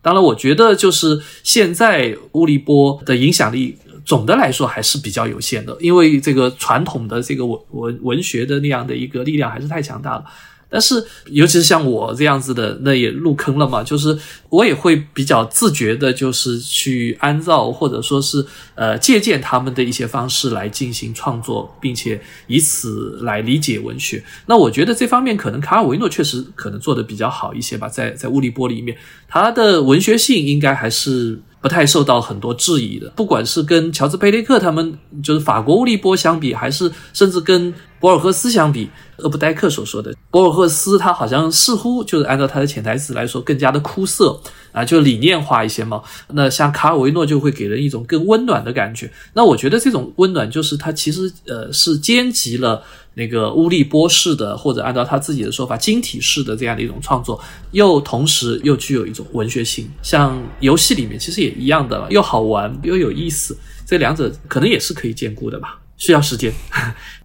[0.00, 3.78] 当然，我觉得就是现在乌力波的影响力。
[4.04, 10.24] 总的来说还是比较有限的，因为这个传统的这个文文文学的那样的一个力量还是太强大了。
[10.72, 13.82] 但是，尤其是像我这样子的，那也入坑了嘛。
[13.84, 14.18] 就是
[14.48, 18.44] 我也会比较自觉的，就是去按照或者说是
[18.74, 24.24] 呃借鉴他们的一些方式来进行创作，并且以此来理解文学。
[24.46, 28.96] 那我觉得这方面可能卡尔维诺确实可能做的比较好一些吧，在在物理波里面，
[29.28, 31.38] 他的文学性应该还是。
[31.62, 44.36] 不太受到很多质疑的，不管是跟乔治·佩雷克他们，就是法国乌利波相比，还是甚至跟博尔赫斯相比，厄布代克所说的博尔赫斯，他好像似乎就是按照他的潜台词来说，更加的枯涩
[44.72, 46.02] 啊，就理念化一些嘛。
[46.32, 49.08] 那像卡尔维诺就会给人一种更温暖的感觉。
[49.32, 52.82] 那我觉得这种温暖就是他其实呃是兼及了
[53.14, 57.38] 那个乌利波式的，或者按照他自己的说法晶体式的这样的一种创作，
[57.72, 59.88] 又同时又具有一种文学性。
[60.02, 63.56] 像游戏里面其实也一样的，又好玩又有意思，
[63.86, 65.78] 这两者可能也是可以兼顾的吧。
[65.98, 66.52] 需要时间。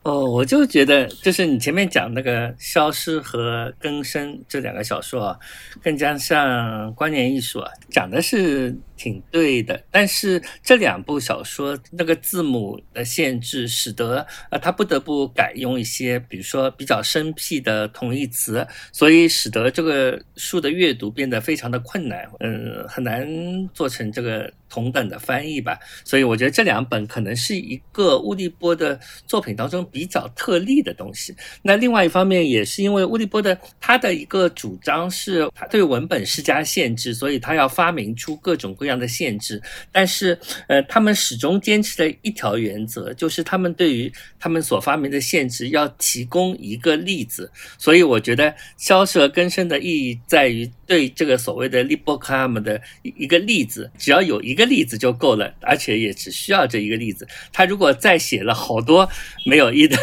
[0.08, 5.40] 哦，我就觉得，就是你前面讲那个《消失》和《更生》这两个小说啊，
[5.84, 9.84] 更加像观念艺术啊，讲的是挺对的。
[9.92, 23.28] 但是这两部小说那个字母的限制，使得呃他不得不改用一些，比如说比较生僻的同义词，所以使得这个书的阅读变得非常的困难，嗯，很难
[23.74, 25.80] 做成这个同等的翻译吧。
[26.04, 29.78] 所以我觉得这两本可能是一个乌利波的作品当中。
[29.90, 31.36] 比较特例的东西。
[31.62, 39.62] 那另外一方面，也是因为乌利波的他的一个主张是，他对文本施加限制，所以他要发明出各种各样的限制。
[39.92, 40.38] 但是，
[40.68, 47.50] 呃，他们始终坚持的一条原则，就是他们对于他们所发明的限制要提供一个例子。
[47.78, 57.28] 所以，我觉得消失和更深的意义在于对这个所谓的利波卡姆的一个例子，只要有一个例子就够了，而且也只需要这一个例子。
[57.52, 59.08] 他如果再写了好多
[59.46, 59.98] 没有意义的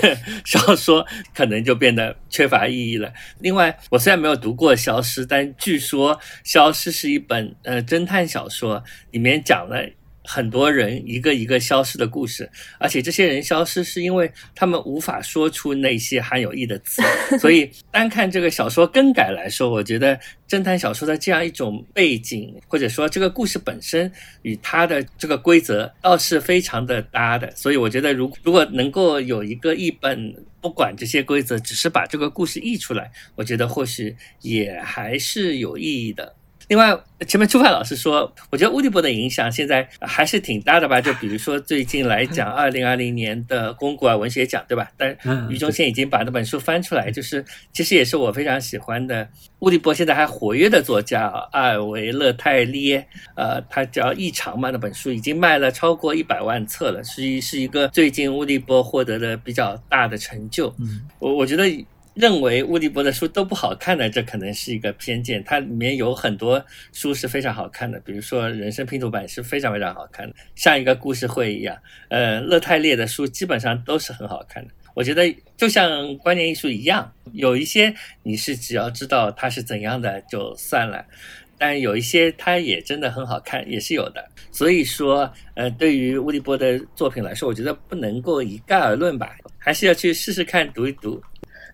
[0.44, 1.04] 小说
[1.34, 3.12] 可能就变得缺乏意义了。
[3.40, 9.88] 另外，我虽然没有读过《消失》，但据说《消失》是一本呃侦探小说，里面讲了。
[10.24, 17.02] 很多人一个一个消失的故事，而且这些人消失是因为他们无法说出那些含有义的词，
[17.38, 20.18] 所以单看这个小说更改来说，我觉得
[20.48, 24.10] 侦探小说的这样一种背景，或者说这个故事本身
[24.42, 36.34] 与它的这个规则倒是非常的搭的，所以我觉得如如果能够有一个译本，不管这些规则，只是把这个故事译出来，我觉得或许也还是有意义的。
[36.68, 41.00] 另外，前面朱派老师说，我觉得乌迪波的影响现在还是挺大的吧？
[41.00, 44.90] 就比如说最近来讲， 二零二零年的龚古尔文学奖，对吧？
[44.96, 45.16] 但
[45.50, 49.28] 余中宪已经把那本书翻出来，就是其实也是我非常喜欢的
[49.58, 60.74] 乌迪波现在还活跃的作家阿尔维勒泰列，呃，他叫《异常》嘛，那本书已经卖了超过一百万册了，是是一个最近乌迪波获得的比较大的成就。
[60.78, 61.64] 嗯，我我觉得。
[62.14, 65.42] 认为乌迪波的书都不好看的，这可能是一个偏见。
[65.44, 71.76] 它里面有很多书是非常好看的，比如说《人生拼图版》是非常非常好看的，像一个故事会一样。
[72.08, 74.70] 呃，勒泰列的书基本上都是很好看的。
[74.94, 75.22] 我觉得
[75.56, 77.92] 就像观念艺术一样，有一些
[78.22, 81.04] 你是只要知道它是怎样的就算了，
[81.58, 84.24] 但有一些它也真的很好看，也是有的。
[84.52, 91.20] 所以说，呃，对于乌迪波的作品来说，我觉得不能够一概而论吧，还是要去试试看读一读。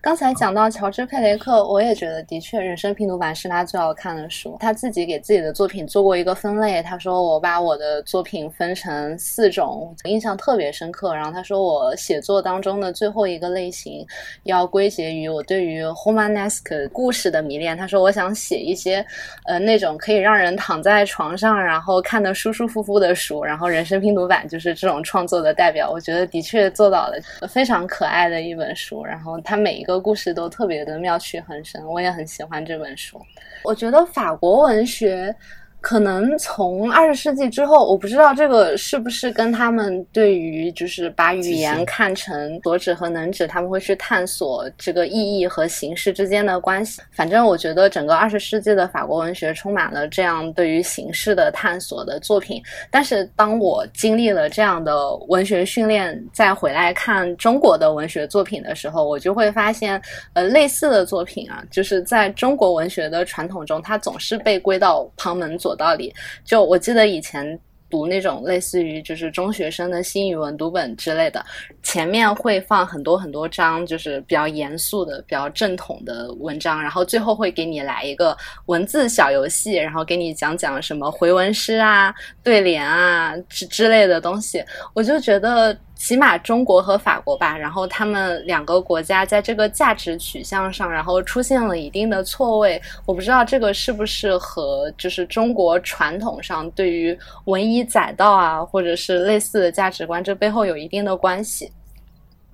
[0.01, 4.57] 刚才讲到乔治·佩雷克，我也觉得的确，《人生拼读版》是他最好看的书。
[4.59, 14.03] 他自己给自己的作品做过一个分类，他说：“我把我的作品分成四种，印象特别深刻。”然后他说：“我写作当中的最后一个类型，
[14.41, 19.05] 要归结于我对于 Homanesque 故事的迷恋。”他说：“我想写一些，
[19.45, 23.43] 呃，那种可以让人躺在床上，然后看得舒舒服服的书。
[23.43, 25.91] 然后《人生拼读版》就是这种创作的代表。
[25.91, 29.05] 我觉得的确做到了，非常可爱的一本书。
[29.05, 33.19] 然后他每一个。”故事都特别的妙趣横生，我也很喜欢这本书。
[33.63, 35.35] 我觉得法国文学。
[35.81, 47.01] 可能从二十世纪之后，我不知道这个是不是跟他们对于就是把语言看成所指和能指，他们会去探索这个意义和形式之间的关系。
[47.11, 52.61] 反正我觉得整个二十世纪的法国文学充满了这样对于形式的探索的作品。
[52.91, 59.99] 但是当我经历了这样的文学训练，再回来看中国的文学作品的时候，我就会发现，
[60.33, 65.70] 呃，类似的作品啊，就是在中国文学的传统中，它总是被归到旁门左。
[65.71, 66.13] 有道理，
[66.45, 67.59] 就我记得以前。
[67.89, 71.45] 读那种类似于就是中学生的新语文读本之类的，
[71.83, 78.35] 前面会放很多很多章，就是比较严肃的、比较正统的文章，然后最后会给你来一个
[78.67, 84.63] 文字小游戏，然后给你讲讲什么回文诗啊、对联啊之之类的东西。
[84.93, 92.81] 我就觉得，起码中国和法国吧，然后他们两个国家在这个价值取向上，然后出现了一定的错位。
[93.05, 97.15] 我不知道这个是不是和就是中国传统上对于
[97.45, 97.85] 文艺。
[97.91, 101.69] 载道啊，或者是类似的价值观，这背后有一定的关系。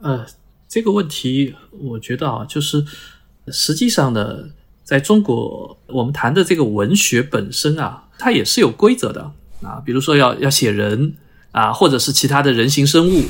[0.01, 0.25] 呃，
[0.67, 2.83] 这个问题我觉得啊，就是
[3.49, 4.45] 实际上呢，
[4.83, 9.79] 在中国我们谈的这个文学本身啊，它也是有规则的啊。
[9.85, 11.13] 比如说要要写人
[11.57, 13.21] 啊，或者是其他的人形生物，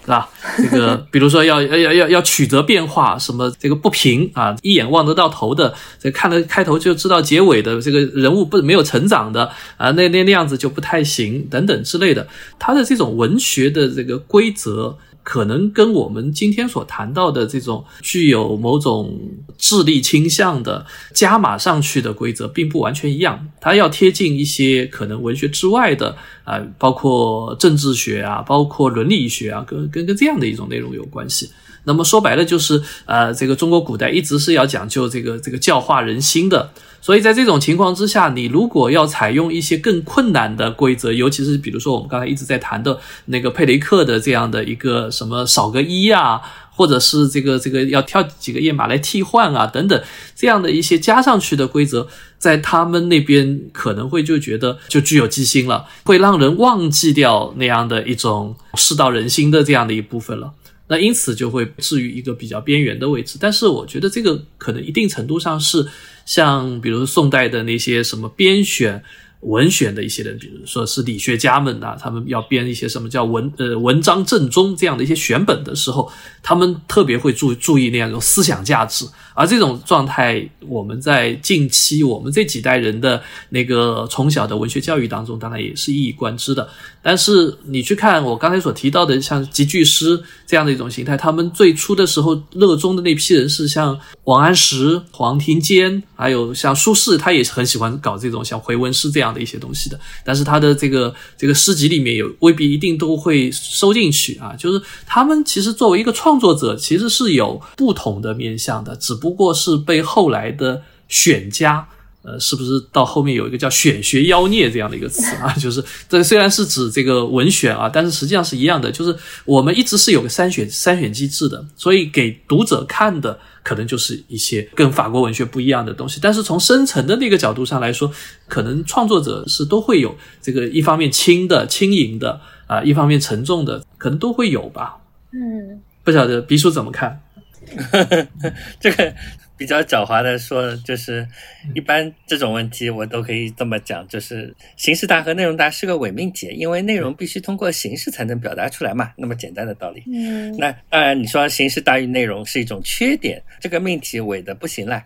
[0.00, 0.30] 是吧？
[0.56, 12.26] 这个比如说要要要要要曲折变化，什么这个不平啊，一眼望得到头的，这看了开头就知道结尾的这个人物不没有成长的啊，那那那样子就不太行，等等之类的。
[12.58, 14.96] 它的这种文学的这个规则。
[15.28, 19.18] 可能跟我们今天所谈到的这种具有某种
[19.58, 23.48] 智力倾向的加码上去的规则，并不完全一样。
[23.60, 31.50] 它要贴近一些可能文学之外的啊，包括政治学啊，包括伦理学啊，跟跟跟这样的一种内容有关系。
[31.86, 36.70] 那么说白了，就是呃，这个中国古代一直是要讲究这个这个教化人心的。
[37.00, 46.40] 所以在这种情况之下，你如果要采用一些更困难的规则，尤其是比如说我们刚才一直在谈的那个佩雷克的这样的一个什么少个一啊，
[46.74, 50.02] 或者是这个这个要跳几个页码来替换啊等等
[50.34, 52.08] 这样的一些加上去的规则，
[52.38, 60.54] 在他们那边可能会就觉得就具有机心了，会让人忘记掉那样的一种世道人心的这样的一部分了。
[60.88, 63.38] 那因此就会置于一个比较边缘的位置。
[63.40, 65.86] 但是我觉得这个可能一定程度上是。
[66.26, 69.00] 像比如宋代的那些什么编选
[69.42, 76.10] 文选的一些人，比如说是理学家们啊，他们要编一些什么叫文呃文章正宗这样的一些选本的时候，
[76.42, 79.06] 他们特别会注注意那样一种思想价值。
[79.34, 86.68] 而这种状态，我们在近期我们这几代人的那个从小的文学教育当中，当然也是一以贯之的。
[87.06, 100.00] 但是你去看我刚才所提到的像集句诗这样的一种形态，他们最初的时候热衷的那批人是像王安石、黄庭坚，还有像苏轼，他也是很喜欢搞这种像回文诗这样的一些东西的。
[100.24, 109.16] 但是他的这个这个诗集里面有未必一定都会收进去啊，就是他们其实作为一个创作者，其实是有不同的面向的，只。
[109.16, 111.88] 不过是被后来的选家，
[112.26, 115.52] 呃，是不是到后面有一个叫“选学妖孽”这样的一个词啊？
[115.54, 126.18] 就是这虽然是指这个文选啊，但是实际上是一样的，就是我们一直是有个筛选筛选机制的，所以给读者看的可能就是一些跟法国文学不一样的东西。
[126.20, 128.10] 但是从深层的那个角度上来说，
[128.48, 130.12] 可能创作者是都会有
[130.42, 134.96] 这个一方面轻的、轻盈的啊，一方面沉重的，可能都会有吧。
[135.32, 137.20] 嗯，不晓得鼻叔怎么看？
[138.80, 139.12] 这个
[139.56, 141.26] 比较狡猾的说，就是
[141.74, 150.02] 一般这种问题我都可以这么讲，就是形式大和内容大是个伪命题，因为内容必须通过形式才能表达出来嘛，那么简单的道理。
[150.12, 155.02] 嗯，那当然你说形式大于内容是一种缺点，这个命题伪的不行了。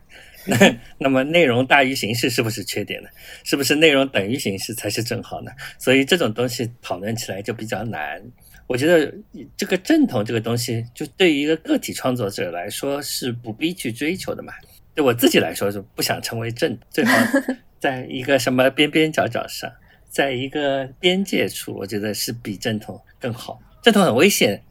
[0.46, 0.56] 那
[0.96, 3.08] 那么内容大于形式是不是缺点呢？
[3.44, 5.52] 是不是内容等于形式才是正好呢？
[5.78, 8.22] 所以这种东西讨论起来就比较难。
[8.70, 9.12] 我觉得
[9.56, 14.52] 这个正统这个东西，就对于一个个体创作者来说是不必去追求的嘛。
[14.94, 17.12] 对我自己来说，就不想成为正，最好
[17.80, 19.68] 在一个什么边边角角上，
[20.08, 23.60] 在一个边界处，我觉得是比正统更好。
[23.82, 24.62] 正统很危险，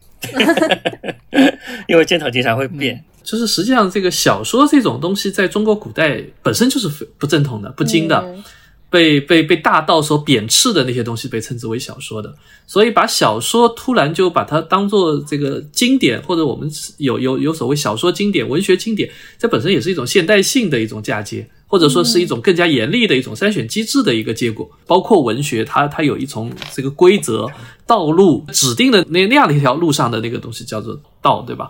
[1.90, 3.04] 因为正统经常会变。
[3.22, 8.34] 就是实际上，这个小说这种东西，在中国古代本身就是不正统的、不精的。
[8.90, 12.34] 被被被大道所贬斥的那些东西被称之为小说的，
[12.66, 24.70] 所以把小说突然就把它当做这个经典，或者我们有有有所谓小说经典、文学经典，这本身也是一种现代性的一种嫁接，或者说是一种更加严厉的一种筛选机制的一个结果。
[24.88, 27.48] 包括文学，它它有一种这个规则
[27.86, 31.70] 道路指定的那那样的一条路上的那个东西叫做道，对吧？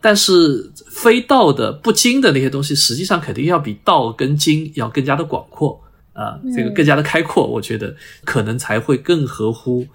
[0.00, 5.78] 但是非道的不精的那些东西，实际上肯定要比道跟精要更加的广阔。
[6.12, 9.86] 啊，这个更加的开阔，我觉得可能才会更合乎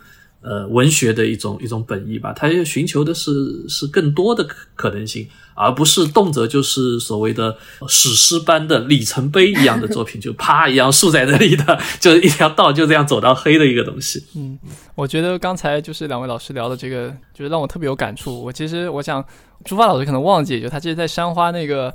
[0.42, 2.32] 呃文学的一种一种本意吧。
[2.34, 14.24] 他要寻求的是是更多的可可能性，而不是动辄就是所谓的史诗般的里程碑一样的作品，就啪一样竖在那里的， 就是一条道就这样走到黑的一个东西。
[14.36, 14.58] 嗯，
[14.96, 18.42] 我觉得刚才就是两位老师聊的这个，就是让我特别有感触。
[18.44, 19.24] 我其实我想，
[19.66, 21.94] 朱发老师可能忘记，就他其实，在山花那个。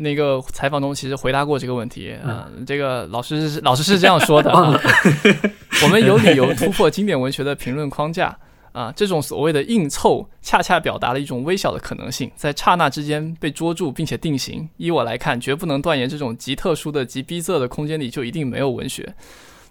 [0.00, 4.52] 那个采访中其实回答过这个问题，嗯，这个老师是老师是这样说的，
[5.82, 8.38] 我们有理由突破经典文学的评论框架
[8.70, 14.68] 啊，这种所谓的硬凑，恰恰表达了一种微小的可能性，在刹那之间被捉住并且定型。
[14.76, 19.12] 依我来看，绝不能断言这种极特殊的、极逼仄的空间里就一定没有文学。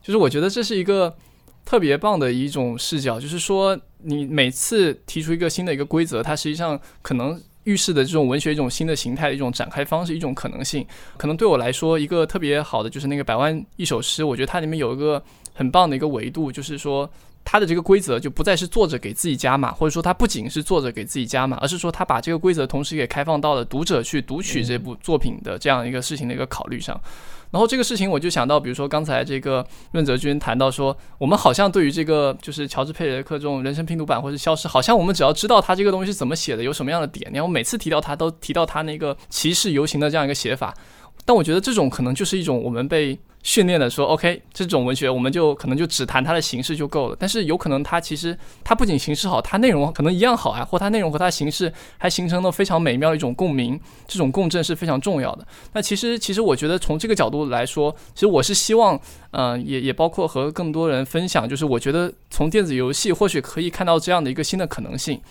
[0.04, 1.16] 就是我觉得这是一个
[1.64, 7.42] 特别棒的一种视角，就是说你每次提出一个新的一个规则，它实际上可能。
[7.68, 10.88] 预示的这种文学一种新的形态的一种展开方式，一种可能性，
[11.18, 15.22] 可能对我来说一个特别好的就是那个百万一首诗，我觉得它里面有一个
[15.54, 17.10] 很棒的一个维度，就是说
[17.44, 26.98] 它的这个规则就不再是作者给自己加码，或者说它不仅是作者给自己加码，而是说它把这个规则同时也开放到了读者去读取这部作品的这样一个事情的一个考虑上。
[27.52, 40.74] 然后这个事情我就想到，比如说刚才这个润泽君谈到说，我们好像对于这个就是乔治佩雷克这种人生拼图版或者消失，好像我们只要知道他这个东西怎么写的，有什么样的点，然后每次提到他都提到他那个骑士游行的这样一个写法。
[41.26, 47.16] 但我觉得这种可能就是一种我们被训练的说，OK，这种文学我们就可能就只谈它的形式就够了。
[47.18, 55.48] 但是有可能它其实它不仅形式好，它内容可能一样好啊，或它内容和它形式还形成了非常美妙的一种共鸣，这种共振是非常重要的。
[55.74, 59.00] 那其实其实我觉得从这个角度来说，其实我是希望，
[59.32, 65.22] 嗯，也也包括和更多人分享，就是我觉得从电子游戏或许可以看到这样的一个新的可能性。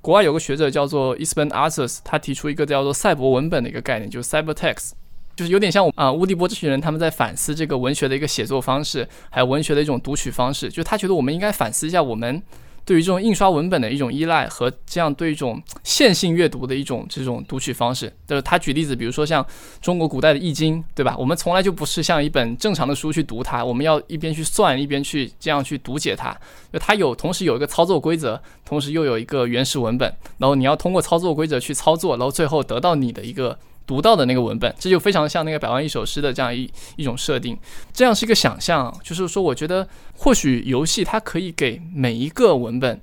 [0.00, 4.92] 国外有个学者叫做 Isban a r t h u s 他提出一个叫做赛博文本的一个概念，就是 Cybertext。
[5.38, 10.68] 就是有点像我啊，乌迪波这群人他们在反思这个文学的一个写作方式，还有文学的一种读取方式。
[10.68, 12.42] 就他觉得我们应该反思一下我们
[12.84, 18.12] 对于这种印刷文本的一种依赖和这样对一种线性阅读的一种这种读取方式。
[18.26, 19.46] 就是他举例子，比如说像
[19.80, 21.14] 中国古代的《易经》，对吧？
[21.16, 26.36] 我们从来就不是像一本正常的书去读它，我们要一边去算一边去这样去读解它。
[26.72, 33.56] 就它有同时有一个操作规则，同时又有一个原始文本，然后你要通过操作规则去操作，然后最后得到你的一个。
[33.88, 37.58] 读到的那个文本，这就非常像那个百万一首诗的这样一一种设定，
[37.92, 43.00] 这样是一个想象，就是说，我觉得或许游戏它可以给每一个文本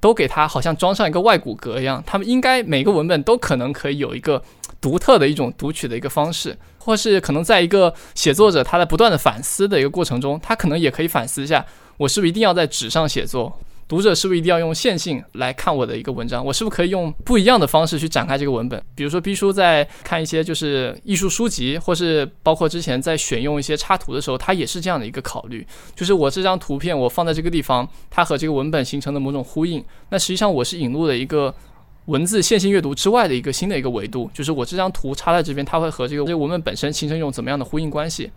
[0.00, 4.42] 都给它好像装上一个外骨骼一样，他们应该每个文本都可能可以有一个
[4.82, 11.64] 独特的一种读取的一个方式，或是可能在一个写作者他在不断的反思的一个过程中，他可能也可以反思一下，
[11.96, 13.58] 我是不是一定要在纸上写作。
[13.88, 16.44] 读者是不是一定要用线性来看我的一个文章？
[16.44, 18.80] 我是不是可以用不一样的方式去展开这个文本？
[18.94, 25.66] 比如说，B 叔在看一些就是艺术书籍，或是包括之前在选用一些插图的时候，他也是这样的一个考虑，
[25.96, 29.82] 就是我这张图片我放在这个地方，它和这个文本形成的某种呼应。
[30.10, 31.54] 那实际上我是引入了一个
[32.04, 38.30] 文字线性阅读之外的一个新的一个维度，就是我这张图插在这边，它会和这个这个文本本身形成一种怎么样的呼应关系？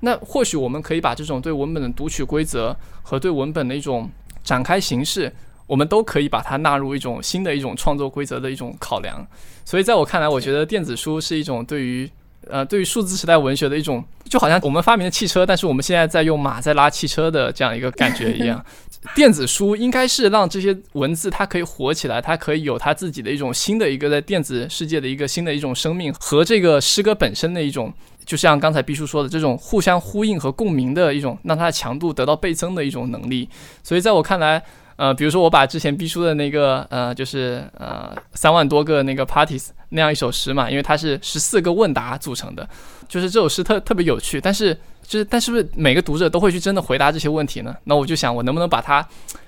[0.00, 4.10] 那或许我们可以把这种对文本的读取规则和对文本的一种。
[4.42, 5.32] 展开形式，
[5.66, 9.26] 我们都可以把它纳入一种新的一种创作规则的一种考量。
[9.64, 12.10] 所以在我看来，我觉得电子书是一种对于
[12.48, 18.64] 呃对于数字时代文学的一种，就好像我们发明了汽车，但是我们现在在用马在拉汽车的这样一个感觉一样。
[19.14, 27.92] 电子书应该是让这些文字它可以活起来，它可以有它自己的一种新的一个在电子世界的一个新的一种生命和这个诗歌本身的一种。
[28.26, 33.48] 就像刚才毕叔说的，这种互相呼应和共鸣的一种，让它的强度得到倍增的一种能力。
[33.82, 34.62] 所以在我看来，
[35.00, 42.68] 呃，比如说我把之前逼出的那个，呃，就是呃三万多个那个 parties 那样一首诗嘛，因为它是十四个问答组成的，
[43.08, 44.38] 就是这首诗特特别有趣。
[44.38, 47.74] 但是就是，但是不是每个读者都会去真的回答这些问题呢？
[47.84, 49.02] 那我就想，我能不能把它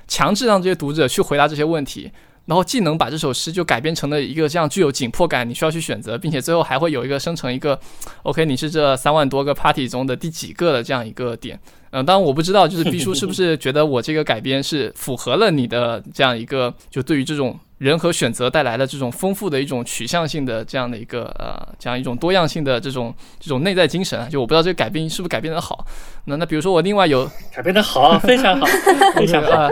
[0.08, 2.10] 强制让这些读者去回答这些问题？
[2.46, 7.78] 然后既能把这首诗就改编成了一个这样具有紧迫感，你需要去选择，并且最后还会有一个生成一个
[8.24, 11.58] ，OK，你是这三万多个 party 中的第几个的这样一个点。
[11.92, 25.86] 嗯，当然我不知道，就是 B 叔是不是觉得我这个改编是符合了你的这样一个，就对于这种人和选择带来的这种丰富的一种取向性的这样的一个呃，这样一种多样性的这种这种内在精神啊，就我不知道这个改编是不是改编的好。
[26.24, 28.66] 那那比如说我另外有 改编的好，非常好，
[29.14, 29.68] 非常好。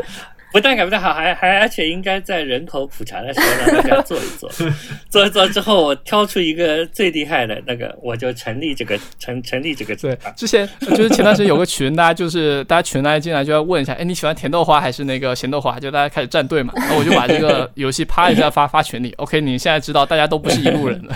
[0.53, 4.51] 不但改不太好，还还而且应该在人口普查的时候让大家做一做，
[5.09, 9.95] 做一做之后，我挑出一个最厉害的那个，我就成立这个成成立这个。
[9.97, 15.79] 对，之前就是前段时间有个群，大家就是大家群大家进来就要问一下，哎，你喜欢甜豆花还是那个咸豆花？
[15.79, 16.73] 就大家开始站队嘛。
[16.77, 19.13] 然后我就把这个 游戏啪一下发发群里。
[19.19, 21.15] OK，你现在知道大家都不是一路人了，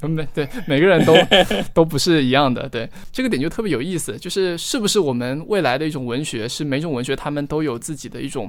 [0.00, 1.16] 每 对每个人都
[1.72, 2.68] 都不是一样的。
[2.68, 8.47] 对，这个点就特别有意思，就是是不是我们未来的一种文学，是每种文学他们都有自己的一种。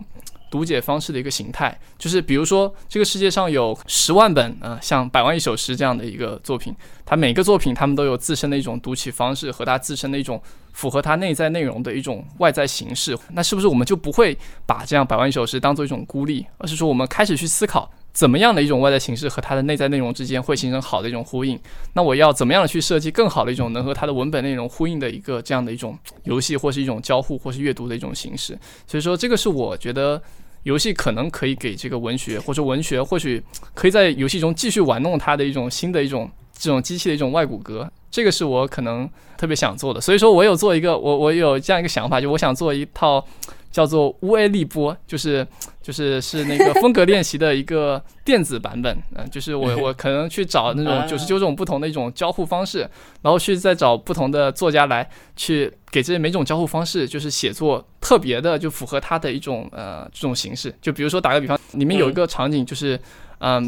[0.52, 6.74] 读解方式的一个形态，就是比如说，这个世界上有十万本啊，像《百万一首诗》这样的一个作品，
[7.06, 10.42] 它每个作品他们都有自身的一种读取方式和它自身的一种
[10.74, 13.16] 符合它内在内容的一种外在形式。
[13.34, 14.36] 那是不是我们就不会
[14.66, 17.92] 把这样《百万一首诗》当做一种孤立，而是说我们开始去思考？
[18.20, 21.58] 怎么样的一种外在形式和它的内在内容之间会形成好的一种呼应？
[21.94, 28.60] 那我要怎么样的去设计更好的一种能和它的文本内容呼应的一个这样的一种游戏，或是一种交互，或是阅读的一种形式？
[28.86, 30.22] 所以说，这个是我觉得
[30.64, 33.42] 游戏可能可以给这个文学，或者文学或许
[33.74, 37.88] 可以在游戏中继续玩弄它的一种新的一种这种机器的一种外骨骼。
[38.12, 40.02] 这个是我可能特别想做的。
[40.02, 43.26] 所以说我有做一个，我我有这样一个想法，就我想做一套。
[43.72, 45.46] 叫做乌埃利波，就是
[45.82, 52.80] 就是是那个风格练习的一个电子版本，嗯， 就是我我可能去找那种九十九种不同的一种交互方式，
[53.22, 60.74] 然后去再找不同的作家来去给这每种交互方式，就是写作特别的，就符合他的一种呃这种形式。
[60.82, 62.96] 就比如说打个比方，里面有一个场景就是。
[62.96, 63.02] 嗯，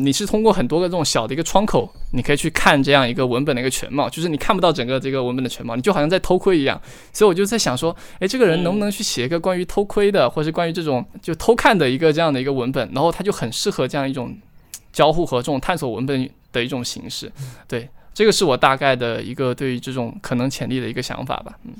[0.03, 6.79] 你是通过很多个这种小的一个窗口你可以去看这样一个文本的一个全貌，就是你看不到整个这个文本的全貌，你就好像在偷窥一样。
[7.13, 14.35] 所以我就在想说，诶，这个人能不能去写一个关于偷窥的，或是关于这种就偷看的一个这样的一个文本，然后他就很适合这样一种
[14.91, 17.31] 交互和这种探索文本的一种形式。
[17.67, 21.57] 对，这个是我大概的一个对于这种可能潜力的一个想法吧。
[21.63, 21.73] 嗯。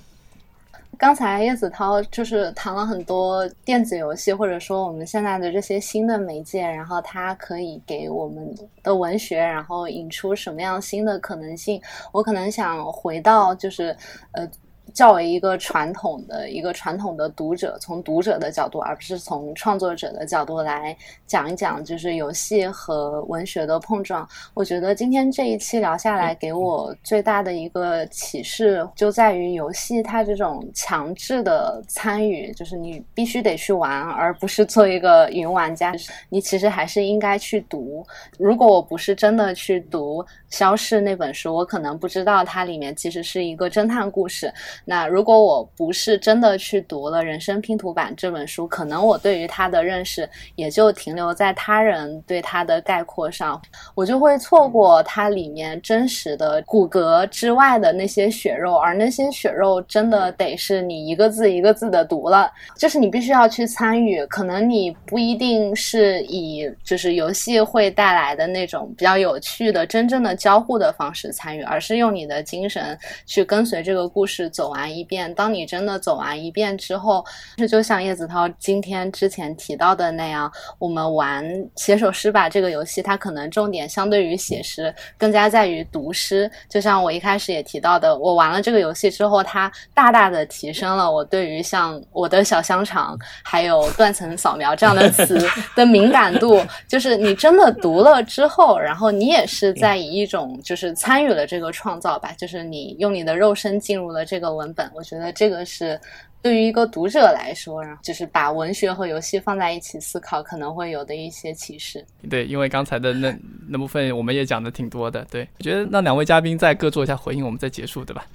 [1.01, 8.53] 刚才叶子涛就是谈了很多电子游戏，或者说我们现在的这些新的媒介，然后它可以给我们
[8.83, 11.81] 的文学，然后引出什么样新的可能性。
[12.11, 13.97] 我可能想回到就是
[14.33, 14.47] 呃。
[14.93, 20.95] 较为一个传统的一个传统的读者，从读者的角度，而不是从创作者的角度来
[21.25, 24.27] 讲一讲，就是游戏和文学的碰撞。
[24.53, 35.93] 我觉得今天这一期聊下来，给我最大的一个启示就在于游戏它这种强制的参与，就是你必须得去玩，而不是做一个云玩家。
[36.29, 38.05] 你其实还是应该去读。
[38.37, 44.53] 如果我不是真的去读《消逝》那本书，我可能不知道它里面其实是一个侦探故事。
[44.85, 53.59] 那如果我不是真的去读了《人生拼图版》这本书，可能我对于它的认识也就停留在他人对它的概括上，
[53.95, 72.97] 我就会错过它里面真实的骨骼之外的那些血肉，而那些血肉真的得是你一个字一个字的读了，就是你必须要去参与，可能你不一定是以就是游戏会带来的那种比较有趣的真正的交互的方式参与，而是用你的精神
[73.27, 74.71] 去跟随这个故事走。
[74.71, 77.25] 完一遍，当你真的走完一遍之后，
[77.57, 80.49] 是就像叶子涛今天之前提到的那样，
[80.79, 81.45] 我们玩
[81.75, 86.49] 写首诗吧这个游戏，它可能重点相对于写诗更加在于读诗。
[86.69, 95.37] 就像我一开始也提到的，我玩了这个游戏之后，它大大的提升了我对于像我的小香肠还有断层扫描这样的词
[95.75, 96.65] 的敏感度。
[96.87, 104.51] 就是你真的读了之后，然后你也是在以一种就是参与了这个创造吧，就是你用你的肉身进入了这个。
[104.51, 105.97] 文本，我觉得这个是
[106.41, 112.05] 对于一个读者来说，然后就是把文学和游戏放在一起思考，可能会有的一些启示。
[112.29, 113.33] 对，因为刚才的那
[113.69, 115.25] 那部分我们也讲的挺多的。
[115.31, 118.27] 对，我觉得那两位嘉宾再各做一下回应，我们再结束，对吧？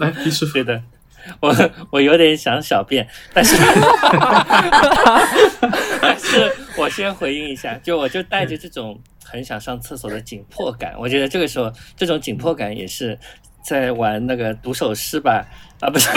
[0.00, 0.82] 来，李师傅的，
[1.40, 1.54] 我
[1.90, 3.54] 我有点想小便，但是
[6.00, 13.18] 但 是我先回应一下，就我就带着这种很想上厕所的紧迫感，我觉得这个时候这种紧迫感也是。
[13.68, 15.44] 在玩那个读首诗吧，
[15.80, 16.08] 啊不是，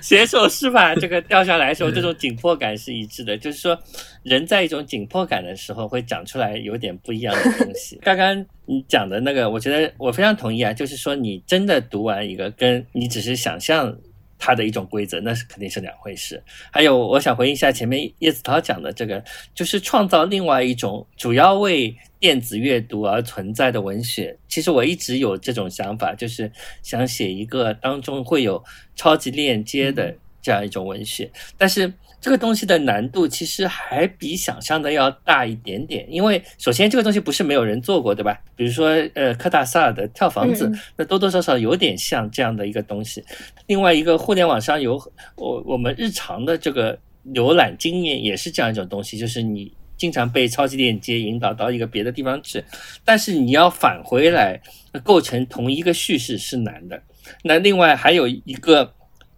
[0.00, 0.94] 写首诗吧。
[0.94, 3.36] 这个掉下来的时候，这种紧迫感是一致的。
[3.36, 3.78] 就是说，
[4.22, 8.00] 人在一种紧迫感的时候，会讲出来有点不一样的东西。
[8.02, 10.72] 刚刚你讲的那个，我觉得我非常同意啊。
[10.72, 13.94] 就是说，你真的读完一个，跟你只是想象。
[14.38, 16.42] 它的一种规则，那是肯定是两回事。
[16.70, 19.22] 还有，我想回应一下前面叶子涛讲的这个，
[19.54, 24.36] 就是创造另外一种主要为电子阅读而存在的文学。
[24.48, 26.50] 其实我一直有这种想法，就是
[26.82, 28.62] 想写一个当中会有
[28.96, 31.92] 超级链接的这样一种文学，但是。
[32.24, 38.40] 这个东西的难度其实还比想象的要大一点点，因为首先这个东西不是没有人做过，对吧？
[38.56, 43.22] 比如说，呃，科大萨尔的跳房子，那多多少少有点像这样的一个东西。
[43.66, 44.98] 另外一个，互联网上有
[45.36, 52.64] 我我们日常的这个浏览经验也是这样一种东西，就是你经常被超级链接引导到一个别的地方去，
[53.04, 54.58] 但是你要返回来
[55.02, 57.02] 构成同一个叙事是难的。
[57.42, 58.94] 那另外还有一个。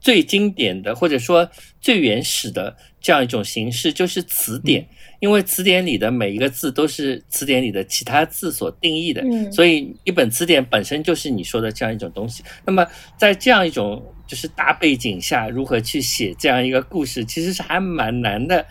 [0.07, 1.51] 最经典的或者说
[1.81, 4.87] 最原始的这样一种形式就是词典，
[5.19, 12.45] 因为词典里的每一个字都是词典里的其他字所定义的，所以一本词典本身就是你说的这样一种东西。
[12.65, 12.87] 那么
[13.19, 18.65] 在这样一种就是大背景下，如何去写这样一个故事，其实是还蛮难的。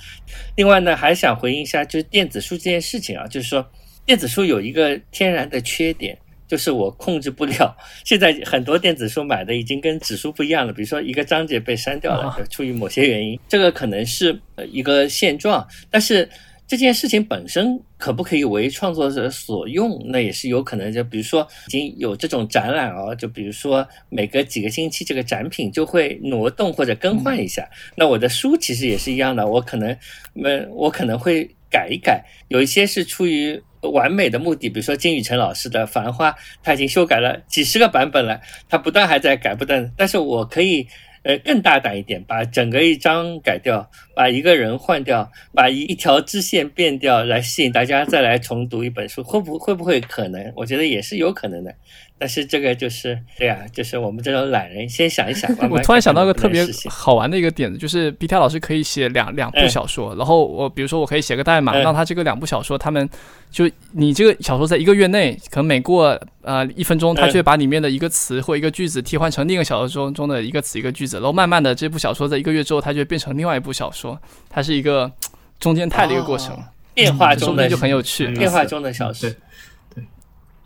[0.56, 3.70] 另外呢，还想回应一下，就是电子书这件事情啊，就是说
[4.06, 6.18] 电子书有一个天然的缺点。
[6.48, 10.72] 就是我控制不了，现在很多电子书买的已经跟纸书不一样了。
[10.72, 14.40] 比如说一个章节被删掉了，出于某些原因，这个可能是
[14.72, 15.68] 一个现状。
[15.90, 16.30] 但是
[16.68, 20.94] 这件事情本身可不可以为创作者所用，那也是有可能。
[20.94, 27.68] 就比如说已经有这种展览哦，就比如说每隔几个星期这个展品就会挪动或者更换一下。
[27.96, 29.98] 那我的书其实也是一样的，我可能，
[30.36, 32.24] 嗯，我可能会改一改。
[32.50, 33.60] 有一些是出于。
[33.82, 36.32] 完美的目的，比如说金宇澄老师的《繁花》，
[36.64, 38.40] 他已经修改了几十个版本了，
[38.70, 39.92] 他不断还在改，不断。
[39.96, 40.88] 但是我可以
[41.24, 50.54] 呃更大胆一点，把整个一章改掉，把一个人换掉，把一一条支线变掉，来吸引大家再来重读一本书，会不会不会可能？
[50.56, 51.76] 我觉得也是有可能的。
[52.18, 55.52] 但是这个就是对呀，就是我们这种懒人，先想一想。
[55.70, 63.10] 我突然想到一个特别好玩的一个点子，就是 B T 老师可以写两两部小说，然后我比如说我可以写个代码，让他这个两部小说，他们
[63.52, 74.18] 就你这个小说在一个月内，可能每过呃一分钟，他就会把里面的一个词或一个句子替换成另一个小说中中的一个词一个句子，然后慢慢的这部小说在一个月之后，它就变成另外一部小说，
[74.50, 75.12] 它是一个
[75.60, 76.58] 中间态的一个过程，
[76.94, 79.30] 变化中的就很有趣，变化中的小说。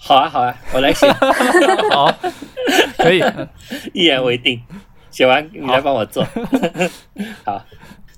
[0.02, 1.06] 好啊，好啊，我来写。
[1.92, 2.12] 好，
[2.98, 3.22] 可以，
[3.94, 4.60] 一言为定。
[5.12, 6.26] 写完你来帮我做。
[7.44, 7.66] 好，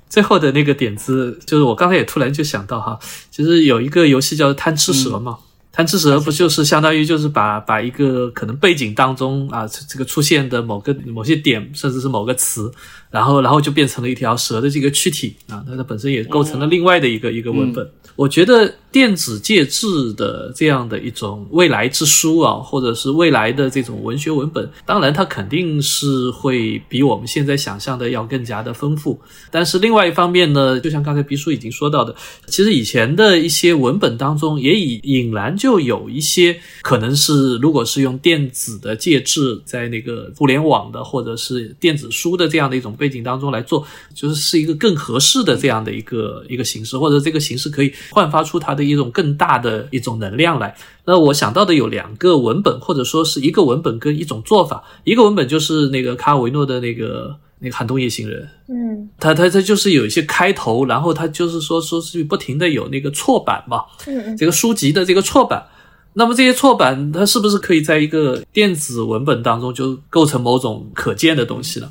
[0.09, 2.99] 最后的那个点子就是我刚才也突然就想到哈，
[3.29, 5.37] 其实有一个游戏叫贪吃蛇嘛，
[5.71, 12.71] 贪吃蛇不就是相当于就是把把一个可能背景当中啊这个出现的某个某些点，甚至是某个词，
[13.11, 17.87] 然后然后就变成了一条蛇的这个躯体啊，那它本身也构成了另外的一个一个文本。
[18.17, 29.19] 我觉得电子介质的这样的一种未来之书啊，或者是未来的这种文学文本，当然它肯定是会比我们现在想象的要更加的丰富。
[29.49, 32.13] 但是另外一方面呢，就像刚才毕叔已经说到的，
[32.47, 43.83] 其实以前的一些文本当中也已隐然就有一些可能是，如果是用电子的介质，在那个互联网的或者是电子书的这样的一种背景当中来做，
[44.13, 47.91] 就是是一个更合适的这样的一个一个形式，或者这个形式可以。
[48.11, 50.75] 焕发出它的一种更大的一种能量来。
[51.05, 54.83] 那我想到的有两个文本，或者说是一个文本跟一种做法。
[55.05, 65.65] 一个文本就是那个卡尔维诺的那个那个《寒冬夜行人》，嗯，他他他就是有一些开头，然后他就是说说是不停的有那个错版嘛，嗯这个书籍的这个错版。
[66.13, 71.89] 那么这些错版，它是不是可以在一个电子文本当中就构成某种可见的东西呢？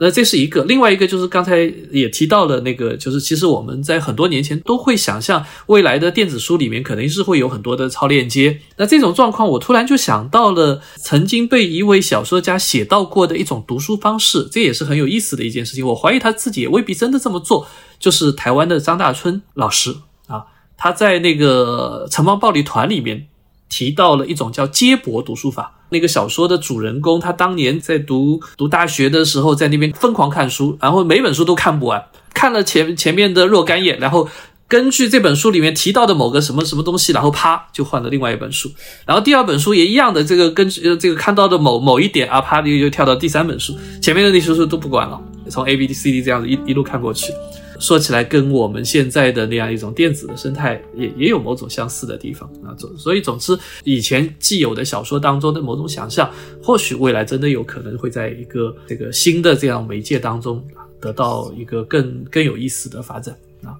[0.00, 1.58] 那这是一个，另外一个就是刚才
[1.90, 8.60] 也提到了那个，就是其实我们在很多年前都会想象未来的电子书里面肯定是会有很多的超链接。
[8.76, 15.84] 那这种状况，我突然就想到了曾经被一位小说家写到过的一种读书方式，这也是很有意思的一件事情。
[15.84, 17.66] 我怀疑他自己也未必真的这么做，
[17.98, 19.92] 就是台湾的张大春老师
[20.28, 20.44] 啊，
[20.76, 23.26] 他在那个《城邦暴力团》里面
[23.68, 25.74] 提到了一种叫接驳读书法。
[25.90, 32.04] 那个小说的主人公，他当年在读读大学的时候，在那边疯狂看书，然后每本书都看不完，
[32.34, 34.28] 看了前前面的若干页，然后
[34.68, 38.70] 根据这本书里面提到的某个什么什么东西，然后啪就换了另外一本书，
[39.06, 45.18] 然后第二本书也一样的，这个根据这个看到的某某一点啊，啪又又跳到第三本书，前面的那些书都不管了，
[45.48, 47.32] 从 A B C D 这样子一一路看过去。
[47.78, 52.74] 说起来，跟我们现在的那样一种电子的生态也也有某种相似的地方啊。
[52.76, 56.30] 总所以，总之，以前既有的小说当中的某种想象，
[56.62, 60.64] 或许未来真的有可能会在一个这个新的这样媒介当中
[61.00, 63.76] 得到一个更更有意思的发展啊。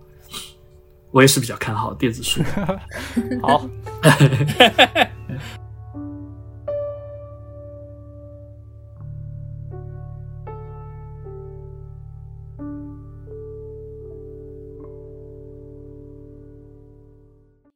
[1.11, 2.41] 我也是比较看好电子书。
[3.43, 3.69] 好。